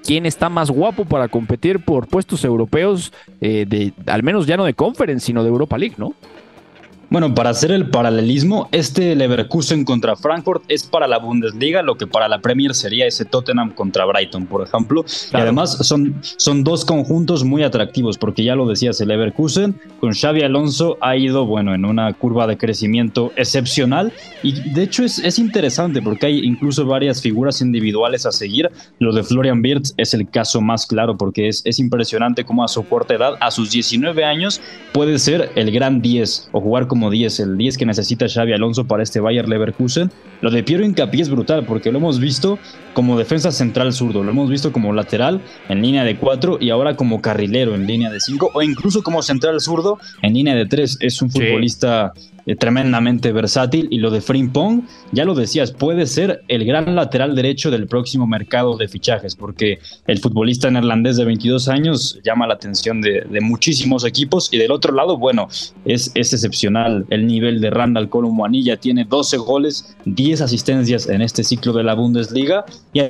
quién 0.03 0.25
está 0.25 0.49
más 0.49 0.71
guapo 0.71 1.05
para 1.05 1.27
competir 1.27 1.79
por 1.79 2.07
puestos 2.07 2.43
europeos, 2.43 3.13
eh, 3.39 3.65
de, 3.67 3.93
al 4.07 4.23
menos 4.23 4.47
ya 4.47 4.57
no 4.57 4.65
de 4.65 4.73
Conference, 4.73 5.25
sino 5.25 5.43
de 5.43 5.49
Europa 5.49 5.77
League, 5.77 5.95
¿no? 5.97 6.13
Bueno, 7.11 7.35
para 7.35 7.49
hacer 7.49 7.73
el 7.73 7.89
paralelismo, 7.89 8.69
este 8.71 9.13
Leverkusen 9.17 9.83
contra 9.83 10.15
Frankfurt 10.15 10.63
es 10.69 10.83
para 10.83 11.09
la 11.09 11.17
Bundesliga 11.17 11.81
lo 11.81 11.97
que 11.97 12.07
para 12.07 12.29
la 12.29 12.39
Premier 12.39 12.73
sería 12.73 13.05
ese 13.05 13.25
Tottenham 13.25 13.71
contra 13.73 14.05
Brighton, 14.05 14.45
por 14.45 14.65
ejemplo. 14.65 15.03
Y 15.33 15.35
además 15.35 15.77
son, 15.85 16.15
son 16.21 16.63
dos 16.63 16.85
conjuntos 16.85 17.43
muy 17.43 17.63
atractivos, 17.63 18.17
porque 18.17 18.45
ya 18.45 18.55
lo 18.55 18.65
decías, 18.65 19.01
el 19.01 19.09
Leverkusen 19.09 19.75
con 19.99 20.13
Xavi 20.13 20.43
Alonso 20.43 20.97
ha 21.01 21.17
ido, 21.17 21.45
bueno, 21.45 21.75
en 21.75 21.83
una 21.83 22.13
curva 22.13 22.47
de 22.47 22.57
crecimiento 22.57 23.33
excepcional. 23.35 24.13
Y 24.41 24.53
de 24.71 24.83
hecho 24.83 25.03
es, 25.03 25.19
es 25.19 25.37
interesante 25.37 26.01
porque 26.01 26.27
hay 26.27 26.39
incluso 26.39 26.85
varias 26.85 27.21
figuras 27.21 27.59
individuales 27.59 28.25
a 28.25 28.31
seguir. 28.31 28.71
Lo 28.99 29.11
de 29.11 29.23
Florian 29.23 29.61
Wirtz 29.61 29.93
es 29.97 30.13
el 30.13 30.29
caso 30.29 30.61
más 30.61 30.85
claro 30.85 31.17
porque 31.17 31.49
es, 31.49 31.61
es 31.65 31.77
impresionante 31.77 32.45
cómo 32.45 32.63
a 32.63 32.69
su 32.69 32.87
corta 32.87 33.15
edad, 33.15 33.33
a 33.41 33.51
sus 33.51 33.69
19 33.69 34.23
años, 34.23 34.61
puede 34.93 35.19
ser 35.19 35.51
el 35.55 35.71
gran 35.71 36.01
10 36.01 36.51
o 36.53 36.61
jugar 36.61 36.87
como 36.87 37.00
10, 37.09 37.39
el 37.39 37.57
10 37.57 37.77
que 37.77 37.85
necesita 37.85 38.27
Xavi 38.27 38.53
Alonso 38.53 38.85
para 38.85 39.03
este 39.03 39.19
Bayer 39.19 39.47
Leverkusen. 39.47 40.11
Lo 40.41 40.51
de 40.51 40.63
Piero 40.63 40.85
Incapié 40.85 41.21
es 41.21 41.29
brutal 41.29 41.65
porque 41.65 41.91
lo 41.91 41.97
hemos 41.97 42.19
visto 42.19 42.59
como 42.93 43.17
defensa 43.17 43.51
central 43.51 43.93
zurdo, 43.93 44.23
lo 44.23 44.31
hemos 44.31 44.49
visto 44.49 44.71
como 44.71 44.93
lateral 44.93 45.41
en 45.69 45.81
línea 45.81 46.03
de 46.03 46.17
4 46.17 46.57
y 46.59 46.69
ahora 46.69 46.95
como 46.95 47.21
carrilero 47.21 47.75
en 47.75 47.87
línea 47.87 48.11
de 48.11 48.19
5 48.19 48.51
o 48.53 48.61
incluso 48.61 49.03
como 49.03 49.21
central 49.21 49.59
zurdo 49.61 49.99
en 50.21 50.33
línea 50.33 50.55
de 50.55 50.65
3. 50.65 50.97
Es 50.99 51.21
un 51.21 51.29
futbolista 51.29 52.13
eh, 52.45 52.55
tremendamente 52.55 53.31
versátil. 53.31 53.87
Y 53.91 53.99
lo 53.99 54.09
de 54.09 54.21
Frimpong, 54.21 54.83
ya 55.11 55.25
lo 55.25 55.33
decías, 55.33 55.71
puede 55.71 56.07
ser 56.07 56.43
el 56.47 56.65
gran 56.65 56.95
lateral 56.95 57.35
derecho 57.35 57.71
del 57.71 57.87
próximo 57.87 58.27
mercado 58.27 58.77
de 58.77 58.87
fichajes, 58.87 59.35
porque 59.35 59.79
el 60.07 60.19
futbolista 60.19 60.69
neerlandés 60.71 61.17
de 61.17 61.25
22 61.25 61.67
años 61.67 62.19
llama 62.23 62.47
la 62.47 62.55
atención 62.55 63.01
de, 63.01 63.25
muchísimos 63.41 64.05
equipos. 64.05 64.53
Y 64.53 64.57
del 64.57 64.71
otro 64.71 64.93
lado, 64.93 65.17
bueno, 65.17 65.47
es, 65.85 66.11
es 66.15 66.33
excepcional 66.33 67.05
el 67.09 67.27
nivel 67.27 67.61
de 67.61 67.69
Randall 67.69 68.09
Colomwani, 68.09 68.63
ya 68.63 68.77
tiene 68.77 69.05
12 69.05 69.37
goles, 69.37 69.95
10 70.05 70.41
asistencias 70.41 71.09
en 71.09 71.21
este 71.21 71.43
ciclo 71.43 71.73
de 71.73 71.83
la 71.83 71.93
Bundesliga. 71.93 72.65
Y 72.93 73.01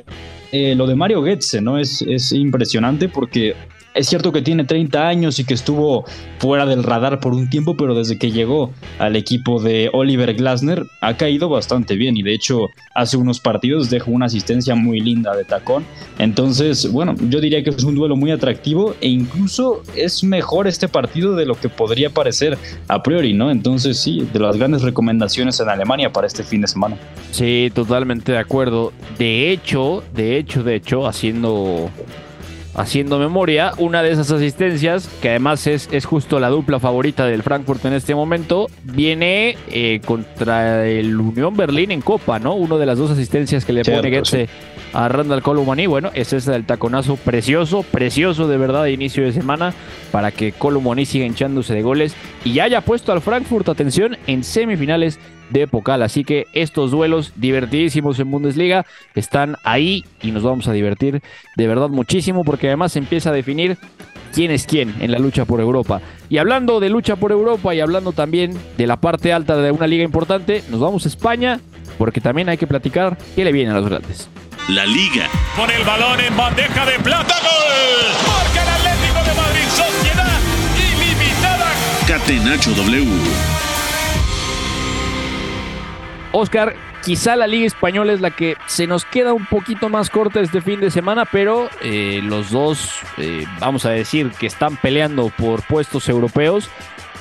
eh, 0.52 0.74
lo 0.74 0.86
de 0.86 0.94
Mario 0.94 1.20
Goetze, 1.22 1.60
¿no? 1.60 1.78
Es, 1.78 2.02
es 2.02 2.32
impresionante 2.32 3.08
porque 3.08 3.54
es 3.94 4.08
cierto 4.08 4.32
que 4.32 4.42
tiene 4.42 4.64
30 4.64 5.06
años 5.06 5.38
y 5.38 5.44
que 5.44 5.54
estuvo 5.54 6.04
fuera 6.38 6.66
del 6.66 6.82
radar 6.82 7.20
por 7.20 7.34
un 7.34 7.48
tiempo, 7.48 7.76
pero 7.76 7.94
desde 7.94 8.18
que 8.18 8.30
llegó 8.30 8.72
al 8.98 9.16
equipo 9.16 9.60
de 9.60 9.90
Oliver 9.92 10.34
Glasner 10.34 10.86
ha 11.00 11.16
caído 11.16 11.48
bastante 11.48 11.94
bien 11.96 12.16
y 12.16 12.22
de 12.22 12.34
hecho 12.34 12.70
hace 12.94 13.16
unos 13.16 13.40
partidos 13.40 13.90
dejó 13.90 14.10
una 14.10 14.26
asistencia 14.26 14.74
muy 14.74 15.00
linda 15.00 15.36
de 15.36 15.44
tacón. 15.44 15.84
Entonces, 16.18 16.90
bueno, 16.90 17.14
yo 17.28 17.40
diría 17.40 17.62
que 17.62 17.70
es 17.70 17.84
un 17.84 17.94
duelo 17.94 18.16
muy 18.16 18.30
atractivo 18.30 18.94
e 19.00 19.08
incluso 19.08 19.82
es 19.96 20.24
mejor 20.24 20.66
este 20.66 20.88
partido 20.88 21.34
de 21.36 21.46
lo 21.46 21.54
que 21.54 21.68
podría 21.68 22.10
parecer 22.10 22.58
a 22.88 23.02
priori, 23.02 23.34
¿no? 23.34 23.50
Entonces, 23.50 23.98
sí, 23.98 24.26
de 24.32 24.38
las 24.38 24.56
grandes 24.56 24.82
recomendaciones 24.82 25.60
en 25.60 25.68
Alemania 25.68 26.12
para 26.12 26.26
este 26.26 26.42
fin 26.42 26.60
de 26.60 26.68
semana. 26.68 26.96
Sí, 27.30 27.70
totalmente 27.74 28.32
de 28.32 28.38
acuerdo. 28.38 28.92
De 29.18 29.50
hecho, 29.50 30.02
de 30.14 30.38
hecho, 30.38 30.62
de 30.62 30.76
hecho, 30.76 31.06
haciendo 31.06 31.90
haciendo 32.74 33.18
memoria, 33.18 33.72
una 33.78 34.02
de 34.02 34.12
esas 34.12 34.30
asistencias, 34.30 35.08
que 35.20 35.30
además 35.30 35.66
es, 35.66 35.88
es 35.92 36.04
justo 36.04 36.40
la 36.40 36.48
dupla 36.48 36.80
favorita 36.80 37.26
del 37.26 37.42
Frankfurt 37.42 37.84
en 37.84 37.92
este 37.92 38.14
momento, 38.14 38.68
viene 38.84 39.56
eh, 39.68 40.00
contra 40.04 40.86
el 40.86 41.18
Unión 41.18 41.56
Berlín 41.56 41.90
en 41.90 42.00
Copa, 42.00 42.38
¿no? 42.38 42.54
Una 42.54 42.76
de 42.76 42.86
las 42.86 42.98
dos 42.98 43.10
asistencias 43.10 43.64
que 43.64 43.72
le 43.72 43.84
pone 43.84 44.10
Goetze 44.10 44.48
a 44.92 45.08
Randall 45.08 45.42
Colomani, 45.42 45.86
bueno, 45.86 46.10
es 46.14 46.32
esa 46.32 46.52
del 46.52 46.64
taconazo 46.64 47.16
precioso, 47.16 47.82
precioso 47.82 48.46
de 48.46 48.58
verdad 48.58 48.84
de 48.84 48.92
inicio 48.92 49.24
de 49.24 49.32
semana, 49.32 49.74
para 50.10 50.30
que 50.30 50.52
Colomani 50.52 51.06
siga 51.06 51.24
hinchándose 51.24 51.74
de 51.74 51.82
goles 51.82 52.14
y 52.44 52.58
haya 52.60 52.82
puesto 52.82 53.12
al 53.12 53.20
Frankfurt, 53.20 53.68
atención, 53.68 54.16
en 54.26 54.44
semifinales 54.44 55.18
de 55.52 55.66
Pokal. 55.66 56.02
Así 56.02 56.24
que 56.24 56.46
estos 56.52 56.90
duelos 56.90 57.32
divertidísimos 57.36 58.18
en 58.18 58.30
Bundesliga 58.30 58.86
están 59.14 59.56
ahí 59.64 60.04
y 60.22 60.32
nos 60.32 60.42
vamos 60.42 60.68
a 60.68 60.72
divertir 60.72 61.22
de 61.56 61.66
verdad 61.68 61.88
muchísimo 61.88 62.44
porque 62.44 62.68
además 62.68 62.92
se 62.92 62.98
empieza 62.98 63.30
a 63.30 63.32
definir 63.32 63.76
quién 64.32 64.50
es 64.50 64.66
quién 64.66 64.94
en 65.00 65.12
la 65.12 65.18
lucha 65.18 65.44
por 65.44 65.60
Europa. 65.60 66.00
Y 66.28 66.38
hablando 66.38 66.80
de 66.80 66.88
lucha 66.88 67.16
por 67.16 67.32
Europa 67.32 67.74
y 67.74 67.80
hablando 67.80 68.12
también 68.12 68.56
de 68.76 68.86
la 68.86 68.96
parte 68.96 69.32
alta 69.32 69.56
de 69.56 69.70
una 69.70 69.86
liga 69.86 70.04
importante, 70.04 70.62
nos 70.70 70.80
vamos 70.80 71.04
a 71.04 71.08
España 71.08 71.60
porque 71.98 72.20
también 72.20 72.48
hay 72.48 72.56
que 72.56 72.66
platicar 72.66 73.18
qué 73.36 73.44
le 73.44 73.52
viene 73.52 73.70
a 73.70 73.74
los 73.74 73.88
grandes. 73.88 74.28
La 74.68 74.86
liga. 74.86 75.28
Con 75.56 75.70
el 75.70 75.82
balón 75.84 76.20
en 76.20 76.36
bandeja 76.36 76.86
de 76.86 76.98
plata, 77.00 77.34
gol. 77.42 78.12
Marca 78.26 78.62
el 78.62 78.68
Atlético 78.68 79.24
de 79.24 79.34
Madrid, 79.34 79.68
sociedad 79.68 80.40
ilimitada. 80.78 81.72
Catenacho 82.06 82.70
W. 82.70 83.51
Oscar, 86.32 86.74
quizá 87.04 87.36
la 87.36 87.46
Liga 87.46 87.66
Española 87.66 88.12
es 88.12 88.20
la 88.20 88.30
que 88.30 88.56
se 88.66 88.86
nos 88.86 89.04
queda 89.04 89.34
un 89.34 89.46
poquito 89.46 89.88
más 89.88 90.08
corta 90.08 90.40
este 90.40 90.62
fin 90.62 90.80
de 90.80 90.90
semana, 90.90 91.26
pero 91.30 91.68
eh, 91.82 92.20
los 92.22 92.50
dos, 92.50 92.90
eh, 93.18 93.44
vamos 93.60 93.84
a 93.84 93.90
decir, 93.90 94.30
que 94.38 94.46
están 94.46 94.76
peleando 94.76 95.30
por 95.36 95.62
puestos 95.66 96.08
europeos, 96.08 96.70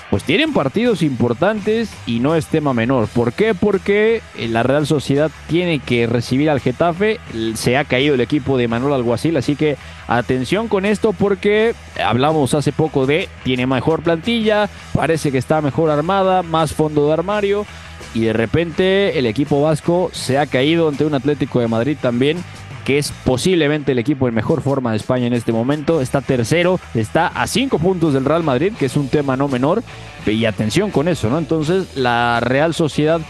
pues 0.10 0.24
tienen 0.24 0.54
partidos 0.54 1.04
importantes 1.04 1.90
y 2.06 2.20
no 2.20 2.36
es 2.36 2.48
tema 2.48 2.74
menor. 2.74 3.08
¿Por 3.08 3.32
qué? 3.32 3.54
Porque 3.54 4.22
eh, 4.38 4.48
la 4.48 4.64
Real 4.64 4.86
Sociedad 4.86 5.32
tiene 5.48 5.80
que 5.80 6.08
recibir 6.08 6.50
al 6.50 6.60
Getafe, 6.60 7.20
se 7.56 7.78
ha 7.78 7.86
caído 7.86 8.16
el 8.16 8.22
equipo 8.22 8.58
de 8.58 8.68
Manuel 8.68 8.94
Alguacil, 8.94 9.36
así 9.38 9.56
que 9.56 9.78
atención 10.08 10.68
con 10.68 10.86
esto 10.86 11.14
porque 11.14 11.76
hablamos 12.04 12.54
hace 12.54 12.72
poco 12.72 13.06
de 13.06 13.30
tiene 13.44 13.68
mejor 13.68 14.04
plantilla, 14.04 14.70
parece 14.94 15.32
que 15.32 15.38
está 15.38 15.62
mejor 15.62 15.90
armada, 15.90 16.44
más 16.44 16.74
fondo 16.74 17.08
de 17.08 17.14
armario 17.14 17.66
y 18.14 18.22
de 18.22 18.34
repente 18.34 19.18
el 19.18 19.26
equipo 19.26 19.62
vasco 19.62 20.10
se 20.14 20.38
ha 20.38 20.46
caído 20.46 20.90
ante 20.90 21.06
un 21.06 21.14
Atlético 21.14 21.60
de 21.60 21.68
Madrid 21.68 21.98
también 22.00 22.44
que 22.86 22.98
es 22.98 23.14
posiblemente 23.24 23.92
el 23.92 24.00
equipo 24.00 24.28
en 24.28 24.34
mejor 24.34 24.62
forma 24.62 24.92
de 24.92 24.98
España 24.98 25.28
en 25.28 25.34
este 25.34 25.52
momento. 25.52 26.02
Está 26.02 26.22
tercero, 26.22 26.80
está 26.94 27.28
a 27.28 27.48
cinco 27.48 27.80
puntos 27.80 28.14
del 28.14 28.26
Real 28.26 28.44
Madrid, 28.44 28.74
que 28.78 28.88
es 28.88 28.98
un 28.98 29.08
tema 29.08 29.38
no 29.38 29.48
menor. 29.48 29.84
Y 30.26 30.46
atención 30.46 30.92
con 30.92 31.08
eso, 31.08 31.30
¿no? 31.30 31.38
Entonces, 31.38 31.96
la 31.96 32.40
Real 32.42 32.74
Sociedad 32.74 33.22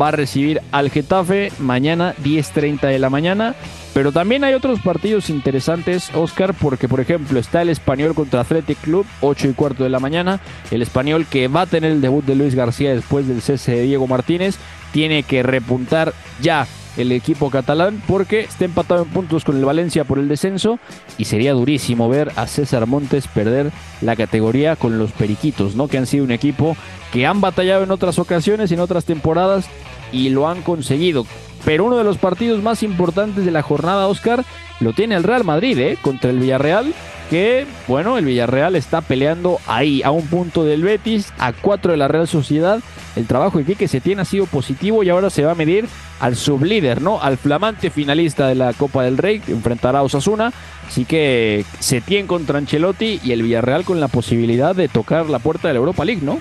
va 0.00 0.08
a 0.08 0.12
recibir 0.12 0.60
al 0.72 0.90
Getafe 0.90 1.52
mañana 1.58 2.14
10.30 2.22 2.80
de 2.88 2.98
la 2.98 3.10
mañana. 3.10 3.54
Pero 3.92 4.12
también 4.12 4.44
hay 4.44 4.54
otros 4.54 4.80
partidos 4.80 5.30
interesantes, 5.30 6.10
Oscar, 6.14 6.54
porque 6.54 6.88
por 6.88 7.00
ejemplo 7.00 7.40
está 7.40 7.62
el 7.62 7.70
español 7.70 8.14
contra 8.14 8.40
Athletic 8.40 8.78
Club, 8.78 9.04
8 9.20 9.48
y 9.48 9.52
cuarto 9.54 9.82
de 9.82 9.90
la 9.90 9.98
mañana. 9.98 10.40
El 10.70 10.82
español 10.82 11.26
que 11.28 11.48
va 11.48 11.62
a 11.62 11.66
tener 11.66 11.90
el 11.90 12.00
debut 12.00 12.24
de 12.24 12.36
Luis 12.36 12.54
García 12.54 12.94
después 12.94 13.26
del 13.26 13.42
cese 13.42 13.72
de 13.72 13.82
Diego 13.82 14.06
Martínez, 14.06 14.58
tiene 14.92 15.22
que 15.24 15.42
repuntar 15.42 16.12
ya 16.40 16.66
el 16.96 17.12
equipo 17.12 17.50
catalán 17.50 18.02
porque 18.06 18.40
está 18.40 18.64
empatado 18.64 19.02
en 19.02 19.08
puntos 19.10 19.44
con 19.44 19.56
el 19.56 19.64
Valencia 19.64 20.04
por 20.04 20.18
el 20.18 20.28
descenso 20.28 20.78
y 21.18 21.24
sería 21.24 21.52
durísimo 21.52 22.08
ver 22.08 22.32
a 22.36 22.46
César 22.46 22.86
Montes 22.86 23.28
perder 23.28 23.70
la 24.00 24.16
categoría 24.16 24.76
con 24.76 24.98
los 24.98 25.12
Periquitos, 25.12 25.74
¿no? 25.76 25.88
Que 25.88 25.98
han 25.98 26.06
sido 26.06 26.24
un 26.24 26.32
equipo 26.32 26.76
que 27.12 27.26
han 27.26 27.40
batallado 27.40 27.84
en 27.84 27.90
otras 27.90 28.18
ocasiones, 28.18 28.72
en 28.72 28.80
otras 28.80 29.04
temporadas 29.04 29.66
y 30.12 30.30
lo 30.30 30.48
han 30.48 30.62
conseguido. 30.62 31.26
Pero 31.64 31.84
uno 31.84 31.96
de 31.96 32.04
los 32.04 32.18
partidos 32.18 32.62
más 32.62 32.82
importantes 32.82 33.44
de 33.44 33.50
la 33.50 33.62
jornada, 33.62 34.06
Oscar, 34.06 34.44
lo 34.80 34.92
tiene 34.92 35.14
el 35.14 35.24
Real 35.24 35.44
Madrid, 35.44 35.78
¿eh? 35.78 35.98
Contra 36.00 36.30
el 36.30 36.38
Villarreal, 36.38 36.94
que, 37.30 37.64
bueno, 37.86 38.18
el 38.18 38.24
Villarreal 38.24 38.74
está 38.74 39.00
peleando 39.00 39.60
ahí, 39.68 40.02
a 40.02 40.10
un 40.10 40.26
punto 40.26 40.64
del 40.64 40.82
Betis, 40.82 41.32
a 41.38 41.52
cuatro 41.52 41.92
de 41.92 41.96
la 41.96 42.08
Real 42.08 42.26
Sociedad. 42.26 42.80
El 43.14 43.26
trabajo 43.26 43.58
de 43.58 43.64
Quique 43.64 43.86
Setién 43.86 44.18
ha 44.18 44.24
sido 44.24 44.46
positivo 44.46 45.04
y 45.04 45.10
ahora 45.10 45.30
se 45.30 45.44
va 45.44 45.52
a 45.52 45.54
medir 45.54 45.86
al 46.18 46.34
sublíder, 46.34 47.00
¿no? 47.00 47.22
Al 47.22 47.38
flamante 47.38 47.90
finalista 47.90 48.48
de 48.48 48.56
la 48.56 48.72
Copa 48.72 49.04
del 49.04 49.16
Rey, 49.16 49.40
enfrentará 49.46 50.00
a 50.00 50.02
Osasuna. 50.02 50.52
Así 50.88 51.04
que 51.04 51.64
Setién 51.78 52.26
contra 52.26 52.58
Ancelotti 52.58 53.20
y 53.22 53.30
el 53.30 53.44
Villarreal 53.44 53.84
con 53.84 54.00
la 54.00 54.08
posibilidad 54.08 54.74
de 54.74 54.88
tocar 54.88 55.30
la 55.30 55.38
puerta 55.38 55.68
de 55.68 55.74
la 55.74 55.78
Europa 55.78 56.04
League, 56.04 56.22
¿no? 56.24 56.40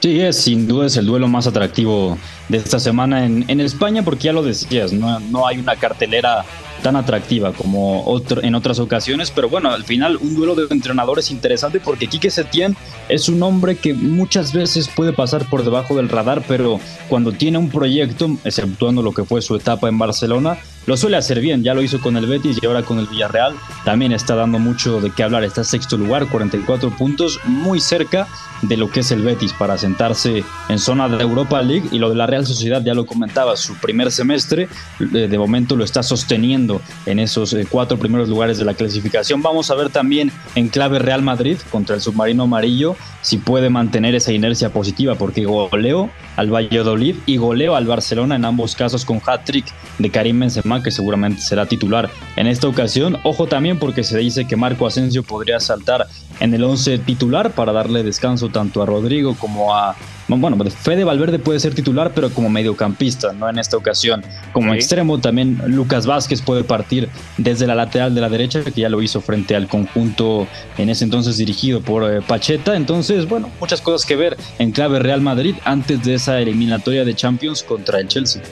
Sí, 0.00 0.20
es 0.20 0.36
sin 0.42 0.68
duda 0.68 0.86
es 0.86 0.98
el 0.98 1.06
duelo 1.06 1.26
más 1.26 1.46
atractivo 1.46 2.18
de 2.50 2.58
esta 2.58 2.78
semana 2.78 3.24
en, 3.24 3.46
en 3.48 3.60
España, 3.60 4.02
porque 4.02 4.24
ya 4.24 4.34
lo 4.34 4.42
decías, 4.42 4.92
no, 4.92 5.18
no 5.20 5.46
hay 5.46 5.58
una 5.58 5.74
cartelera 5.76 6.44
tan 6.84 6.96
atractiva 6.96 7.54
como 7.54 8.20
en 8.42 8.54
otras 8.54 8.78
ocasiones, 8.78 9.30
pero 9.30 9.48
bueno, 9.48 9.70
al 9.70 9.84
final 9.84 10.18
un 10.18 10.34
duelo 10.34 10.54
de 10.54 10.66
entrenadores 10.70 11.30
interesante 11.30 11.80
porque 11.80 12.08
Quique 12.08 12.30
Setién 12.30 12.76
es 13.08 13.30
un 13.30 13.42
hombre 13.42 13.76
que 13.76 13.94
muchas 13.94 14.52
veces 14.52 14.90
puede 14.94 15.14
pasar 15.14 15.48
por 15.48 15.64
debajo 15.64 15.96
del 15.96 16.10
radar, 16.10 16.44
pero 16.46 16.78
cuando 17.08 17.32
tiene 17.32 17.56
un 17.56 17.70
proyecto, 17.70 18.36
exceptuando 18.44 19.02
lo 19.02 19.12
que 19.12 19.24
fue 19.24 19.40
su 19.40 19.56
etapa 19.56 19.88
en 19.88 19.96
Barcelona, 19.96 20.58
lo 20.86 20.96
suele 20.96 21.16
hacer 21.16 21.40
bien, 21.40 21.62
ya 21.62 21.74
lo 21.74 21.82
hizo 21.82 22.00
con 22.00 22.16
el 22.16 22.26
Betis 22.26 22.58
y 22.60 22.66
ahora 22.66 22.82
con 22.82 22.98
el 22.98 23.06
Villarreal, 23.06 23.54
también 23.84 24.12
está 24.12 24.34
dando 24.34 24.58
mucho 24.58 25.00
de 25.00 25.10
qué 25.10 25.22
hablar, 25.22 25.44
está 25.44 25.64
sexto 25.64 25.96
lugar, 25.96 26.26
44 26.26 26.90
puntos, 26.96 27.40
muy 27.44 27.80
cerca 27.80 28.26
de 28.62 28.76
lo 28.76 28.90
que 28.90 29.00
es 29.00 29.10
el 29.10 29.22
Betis 29.22 29.52
para 29.52 29.76
sentarse 29.78 30.44
en 30.68 30.78
zona 30.78 31.08
de 31.08 31.22
Europa 31.22 31.60
League. 31.62 31.88
Y 31.92 31.98
lo 31.98 32.08
de 32.10 32.16
la 32.16 32.26
Real 32.26 32.46
Sociedad 32.46 32.82
ya 32.82 32.94
lo 32.94 33.06
comentaba, 33.06 33.56
su 33.56 33.74
primer 33.76 34.10
semestre 34.10 34.68
eh, 35.00 35.28
de 35.28 35.38
momento 35.38 35.76
lo 35.76 35.84
está 35.84 36.02
sosteniendo 36.02 36.80
en 37.06 37.18
esos 37.18 37.52
eh, 37.52 37.66
cuatro 37.68 37.98
primeros 37.98 38.28
lugares 38.28 38.58
de 38.58 38.64
la 38.64 38.74
clasificación. 38.74 39.42
Vamos 39.42 39.70
a 39.70 39.74
ver 39.74 39.90
también 39.90 40.32
en 40.54 40.68
clave 40.68 40.98
Real 40.98 41.22
Madrid 41.22 41.58
contra 41.70 41.94
el 41.94 42.00
submarino 42.00 42.44
amarillo 42.44 42.96
si 43.20 43.38
puede 43.38 43.70
mantener 43.70 44.14
esa 44.14 44.32
inercia 44.32 44.70
positiva 44.70 45.14
porque 45.14 45.44
goleo 45.44 46.10
al 46.36 46.52
Valladolid 46.52 47.16
y 47.26 47.36
goleo 47.36 47.76
al 47.76 47.86
Barcelona 47.86 48.36
en 48.36 48.44
ambos 48.44 48.74
casos 48.74 49.04
con 49.04 49.20
hat-trick 49.24 49.66
de 49.98 50.10
Karim 50.10 50.40
Benzema 50.40 50.73
que 50.82 50.90
seguramente 50.90 51.40
será 51.40 51.66
titular 51.66 52.10
en 52.36 52.46
esta 52.46 52.68
ocasión. 52.68 53.18
Ojo 53.24 53.46
también 53.46 53.78
porque 53.78 54.04
se 54.04 54.18
dice 54.18 54.46
que 54.46 54.56
Marco 54.56 54.86
Asensio 54.86 55.22
podría 55.22 55.60
saltar 55.60 56.06
en 56.40 56.54
el 56.54 56.64
11 56.64 56.98
titular 56.98 57.52
para 57.52 57.72
darle 57.72 58.02
descanso 58.02 58.48
tanto 58.48 58.82
a 58.82 58.86
Rodrigo 58.86 59.34
como 59.38 59.74
a 59.74 59.96
bueno, 60.28 60.56
Fede 60.70 61.04
Valverde 61.04 61.38
puede 61.38 61.60
ser 61.60 61.74
titular, 61.74 62.12
pero 62.14 62.30
como 62.30 62.48
mediocampista, 62.48 63.32
no 63.32 63.48
en 63.48 63.58
esta 63.58 63.76
ocasión. 63.76 64.24
Como 64.52 64.72
extremo 64.74 65.18
también 65.18 65.60
Lucas 65.66 66.06
Vázquez 66.06 66.40
puede 66.40 66.64
partir 66.64 67.08
desde 67.36 67.66
la 67.66 67.74
lateral 67.74 68.14
de 68.14 68.20
la 68.20 68.28
derecha, 68.28 68.64
que 68.64 68.80
ya 68.80 68.88
lo 68.88 69.02
hizo 69.02 69.20
frente 69.20 69.54
al 69.54 69.68
conjunto 69.68 70.46
en 70.78 70.88
ese 70.88 71.04
entonces 71.04 71.36
dirigido 71.36 71.80
por 71.82 72.10
eh, 72.10 72.22
Pacheta. 72.22 72.76
Entonces, 72.76 73.28
bueno, 73.28 73.50
muchas 73.60 73.80
cosas 73.80 74.06
que 74.06 74.16
ver 74.16 74.36
en 74.58 74.72
clave 74.72 74.98
Real 74.98 75.20
Madrid 75.20 75.56
antes 75.64 76.02
de 76.02 76.14
esa 76.14 76.40
eliminatoria 76.40 77.04
de 77.04 77.14
Champions 77.14 77.62
contra 77.62 78.00
el 78.00 78.08
Chelsea 78.08 78.42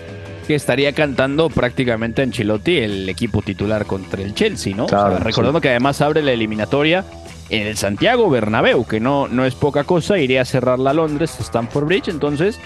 que 0.46 0.54
estaría 0.54 0.92
cantando 0.92 1.48
prácticamente 1.50 2.22
Ancelotti 2.22 2.78
el 2.78 3.08
equipo 3.08 3.42
titular 3.42 3.86
contra 3.86 4.22
el 4.22 4.34
Chelsea, 4.34 4.74
¿no? 4.74 4.86
recordando 5.18 5.60
que 5.60 5.70
además 5.70 6.00
abre 6.00 6.22
la 6.22 6.32
eliminatoria 6.32 7.04
en 7.50 7.66
el 7.66 7.76
Santiago 7.76 8.30
Bernabéu, 8.30 8.86
que 8.86 9.00
no, 9.00 9.28
no 9.28 9.44
es 9.44 9.54
poca 9.54 9.84
cosa, 9.84 10.18
iría 10.18 10.42
a 10.42 10.44
cerrarla 10.44 10.90
a 10.90 10.94
Londres, 10.94 11.36
Stamford 11.38 11.84
Bridge, 11.84 12.08
entonces, 12.08 12.58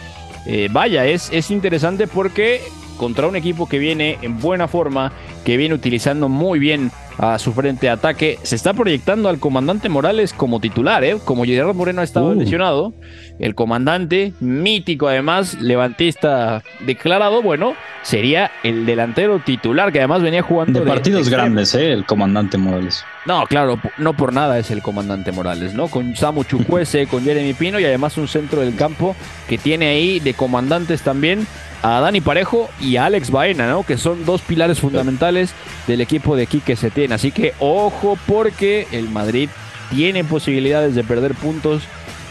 eh, 0.46 0.68
vaya, 0.70 1.06
es, 1.06 1.30
es 1.32 1.50
interesante 1.50 2.06
porque 2.06 2.60
contra 2.96 3.26
un 3.26 3.36
equipo 3.36 3.68
que 3.68 3.78
viene 3.78 4.18
en 4.22 4.40
buena 4.40 4.68
forma, 4.68 5.12
que 5.44 5.56
viene 5.56 5.74
utilizando 5.74 6.28
muy 6.28 6.58
bien 6.58 6.90
a 7.18 7.38
su 7.38 7.52
frente 7.52 7.86
de 7.86 7.90
ataque. 7.90 8.38
Se 8.42 8.56
está 8.56 8.74
proyectando 8.74 9.28
al 9.28 9.38
comandante 9.38 9.88
Morales 9.88 10.32
como 10.32 10.60
titular, 10.60 11.02
¿eh? 11.04 11.16
Como 11.24 11.44
Gerardo 11.44 11.74
Moreno 11.74 12.00
ha 12.00 12.04
estado 12.04 12.28
Uh. 12.30 12.34
lesionado, 12.34 12.92
el 13.38 13.54
comandante, 13.54 14.32
mítico 14.40 15.08
además, 15.08 15.54
levantista 15.60 16.62
declarado, 16.80 17.42
bueno, 17.42 17.74
sería 18.02 18.50
el 18.62 18.86
delantero 18.86 19.38
titular 19.40 19.92
que 19.92 19.98
además 19.98 20.22
venía 20.22 20.42
jugando 20.42 20.80
De 20.80 20.86
partidos 20.86 21.20
extremo. 21.22 21.42
grandes, 21.44 21.74
¿eh? 21.74 21.92
El 21.92 22.04
comandante 22.04 22.58
Morales. 22.58 23.04
No, 23.24 23.44
claro, 23.46 23.80
no 23.98 24.14
por 24.14 24.32
nada 24.32 24.58
es 24.58 24.70
el 24.70 24.82
comandante 24.82 25.32
Morales, 25.32 25.74
¿no? 25.74 25.88
Con 25.88 26.14
Samu 26.16 26.44
Chukwueze, 26.44 27.06
con 27.10 27.24
Jeremy 27.24 27.54
Pino 27.54 27.80
y 27.80 27.84
además 27.84 28.16
un 28.18 28.28
centro 28.28 28.60
del 28.60 28.74
campo 28.76 29.16
que 29.48 29.58
tiene 29.58 29.86
ahí 29.88 30.20
de 30.20 30.34
comandantes 30.34 31.02
también 31.02 31.46
a 31.82 32.00
Dani 32.00 32.20
Parejo 32.20 32.68
y 32.80 32.96
a 32.96 33.06
Alex 33.06 33.30
Baena, 33.30 33.68
¿no? 33.68 33.82
Que 33.82 33.96
son 33.96 34.24
dos 34.24 34.42
pilares 34.42 34.80
fundamentales 34.80 35.52
del 35.86 36.00
equipo 36.00 36.36
de 36.36 36.46
Quique 36.46 36.76
Setién. 36.76 37.12
Así 37.12 37.32
que 37.32 37.54
ojo 37.58 38.18
porque 38.26 38.86
el 38.92 39.08
Madrid 39.10 39.48
tiene 39.90 40.24
posibilidades 40.24 40.94
de 40.94 41.04
perder 41.04 41.34
puntos 41.34 41.82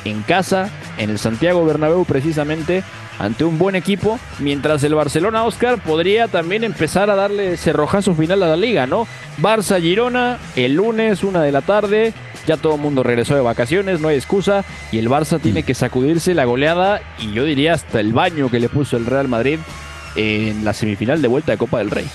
en 0.04 0.22
casa, 0.22 0.70
en 0.98 1.10
el 1.10 1.20
Santiago 1.20 1.66
Bernabéu 1.66 2.06
precisamente, 2.06 2.84
ante 3.18 3.46
un 3.46 3.58
buen 3.58 3.76
equipo, 3.76 4.20
mientras 4.40 4.84
el 4.84 4.94
Barcelona, 4.94 5.46
Oscar, 5.46 5.82
podría 5.82 6.28
también 6.28 6.64
empezar 6.64 7.10
a 7.10 7.16
darle 7.16 7.58
cerrojazo 7.58 8.14
final 8.14 8.44
a 8.44 8.48
la 8.48 8.58
liga, 8.58 8.88
¿no? 8.88 9.08
Barça-Girona, 9.42 10.38
el 10.56 10.76
lunes, 10.76 11.24
una 11.24 11.42
de 11.42 11.52
la 11.52 11.62
tarde, 11.62 12.14
ya 12.48 12.58
todo 12.58 12.76
el 12.76 12.82
mundo 12.82 13.04
regresó 13.04 13.36
de 13.36 13.42
vacaciones, 13.42 14.00
no 14.00 14.08
hay 14.08 14.16
excusa, 14.16 14.64
y 14.92 14.98
el 14.98 15.10
Barça 15.10 15.40
tiene 15.40 15.64
que 15.64 15.74
sacudirse 15.74 16.34
la 16.34 16.46
goleada, 16.46 17.02
y 17.20 17.32
yo 17.32 17.44
diría 17.44 17.74
hasta 17.74 18.00
el 18.00 18.14
baño 18.14 18.50
que 18.50 18.60
le 18.60 18.70
puso 18.70 18.98
el 18.98 19.06
Real 19.06 19.28
Madrid 19.28 19.60
en 20.16 20.64
la 20.64 20.74
semifinal 20.74 21.22
de 21.22 21.28
vuelta 21.28 21.52
de 21.52 21.58
Copa 21.58 21.80
del 21.80 21.92
Rey. 21.92 22.08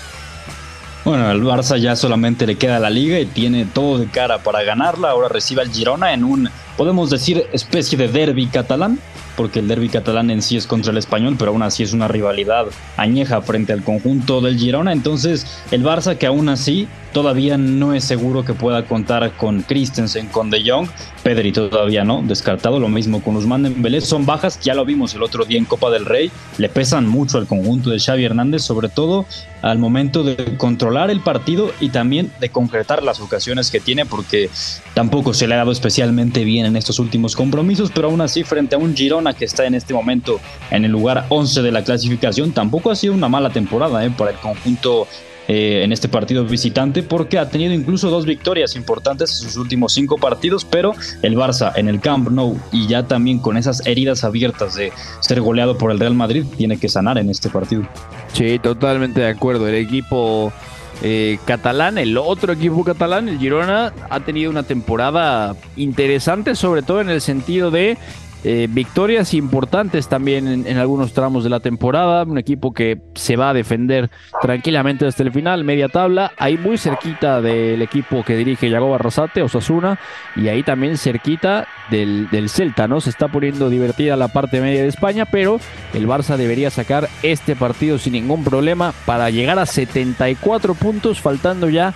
Bueno, 1.03 1.27
al 1.27 1.41
Barça 1.41 1.77
ya 1.77 1.95
solamente 1.95 2.45
le 2.45 2.55
queda 2.55 2.79
la 2.79 2.91
liga 2.91 3.19
y 3.19 3.25
tiene 3.25 3.65
todo 3.65 3.97
de 3.97 4.05
cara 4.05 4.43
para 4.43 4.61
ganarla. 4.61 5.09
Ahora 5.09 5.29
recibe 5.29 5.61
al 5.61 5.71
Girona 5.71 6.13
en 6.13 6.23
un, 6.23 6.49
podemos 6.77 7.09
decir, 7.09 7.47
especie 7.53 7.97
de 7.97 8.07
derby 8.07 8.45
catalán, 8.45 8.99
porque 9.35 9.59
el 9.59 9.67
derby 9.67 9.89
catalán 9.89 10.29
en 10.29 10.41
sí 10.41 10.57
es 10.57 10.67
contra 10.67 10.91
el 10.91 10.97
español, 10.97 11.35
pero 11.37 11.51
aún 11.51 11.63
así 11.63 11.83
es 11.83 11.93
una 11.93 12.07
rivalidad 12.07 12.65
añeja 12.97 13.41
frente 13.41 13.73
al 13.73 13.83
conjunto 13.83 14.41
del 14.41 14.57
Girona. 14.57 14.91
Entonces, 14.91 15.45
el 15.71 15.83
Barça 15.83 16.17
que 16.17 16.27
aún 16.27 16.49
así 16.49 16.87
todavía 17.13 17.57
no 17.57 17.93
es 17.93 18.03
seguro 18.03 18.45
que 18.45 18.53
pueda 18.53 18.85
contar 18.85 19.31
con 19.37 19.61
Christensen, 19.61 20.27
con 20.27 20.49
De 20.49 20.63
Jong, 20.65 20.87
Pedri 21.23 21.51
todavía 21.51 22.03
no, 22.03 22.21
descartado, 22.23 22.79
lo 22.79 22.87
mismo 22.87 23.21
con 23.21 23.35
Usman 23.35 23.63
Dembélé, 23.63 24.01
son 24.01 24.25
bajas, 24.25 24.59
ya 24.59 24.73
lo 24.73 24.85
vimos 24.85 25.13
el 25.13 25.23
otro 25.23 25.45
día 25.45 25.59
en 25.59 25.65
Copa 25.65 25.89
del 25.89 26.05
Rey, 26.05 26.31
le 26.57 26.69
pesan 26.69 27.07
mucho 27.07 27.37
al 27.37 27.47
conjunto 27.47 27.89
de 27.89 27.99
Xavi 27.99 28.25
Hernández, 28.25 28.63
sobre 28.63 28.89
todo 28.89 29.25
al 29.61 29.77
momento 29.77 30.23
de 30.23 30.57
controlar 30.57 31.11
el 31.11 31.21
partido 31.21 31.71
y 31.79 31.89
también 31.89 32.31
de 32.39 32.49
concretar 32.49 33.03
las 33.03 33.19
ocasiones 33.19 33.69
que 33.69 33.79
tiene, 33.79 34.05
porque 34.05 34.49
tampoco 34.93 35.33
se 35.33 35.47
le 35.47 35.53
ha 35.53 35.57
dado 35.57 35.71
especialmente 35.71 36.43
bien 36.43 36.65
en 36.65 36.75
estos 36.75 36.97
últimos 36.99 37.35
compromisos, 37.35 37.91
pero 37.93 38.07
aún 38.07 38.21
así 38.21 38.43
frente 38.43 38.75
a 38.75 38.79
un 38.79 38.95
Girona 38.95 39.33
que 39.33 39.45
está 39.45 39.65
en 39.65 39.75
este 39.75 39.93
momento 39.93 40.39
en 40.71 40.85
el 40.85 40.91
lugar 40.91 41.25
11 41.29 41.61
de 41.61 41.71
la 41.71 41.83
clasificación, 41.83 42.51
tampoco 42.51 42.89
ha 42.89 42.95
sido 42.95 43.13
una 43.13 43.29
mala 43.29 43.51
temporada 43.51 44.03
eh, 44.03 44.11
para 44.11 44.31
el 44.31 44.37
conjunto 44.37 45.07
eh, 45.53 45.83
en 45.83 45.91
este 45.91 46.07
partido 46.07 46.45
visitante 46.45 47.03
porque 47.03 47.37
ha 47.37 47.49
tenido 47.49 47.73
incluso 47.73 48.09
dos 48.09 48.25
victorias 48.25 48.73
importantes 48.77 49.31
en 49.31 49.49
sus 49.49 49.57
últimos 49.57 49.91
cinco 49.91 50.17
partidos, 50.17 50.63
pero 50.63 50.93
el 51.23 51.35
Barça 51.35 51.73
en 51.75 51.89
el 51.89 51.99
Camp 51.99 52.29
Nou 52.29 52.57
y 52.71 52.87
ya 52.87 53.03
también 53.03 53.37
con 53.37 53.57
esas 53.57 53.85
heridas 53.85 54.23
abiertas 54.23 54.75
de 54.75 54.93
ser 55.19 55.41
goleado 55.41 55.77
por 55.77 55.91
el 55.91 55.99
Real 55.99 56.13
Madrid 56.13 56.45
tiene 56.55 56.77
que 56.77 56.87
sanar 56.87 57.17
en 57.17 57.29
este 57.29 57.49
partido. 57.49 57.83
Sí, 58.31 58.59
totalmente 58.59 59.19
de 59.19 59.27
acuerdo. 59.27 59.67
El 59.67 59.75
equipo 59.75 60.53
eh, 61.01 61.37
catalán, 61.43 61.97
el 61.97 62.17
otro 62.17 62.53
equipo 62.53 62.85
catalán, 62.85 63.27
el 63.27 63.37
Girona, 63.37 63.91
ha 64.09 64.19
tenido 64.21 64.51
una 64.51 64.63
temporada 64.63 65.57
interesante, 65.75 66.55
sobre 66.55 66.81
todo 66.81 67.01
en 67.01 67.09
el 67.09 67.19
sentido 67.19 67.71
de 67.71 67.97
eh, 68.43 68.67
victorias 68.69 69.35
importantes 69.35 70.07
también 70.07 70.65
en, 70.65 70.77
algunos 70.77 71.13
tramos 71.13 71.43
de 71.43 71.49
la 71.49 71.59
temporada. 71.59 72.23
Un 72.23 72.37
equipo 72.37 72.73
que 72.73 72.99
se 73.13 73.35
va 73.35 73.51
a 73.51 73.53
defender 73.53 74.09
tranquilamente 74.41 75.05
hasta 75.05 75.23
el 75.23 75.31
final, 75.31 75.63
media 75.63 75.89
tabla. 75.89 76.31
Ahí 76.37 76.57
muy 76.57 76.77
cerquita 76.77 77.41
del 77.41 77.81
equipo 77.81 78.23
que 78.23 78.35
dirige 78.35 78.69
Yagoba 78.69 78.95
Arrasate, 78.95 79.43
Osasuna, 79.43 79.99
y 80.35 80.47
ahí 80.47 80.63
también 80.63 80.97
cerquita 80.97 81.67
del, 81.91 82.29
del 82.29 82.49
Celta, 82.49 82.87
¿no? 82.87 82.99
Se 82.99 83.11
está 83.11 83.27
poniendo 83.27 83.69
divertida 83.69 84.15
la 84.15 84.29
parte 84.29 84.59
media 84.59 84.81
de 84.81 84.87
España, 84.87 85.25
pero 85.25 85.59
el 85.93 86.07
Barça 86.07 86.35
debería 86.35 86.71
sacar 86.71 87.09
este 87.21 87.55
partido 87.55 87.99
sin 87.99 88.13
ningún 88.13 88.43
problema 88.43 88.93
para 89.05 89.29
llegar 89.29 89.59
a 89.59 89.65
74 89.65 90.73
puntos, 90.73 91.21
faltando 91.21 91.69
ya 91.69 91.93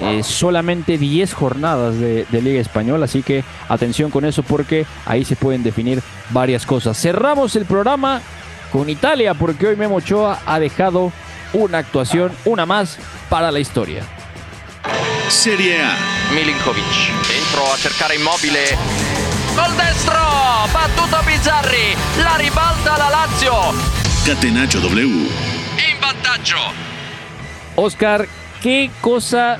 eh, 0.00 0.22
solamente 0.22 0.98
10 0.98 1.34
jornadas 1.34 1.98
de, 1.98 2.24
de 2.30 2.42
Liga 2.42 2.60
Española, 2.60 3.06
así 3.06 3.22
que 3.22 3.44
atención 3.68 4.10
con 4.10 4.24
eso 4.24 4.42
porque 4.42 4.86
ahí 5.06 5.24
se 5.24 5.36
pueden 5.36 5.62
definir 5.62 6.02
varias 6.30 6.66
cosas. 6.66 7.00
Cerramos 7.00 7.56
el 7.56 7.64
programa 7.64 8.20
con 8.72 8.88
Italia 8.88 9.34
porque 9.34 9.66
hoy 9.66 9.76
Memo 9.76 9.96
Ochoa 9.96 10.40
ha 10.46 10.58
dejado 10.58 11.12
una 11.52 11.78
actuación, 11.78 12.32
una 12.44 12.66
más 12.66 12.98
para 13.28 13.50
la 13.50 13.60
historia. 13.60 14.02
Serie 15.28 15.82
A. 15.82 15.94
Milinkovic 16.34 16.84
dentro 17.28 17.72
a 17.72 17.76
cercare 17.76 18.16
immobile 18.16 18.76
col 19.54 19.76
destro 19.76 20.20
battuto 20.72 21.22
Bizzarri 21.26 21.94
la 22.22 22.36
ribalta 22.38 22.96
la 22.96 23.10
Lazio 23.10 23.54
Catenaccio 24.24 24.80
W. 24.80 25.02
in 25.02 26.00
vantaggio 26.00 26.56
Oscar, 27.76 28.26
¿qué 28.62 28.90
cosa 29.00 29.58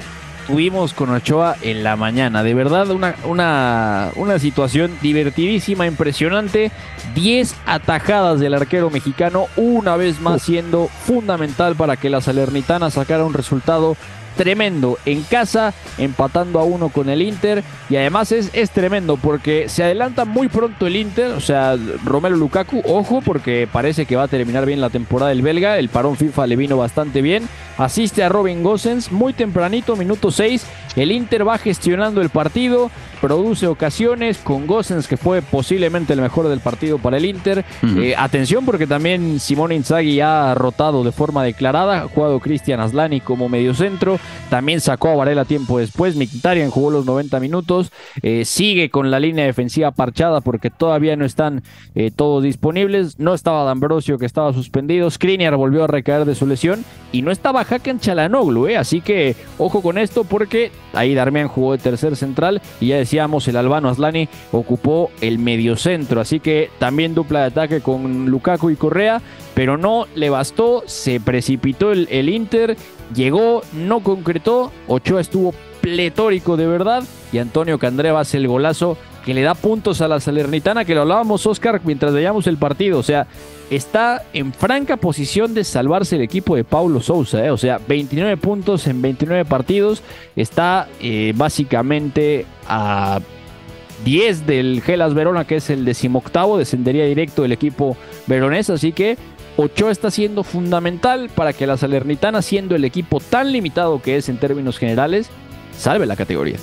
tuvimos 0.48 0.94
con 0.94 1.10
Ochoa 1.10 1.56
en 1.62 1.84
la 1.84 1.94
mañana? 1.94 2.42
De 2.42 2.54
verdad, 2.54 2.90
una, 2.90 3.14
una, 3.24 4.10
una 4.16 4.38
situación 4.40 4.98
divertidísima, 5.00 5.86
impresionante. 5.86 6.72
10 7.14 7.54
atajadas 7.66 8.40
del 8.40 8.54
arquero 8.54 8.90
mexicano, 8.90 9.46
una 9.56 9.96
vez 9.96 10.20
más 10.20 10.42
siendo 10.42 10.88
fundamental 10.88 11.76
para 11.76 11.96
que 11.96 12.10
la 12.10 12.20
Salernitana 12.20 12.90
sacara 12.90 13.24
un 13.24 13.34
resultado 13.34 13.96
tremendo 14.38 14.98
en 15.04 15.22
casa, 15.24 15.74
empatando 15.98 16.60
a 16.60 16.64
uno 16.64 16.88
con 16.90 17.10
el 17.10 17.20
Inter. 17.20 17.64
Y 17.90 17.96
además 17.96 18.30
es, 18.30 18.50
es 18.52 18.70
tremendo 18.70 19.16
porque 19.16 19.68
se 19.68 19.82
adelanta 19.82 20.24
muy 20.24 20.48
pronto 20.48 20.86
el 20.86 20.96
Inter. 20.96 21.32
O 21.32 21.40
sea, 21.40 21.76
Romelu 22.04 22.36
Lukaku, 22.36 22.80
ojo, 22.86 23.20
porque 23.20 23.68
parece 23.70 24.06
que 24.06 24.16
va 24.16 24.22
a 24.22 24.28
terminar 24.28 24.64
bien 24.64 24.80
la 24.80 24.90
temporada 24.90 25.30
del 25.30 25.42
belga. 25.42 25.78
El 25.78 25.88
parón 25.88 26.16
FIFA 26.16 26.46
le 26.46 26.56
vino 26.56 26.76
bastante 26.78 27.20
bien. 27.20 27.48
Asiste 27.76 28.22
a 28.22 28.28
Robin 28.28 28.62
Gosens 28.62 29.10
muy 29.10 29.32
tempranito, 29.32 29.96
minuto 29.96 30.30
6. 30.30 30.64
El 30.96 31.12
Inter 31.12 31.46
va 31.46 31.58
gestionando 31.58 32.20
el 32.20 32.28
partido, 32.28 32.90
produce 33.20 33.68
ocasiones 33.68 34.38
con 34.38 34.66
Gosens, 34.66 35.06
que 35.06 35.16
fue 35.16 35.42
posiblemente 35.42 36.12
el 36.12 36.20
mejor 36.20 36.48
del 36.48 36.58
partido 36.58 36.98
para 36.98 37.18
el 37.18 37.24
Inter. 37.24 37.64
Eh, 37.84 38.14
atención, 38.16 38.64
porque 38.64 38.88
también 38.88 39.38
Simone 39.38 39.76
Inzaghi 39.76 40.20
ha 40.20 40.54
rotado 40.54 41.04
de 41.04 41.12
forma 41.12 41.44
declarada. 41.44 42.02
Ha 42.02 42.08
jugado 42.08 42.40
Cristian 42.40 42.80
Aslani 42.80 43.20
como 43.20 43.48
mediocentro. 43.48 44.18
También 44.50 44.80
sacó 44.80 45.08
a 45.08 45.16
Varela 45.16 45.44
tiempo 45.44 45.78
después. 45.78 46.16
Mkhitaryan 46.16 46.70
jugó 46.70 46.90
los 46.90 47.04
90 47.04 47.38
minutos. 47.40 47.92
Eh, 48.22 48.44
sigue 48.44 48.88
con 48.90 49.10
la 49.10 49.20
línea 49.20 49.44
defensiva 49.44 49.90
parchada 49.90 50.40
porque 50.40 50.70
todavía 50.70 51.16
no 51.16 51.24
están 51.24 51.62
eh, 51.94 52.10
todos 52.14 52.42
disponibles. 52.42 53.18
No 53.18 53.34
estaba 53.34 53.64
D'Ambrosio, 53.64 54.18
que 54.18 54.26
estaba 54.26 54.52
suspendido. 54.52 55.10
Skriniar 55.10 55.56
volvió 55.56 55.84
a 55.84 55.86
recaer 55.86 56.24
de 56.24 56.34
su 56.34 56.46
lesión. 56.46 56.84
Y 57.12 57.22
no 57.22 57.30
estaba 57.30 57.60
Hakan 57.60 58.00
Chalanoglu, 58.00 58.68
¿eh? 58.68 58.76
Así 58.76 59.00
que 59.00 59.36
ojo 59.58 59.82
con 59.82 59.98
esto 59.98 60.24
porque 60.24 60.70
ahí 60.94 61.14
Darmian 61.14 61.48
jugó 61.48 61.72
de 61.72 61.78
tercer 61.78 62.16
central. 62.16 62.62
Y 62.80 62.88
ya 62.88 62.96
decíamos, 62.96 63.48
el 63.48 63.56
albano 63.56 63.88
Aslani 63.88 64.28
ocupó 64.52 65.10
el 65.20 65.38
mediocentro. 65.38 66.20
Así 66.20 66.40
que 66.40 66.70
también 66.78 67.14
dupla 67.14 67.40
de 67.40 67.46
ataque 67.46 67.80
con 67.80 68.26
Lukaku 68.26 68.70
y 68.70 68.76
Correa. 68.76 69.20
Pero 69.54 69.76
no 69.76 70.06
le 70.14 70.30
bastó, 70.30 70.84
se 70.86 71.18
precipitó 71.18 71.90
el, 71.90 72.06
el 72.12 72.28
Inter, 72.28 72.76
llegó, 73.14 73.62
no 73.72 74.00
concretó. 74.00 74.72
Ochoa 74.86 75.20
estuvo 75.20 75.54
pletórico 75.80 76.56
de 76.56 76.66
verdad. 76.66 77.04
Y 77.32 77.38
Antonio 77.38 77.78
Candreva 77.78 78.20
hace 78.20 78.38
el 78.38 78.48
golazo 78.48 78.96
que 79.24 79.34
le 79.34 79.42
da 79.42 79.54
puntos 79.54 80.00
a 80.00 80.08
la 80.08 80.20
Salernitana, 80.20 80.86
que 80.86 80.94
lo 80.94 81.02
hablábamos, 81.02 81.44
Oscar, 81.46 81.82
mientras 81.84 82.14
veíamos 82.14 82.46
el 82.46 82.56
partido. 82.56 82.98
O 82.98 83.02
sea, 83.02 83.26
está 83.70 84.24
en 84.32 84.54
franca 84.54 84.96
posición 84.96 85.52
de 85.52 85.64
salvarse 85.64 86.16
el 86.16 86.22
equipo 86.22 86.56
de 86.56 86.64
Paulo 86.64 87.00
Sousa. 87.00 87.44
¿eh? 87.44 87.50
O 87.50 87.58
sea, 87.58 87.78
29 87.86 88.38
puntos 88.38 88.86
en 88.86 89.02
29 89.02 89.44
partidos. 89.44 90.02
Está 90.34 90.88
eh, 91.00 91.34
básicamente 91.36 92.46
a 92.66 93.20
10 94.04 94.46
del 94.46 94.80
Gelas 94.82 95.12
Verona, 95.12 95.44
que 95.44 95.56
es 95.56 95.68
el 95.68 95.84
decimoctavo. 95.84 96.56
Descendería 96.56 97.04
directo 97.04 97.44
el 97.44 97.52
equipo 97.52 97.98
veronés. 98.26 98.70
Así 98.70 98.92
que 98.92 99.18
Ochoa 99.60 99.90
está 99.90 100.12
siendo 100.12 100.44
fundamental 100.44 101.30
para 101.34 101.52
que 101.52 101.66
la 101.66 101.76
Salernitana, 101.76 102.42
siendo 102.42 102.76
el 102.76 102.84
equipo 102.84 103.18
tan 103.18 103.50
limitado 103.50 104.00
que 104.00 104.16
es 104.16 104.28
en 104.28 104.38
términos 104.38 104.78
generales, 104.78 105.30
salve 105.76 106.06
la 106.06 106.14
categoría. 106.14 106.58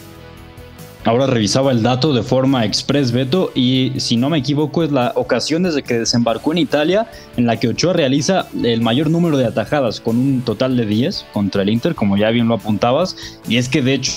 Ahora 1.03 1.27
revisaba 1.27 1.73
el 1.73 1.83
dato 1.83 2.13
de 2.13 2.23
forma 2.23 2.63
express 2.63 3.11
Beto 3.11 3.51
y 3.53 3.91
si 3.97 4.15
no 4.15 4.29
me 4.29 4.37
equivoco 4.37 4.81
es 4.81 4.93
la 4.93 5.11
ocasión 5.15 5.63
desde 5.63 5.83
que 5.83 5.99
desembarcó 5.99 6.53
en 6.53 6.59
Italia 6.59 7.07
en 7.35 7.45
la 7.45 7.59
que 7.59 7.67
Ochoa 7.67 7.91
realiza 7.91 8.47
el 8.63 8.79
mayor 8.79 9.09
número 9.09 9.37
de 9.37 9.45
atajadas 9.45 9.99
con 9.99 10.15
un 10.15 10.41
total 10.41 10.77
de 10.77 10.85
10 10.85 11.25
contra 11.33 11.63
el 11.63 11.69
Inter, 11.71 11.95
como 11.95 12.15
ya 12.15 12.29
bien 12.29 12.47
lo 12.47 12.53
apuntabas, 12.55 13.17
y 13.45 13.57
es 13.57 13.67
que 13.67 13.81
de 13.81 13.95
hecho 13.95 14.13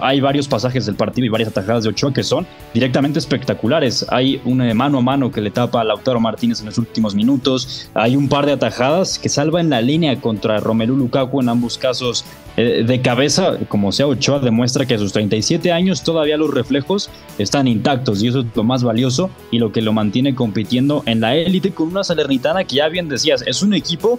hay 0.00 0.20
varios 0.20 0.48
pasajes 0.48 0.86
del 0.86 0.94
partido 0.94 1.26
y 1.26 1.28
varias 1.28 1.50
atajadas 1.50 1.84
de 1.84 1.90
Ochoa 1.90 2.12
que 2.12 2.22
son 2.22 2.46
directamente 2.74 3.18
espectaculares. 3.18 4.04
Hay 4.10 4.40
un 4.44 4.60
eh, 4.60 4.74
mano 4.74 4.98
a 4.98 5.02
mano 5.02 5.30
que 5.30 5.40
le 5.40 5.50
tapa 5.50 5.80
a 5.80 5.84
Lautaro 5.84 6.20
Martínez 6.20 6.60
en 6.60 6.66
los 6.66 6.78
últimos 6.78 7.14
minutos. 7.14 7.90
Hay 7.94 8.16
un 8.16 8.28
par 8.28 8.46
de 8.46 8.52
atajadas 8.52 9.18
que 9.18 9.28
salva 9.28 9.60
en 9.60 9.70
la 9.70 9.80
línea 9.80 10.20
contra 10.20 10.60
Romelu 10.60 10.96
Lukaku 10.96 11.40
en 11.40 11.48
ambos 11.48 11.78
casos 11.78 12.24
eh, 12.56 12.84
de 12.86 13.00
cabeza. 13.00 13.58
Como 13.68 13.92
sea, 13.92 14.06
Ochoa 14.06 14.38
demuestra 14.38 14.86
que 14.86 14.94
a 14.94 14.98
sus 14.98 15.12
37 15.12 15.72
años 15.72 16.02
todavía 16.02 16.36
los 16.36 16.52
reflejos 16.52 17.10
están 17.38 17.66
intactos 17.66 18.22
y 18.22 18.28
eso 18.28 18.40
es 18.40 18.46
lo 18.54 18.64
más 18.64 18.82
valioso 18.82 19.30
y 19.50 19.58
lo 19.58 19.72
que 19.72 19.82
lo 19.82 19.92
mantiene 19.92 20.34
compitiendo 20.34 21.02
en 21.06 21.20
la 21.20 21.36
élite 21.36 21.70
con 21.70 21.88
una 21.88 22.04
Salernitana 22.04 22.64
que 22.64 22.76
ya 22.76 22.88
bien 22.88 23.08
decías, 23.08 23.42
es 23.46 23.62
un 23.62 23.74
equipo 23.74 24.18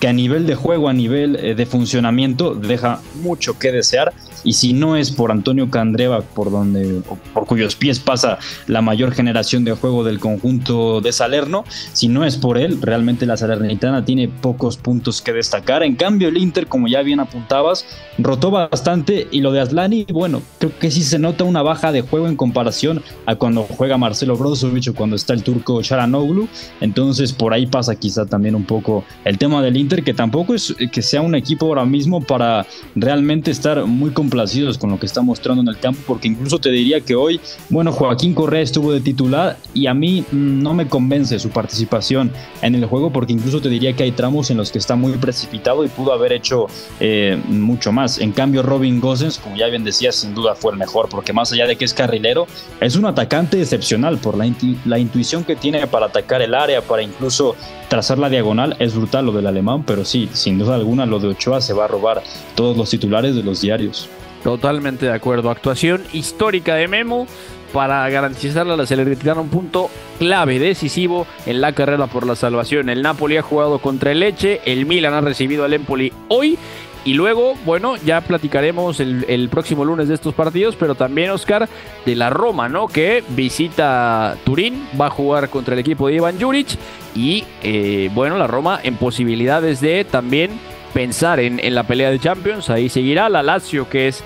que 0.00 0.08
a 0.08 0.12
nivel 0.12 0.46
de 0.46 0.54
juego, 0.54 0.88
a 0.88 0.92
nivel 0.92 1.36
eh, 1.36 1.54
de 1.54 1.66
funcionamiento, 1.66 2.54
deja 2.54 3.00
mucho 3.22 3.58
que 3.58 3.72
desear 3.72 4.12
y 4.44 4.54
si 4.54 4.72
no 4.72 4.96
es 4.96 5.10
por 5.10 5.30
Antonio 5.30 5.70
Candreva, 5.70 6.20
por 6.20 6.50
donde 6.50 7.02
por 7.32 7.46
cuyos 7.46 7.76
pies 7.76 7.98
pasa 7.98 8.38
la 8.66 8.82
mayor 8.82 9.12
generación 9.12 9.64
de 9.64 9.72
juego 9.72 10.04
del 10.04 10.18
conjunto 10.18 11.00
de 11.00 11.12
Salerno, 11.12 11.64
si 11.92 12.08
no 12.08 12.24
es 12.24 12.36
por 12.36 12.58
él, 12.58 12.80
realmente 12.80 13.26
la 13.26 13.36
Salernitana 13.36 14.04
tiene 14.04 14.28
pocos 14.28 14.76
puntos 14.76 15.20
que 15.20 15.32
destacar. 15.32 15.82
En 15.82 15.96
cambio, 15.96 16.28
el 16.28 16.38
Inter, 16.38 16.66
como 16.66 16.88
ya 16.88 17.02
bien 17.02 17.20
apuntabas, 17.20 17.84
rotó 18.18 18.50
bastante 18.50 19.28
y 19.30 19.40
lo 19.40 19.52
de 19.52 19.60
Aslani, 19.60 20.06
bueno, 20.12 20.42
creo 20.58 20.78
que 20.78 20.90
sí 20.90 21.02
se 21.02 21.18
nota 21.18 21.44
una 21.44 21.62
baja 21.62 21.92
de 21.92 22.02
juego 22.02 22.28
en 22.28 22.36
comparación 22.36 23.02
a 23.26 23.36
cuando 23.36 23.62
juega 23.62 23.98
Marcelo 23.98 24.36
Brozovic 24.36 24.88
o 24.88 24.94
cuando 24.94 25.16
está 25.16 25.34
el 25.34 25.42
turco 25.42 25.82
Charanoglu. 25.82 26.48
Entonces, 26.80 27.32
por 27.32 27.52
ahí 27.52 27.66
pasa 27.66 27.96
quizá 27.96 28.26
también 28.26 28.54
un 28.54 28.64
poco 28.64 29.04
el 29.24 29.38
tema 29.38 29.62
del 29.62 29.76
Inter, 29.76 30.02
que 30.02 30.14
tampoco 30.14 30.54
es 30.54 30.74
que 30.92 31.02
sea 31.02 31.20
un 31.20 31.34
equipo 31.34 31.66
ahora 31.66 31.84
mismo 31.84 32.20
para 32.20 32.66
realmente 32.94 33.50
estar 33.50 33.84
muy 33.84 34.10
complicado 34.10 34.27
complacidos 34.28 34.76
con 34.76 34.90
lo 34.90 35.00
que 35.00 35.06
está 35.06 35.22
mostrando 35.22 35.62
en 35.62 35.68
el 35.68 35.78
campo, 35.78 36.00
porque 36.06 36.28
incluso 36.28 36.58
te 36.58 36.70
diría 36.70 37.00
que 37.00 37.14
hoy, 37.14 37.40
bueno, 37.70 37.92
Joaquín 37.92 38.34
Correa 38.34 38.60
estuvo 38.60 38.92
de 38.92 39.00
titular 39.00 39.56
y 39.72 39.86
a 39.86 39.94
mí 39.94 40.22
mm, 40.30 40.62
no 40.62 40.74
me 40.74 40.86
convence 40.86 41.38
su 41.38 41.48
participación 41.48 42.30
en 42.60 42.74
el 42.74 42.84
juego, 42.84 43.10
porque 43.10 43.32
incluso 43.32 43.62
te 43.62 43.70
diría 43.70 43.94
que 43.94 44.02
hay 44.02 44.12
tramos 44.12 44.50
en 44.50 44.58
los 44.58 44.70
que 44.70 44.76
está 44.76 44.96
muy 44.96 45.12
precipitado 45.12 45.82
y 45.82 45.88
pudo 45.88 46.12
haber 46.12 46.34
hecho 46.34 46.66
eh, 47.00 47.40
mucho 47.48 47.90
más. 47.90 48.18
En 48.18 48.32
cambio, 48.32 48.62
Robin 48.62 49.00
Gosens, 49.00 49.38
como 49.38 49.56
ya 49.56 49.66
bien 49.68 49.82
decía, 49.82 50.12
sin 50.12 50.34
duda 50.34 50.54
fue 50.54 50.72
el 50.72 50.78
mejor, 50.78 51.08
porque 51.08 51.32
más 51.32 51.50
allá 51.52 51.66
de 51.66 51.76
que 51.76 51.86
es 51.86 51.94
carrilero, 51.94 52.46
es 52.80 52.96
un 52.96 53.06
atacante 53.06 53.58
excepcional 53.58 54.18
por 54.18 54.36
la, 54.36 54.46
la 54.84 54.98
intuición 54.98 55.42
que 55.44 55.56
tiene 55.56 55.86
para 55.86 56.06
atacar 56.06 56.42
el 56.42 56.54
área, 56.54 56.82
para 56.82 57.02
incluso 57.02 57.56
trazar 57.88 58.18
la 58.18 58.28
diagonal. 58.28 58.76
Es 58.78 58.94
brutal 58.94 59.24
lo 59.24 59.32
del 59.32 59.46
alemán, 59.46 59.84
pero 59.86 60.04
sí, 60.04 60.28
sin 60.34 60.58
duda 60.58 60.74
alguna, 60.74 61.06
lo 61.06 61.18
de 61.18 61.28
Ochoa 61.28 61.62
se 61.62 61.72
va 61.72 61.86
a 61.86 61.88
robar 61.88 62.22
todos 62.54 62.76
los 62.76 62.90
titulares 62.90 63.34
de 63.34 63.42
los 63.42 63.62
diarios. 63.62 64.08
Totalmente 64.42 65.06
de 65.06 65.12
acuerdo. 65.12 65.50
Actuación 65.50 66.02
histórica 66.12 66.74
de 66.74 66.88
Memo 66.88 67.26
para 67.72 68.08
garantizarle 68.08 68.72
a 68.72 68.76
la 68.76 68.86
Salernitana 68.86 69.40
un 69.40 69.48
punto 69.48 69.90
clave, 70.18 70.58
decisivo 70.58 71.26
en 71.44 71.60
la 71.60 71.72
carrera 71.72 72.06
por 72.06 72.26
la 72.26 72.34
salvación. 72.34 72.88
El 72.88 73.02
Napoli 73.02 73.36
ha 73.36 73.42
jugado 73.42 73.78
contra 73.78 74.12
el 74.12 74.20
Leche, 74.20 74.60
el 74.64 74.86
Milan 74.86 75.14
ha 75.14 75.20
recibido 75.20 75.64
al 75.64 75.74
Empoli 75.74 76.12
hoy 76.28 76.58
y 77.04 77.14
luego, 77.14 77.54
bueno, 77.64 77.96
ya 77.96 78.20
platicaremos 78.20 79.00
el, 79.00 79.48
próximo 79.50 79.84
lunes 79.84 80.08
de 80.08 80.14
estos 80.14 80.34
partidos, 80.34 80.76
pero 80.76 80.94
también, 80.94 81.30
Oscar, 81.30 81.68
de 82.04 82.14
la 82.14 82.28
Roma, 82.28 82.68
¿no? 82.68 82.86
Que 82.86 83.24
visita 83.30 84.36
Turín, 84.44 84.86
va 85.00 85.06
a 85.06 85.10
jugar 85.10 85.48
contra 85.48 85.74
el 85.74 85.80
equipo 85.80 86.08
de 86.08 86.16
Ivan 86.16 86.38
Juric. 86.40 86.68
Y, 87.14 87.44
eh, 87.62 88.10
bueno, 88.14 88.36
la 88.36 88.46
Roma 88.46 88.80
en 88.82 88.96
posibilidades 88.96 89.80
de 89.80 90.04
también 90.04 90.50
pensar 90.92 91.40
en, 91.40 91.74
la 91.74 91.84
pelea 91.84 92.10
de 92.10 92.18
Champions. 92.18 92.70
Ahí 92.70 92.88
seguirá 92.88 93.28
la 93.28 93.42
Lazio, 93.42 93.88
que 93.88 94.08
es 94.08 94.22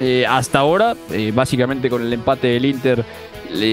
eh, 0.00 0.24
hasta 0.28 0.58
ahora, 0.58 0.96
eh, 1.10 1.32
básicamente 1.34 1.88
con 1.88 2.02
el 2.02 2.12
empate 2.12 2.48
del 2.48 2.64
Inter, 2.64 3.04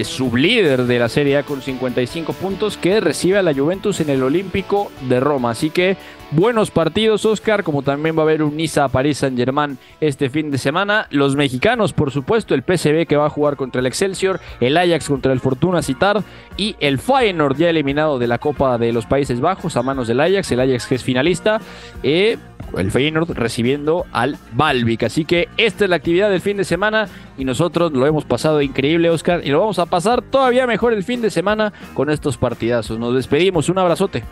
sublíder 0.04 0.84
de 0.84 0.98
la 0.98 1.08
Serie 1.08 1.38
A 1.38 1.42
con 1.42 1.62
55 1.62 2.34
puntos, 2.34 2.76
que 2.76 3.00
recibe 3.00 3.38
a 3.38 3.42
la 3.42 3.54
Juventus 3.54 4.00
en 4.00 4.10
el 4.10 4.22
Olímpico 4.22 4.92
de 5.08 5.20
Roma. 5.20 5.50
Así 5.50 5.70
que 5.70 5.96
buenos 6.32 6.70
partidos, 6.70 7.24
Oscar, 7.24 7.62
como 7.64 7.82
también 7.82 8.16
va 8.16 8.20
a 8.20 8.22
haber 8.24 8.42
un 8.42 8.56
Niza 8.56 8.88
París 8.88 9.18
Saint 9.18 9.36
Germain 9.36 9.78
este 10.00 10.30
fin 10.30 10.50
de 10.50 10.58
semana. 10.58 11.06
Los 11.10 11.36
mexicanos, 11.36 11.92
por 11.92 12.10
supuesto, 12.10 12.54
el 12.54 12.62
PSV 12.62 13.06
que 13.06 13.16
va 13.16 13.26
a 13.26 13.30
jugar 13.30 13.56
contra 13.56 13.80
el 13.80 13.86
Excelsior, 13.86 14.40
el 14.60 14.76
Ajax 14.76 15.08
contra 15.08 15.32
el 15.32 15.40
Fortuna 15.40 15.82
Citar 15.82 16.22
y 16.56 16.76
el 16.80 16.98
Feyenoord 16.98 17.56
ya 17.56 17.70
eliminado 17.70 18.18
de 18.18 18.26
la 18.26 18.38
Copa 18.38 18.78
de 18.78 18.92
los 18.92 19.06
Países 19.06 19.40
Bajos 19.40 19.76
a 19.76 19.82
manos 19.82 20.08
del 20.08 20.20
Ajax, 20.20 20.52
el 20.52 20.60
Ajax 20.60 20.86
que 20.86 20.94
es 20.94 21.04
finalista. 21.04 21.60
Eh, 22.02 22.38
el 22.76 22.90
Feyenoord 22.90 23.30
recibiendo 23.32 24.06
al 24.12 24.38
Balvic. 24.52 25.02
Así 25.04 25.24
que 25.24 25.48
esta 25.56 25.84
es 25.84 25.90
la 25.90 25.96
actividad 25.96 26.30
del 26.30 26.40
fin 26.40 26.56
de 26.56 26.64
semana 26.64 27.08
y 27.36 27.44
nosotros 27.44 27.92
lo 27.92 28.06
hemos 28.06 28.24
pasado 28.24 28.62
increíble, 28.62 29.10
Oscar, 29.10 29.40
y 29.44 29.50
lo 29.50 29.60
vamos 29.60 29.78
a 29.78 29.86
pasar 29.86 30.22
todavía 30.22 30.66
mejor 30.66 30.92
el 30.92 31.02
fin 31.02 31.20
de 31.20 31.30
semana 31.30 31.72
con 31.94 32.10
estos 32.10 32.36
partidazos. 32.36 32.98
Nos 32.98 33.14
despedimos, 33.14 33.68
un 33.68 33.78
abrazote. 33.78 34.22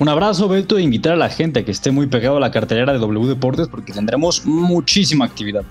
Un 0.00 0.08
abrazo, 0.08 0.48
Beto, 0.48 0.78
e 0.78 0.82
invitar 0.82 1.12
a 1.12 1.16
la 1.16 1.28
gente 1.28 1.60
a 1.60 1.64
que 1.64 1.70
esté 1.70 1.90
muy 1.90 2.06
pegado 2.06 2.38
a 2.38 2.40
la 2.40 2.50
cartelera 2.50 2.90
de 2.94 2.98
W 2.98 3.28
Deportes 3.28 3.68
porque 3.68 3.92
tendremos 3.92 4.46
muchísima 4.46 5.26
actividad. 5.26 5.62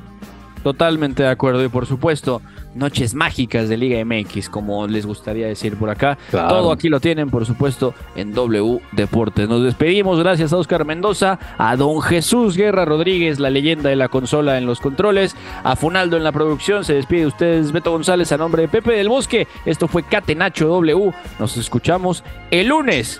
Totalmente 0.62 1.24
de 1.24 1.30
acuerdo 1.30 1.64
y 1.64 1.68
por 1.68 1.88
supuesto, 1.88 2.40
noches 2.76 3.16
mágicas 3.16 3.70
de 3.70 3.78
Liga 3.78 4.06
MX, 4.06 4.50
como 4.50 4.86
les 4.86 5.08
gustaría 5.08 5.48
decir 5.48 5.78
por 5.78 5.90
acá. 5.90 6.20
Todo 6.30 6.72
aquí 6.72 6.90
lo 6.90 7.00
tienen, 7.00 7.32
por 7.32 7.48
supuesto, 7.48 7.96
en 8.16 8.34
W 8.34 8.80
Deportes. 8.92 9.50
Nos 9.50 9.64
despedimos, 9.64 10.20
gracias 10.20 10.54
a 10.54 10.58
Oscar 10.58 10.86
Mendoza, 10.86 11.40
a 11.58 11.76
don 11.76 12.00
Jesús 12.00 12.56
Guerra 12.56 12.86
Rodríguez, 12.86 13.40
la 13.40 13.50
leyenda 13.50 13.90
de 13.90 13.96
la 13.96 14.10
consola 14.10 14.60
en 14.60 14.68
los 14.68 14.80
controles, 14.80 15.36
a 15.64 15.76
Funaldo 15.76 16.18
en 16.18 16.24
la 16.24 16.32
producción. 16.32 16.84
Se 16.84 16.94
despide 16.94 17.26
ustedes 17.26 17.72
Beto 17.72 17.90
González 17.90 18.32
a 18.32 18.38
nombre 18.38 18.62
de 18.62 18.68
Pepe 18.68 18.92
del 18.92 19.10
Bosque. 19.10 19.48
Esto 19.66 19.88
fue 19.88 20.04
Catenacho 20.04 20.68
W. 20.68 21.14
Nos 21.40 21.58
escuchamos 21.58 22.24
el 22.52 22.68
lunes 22.68 23.20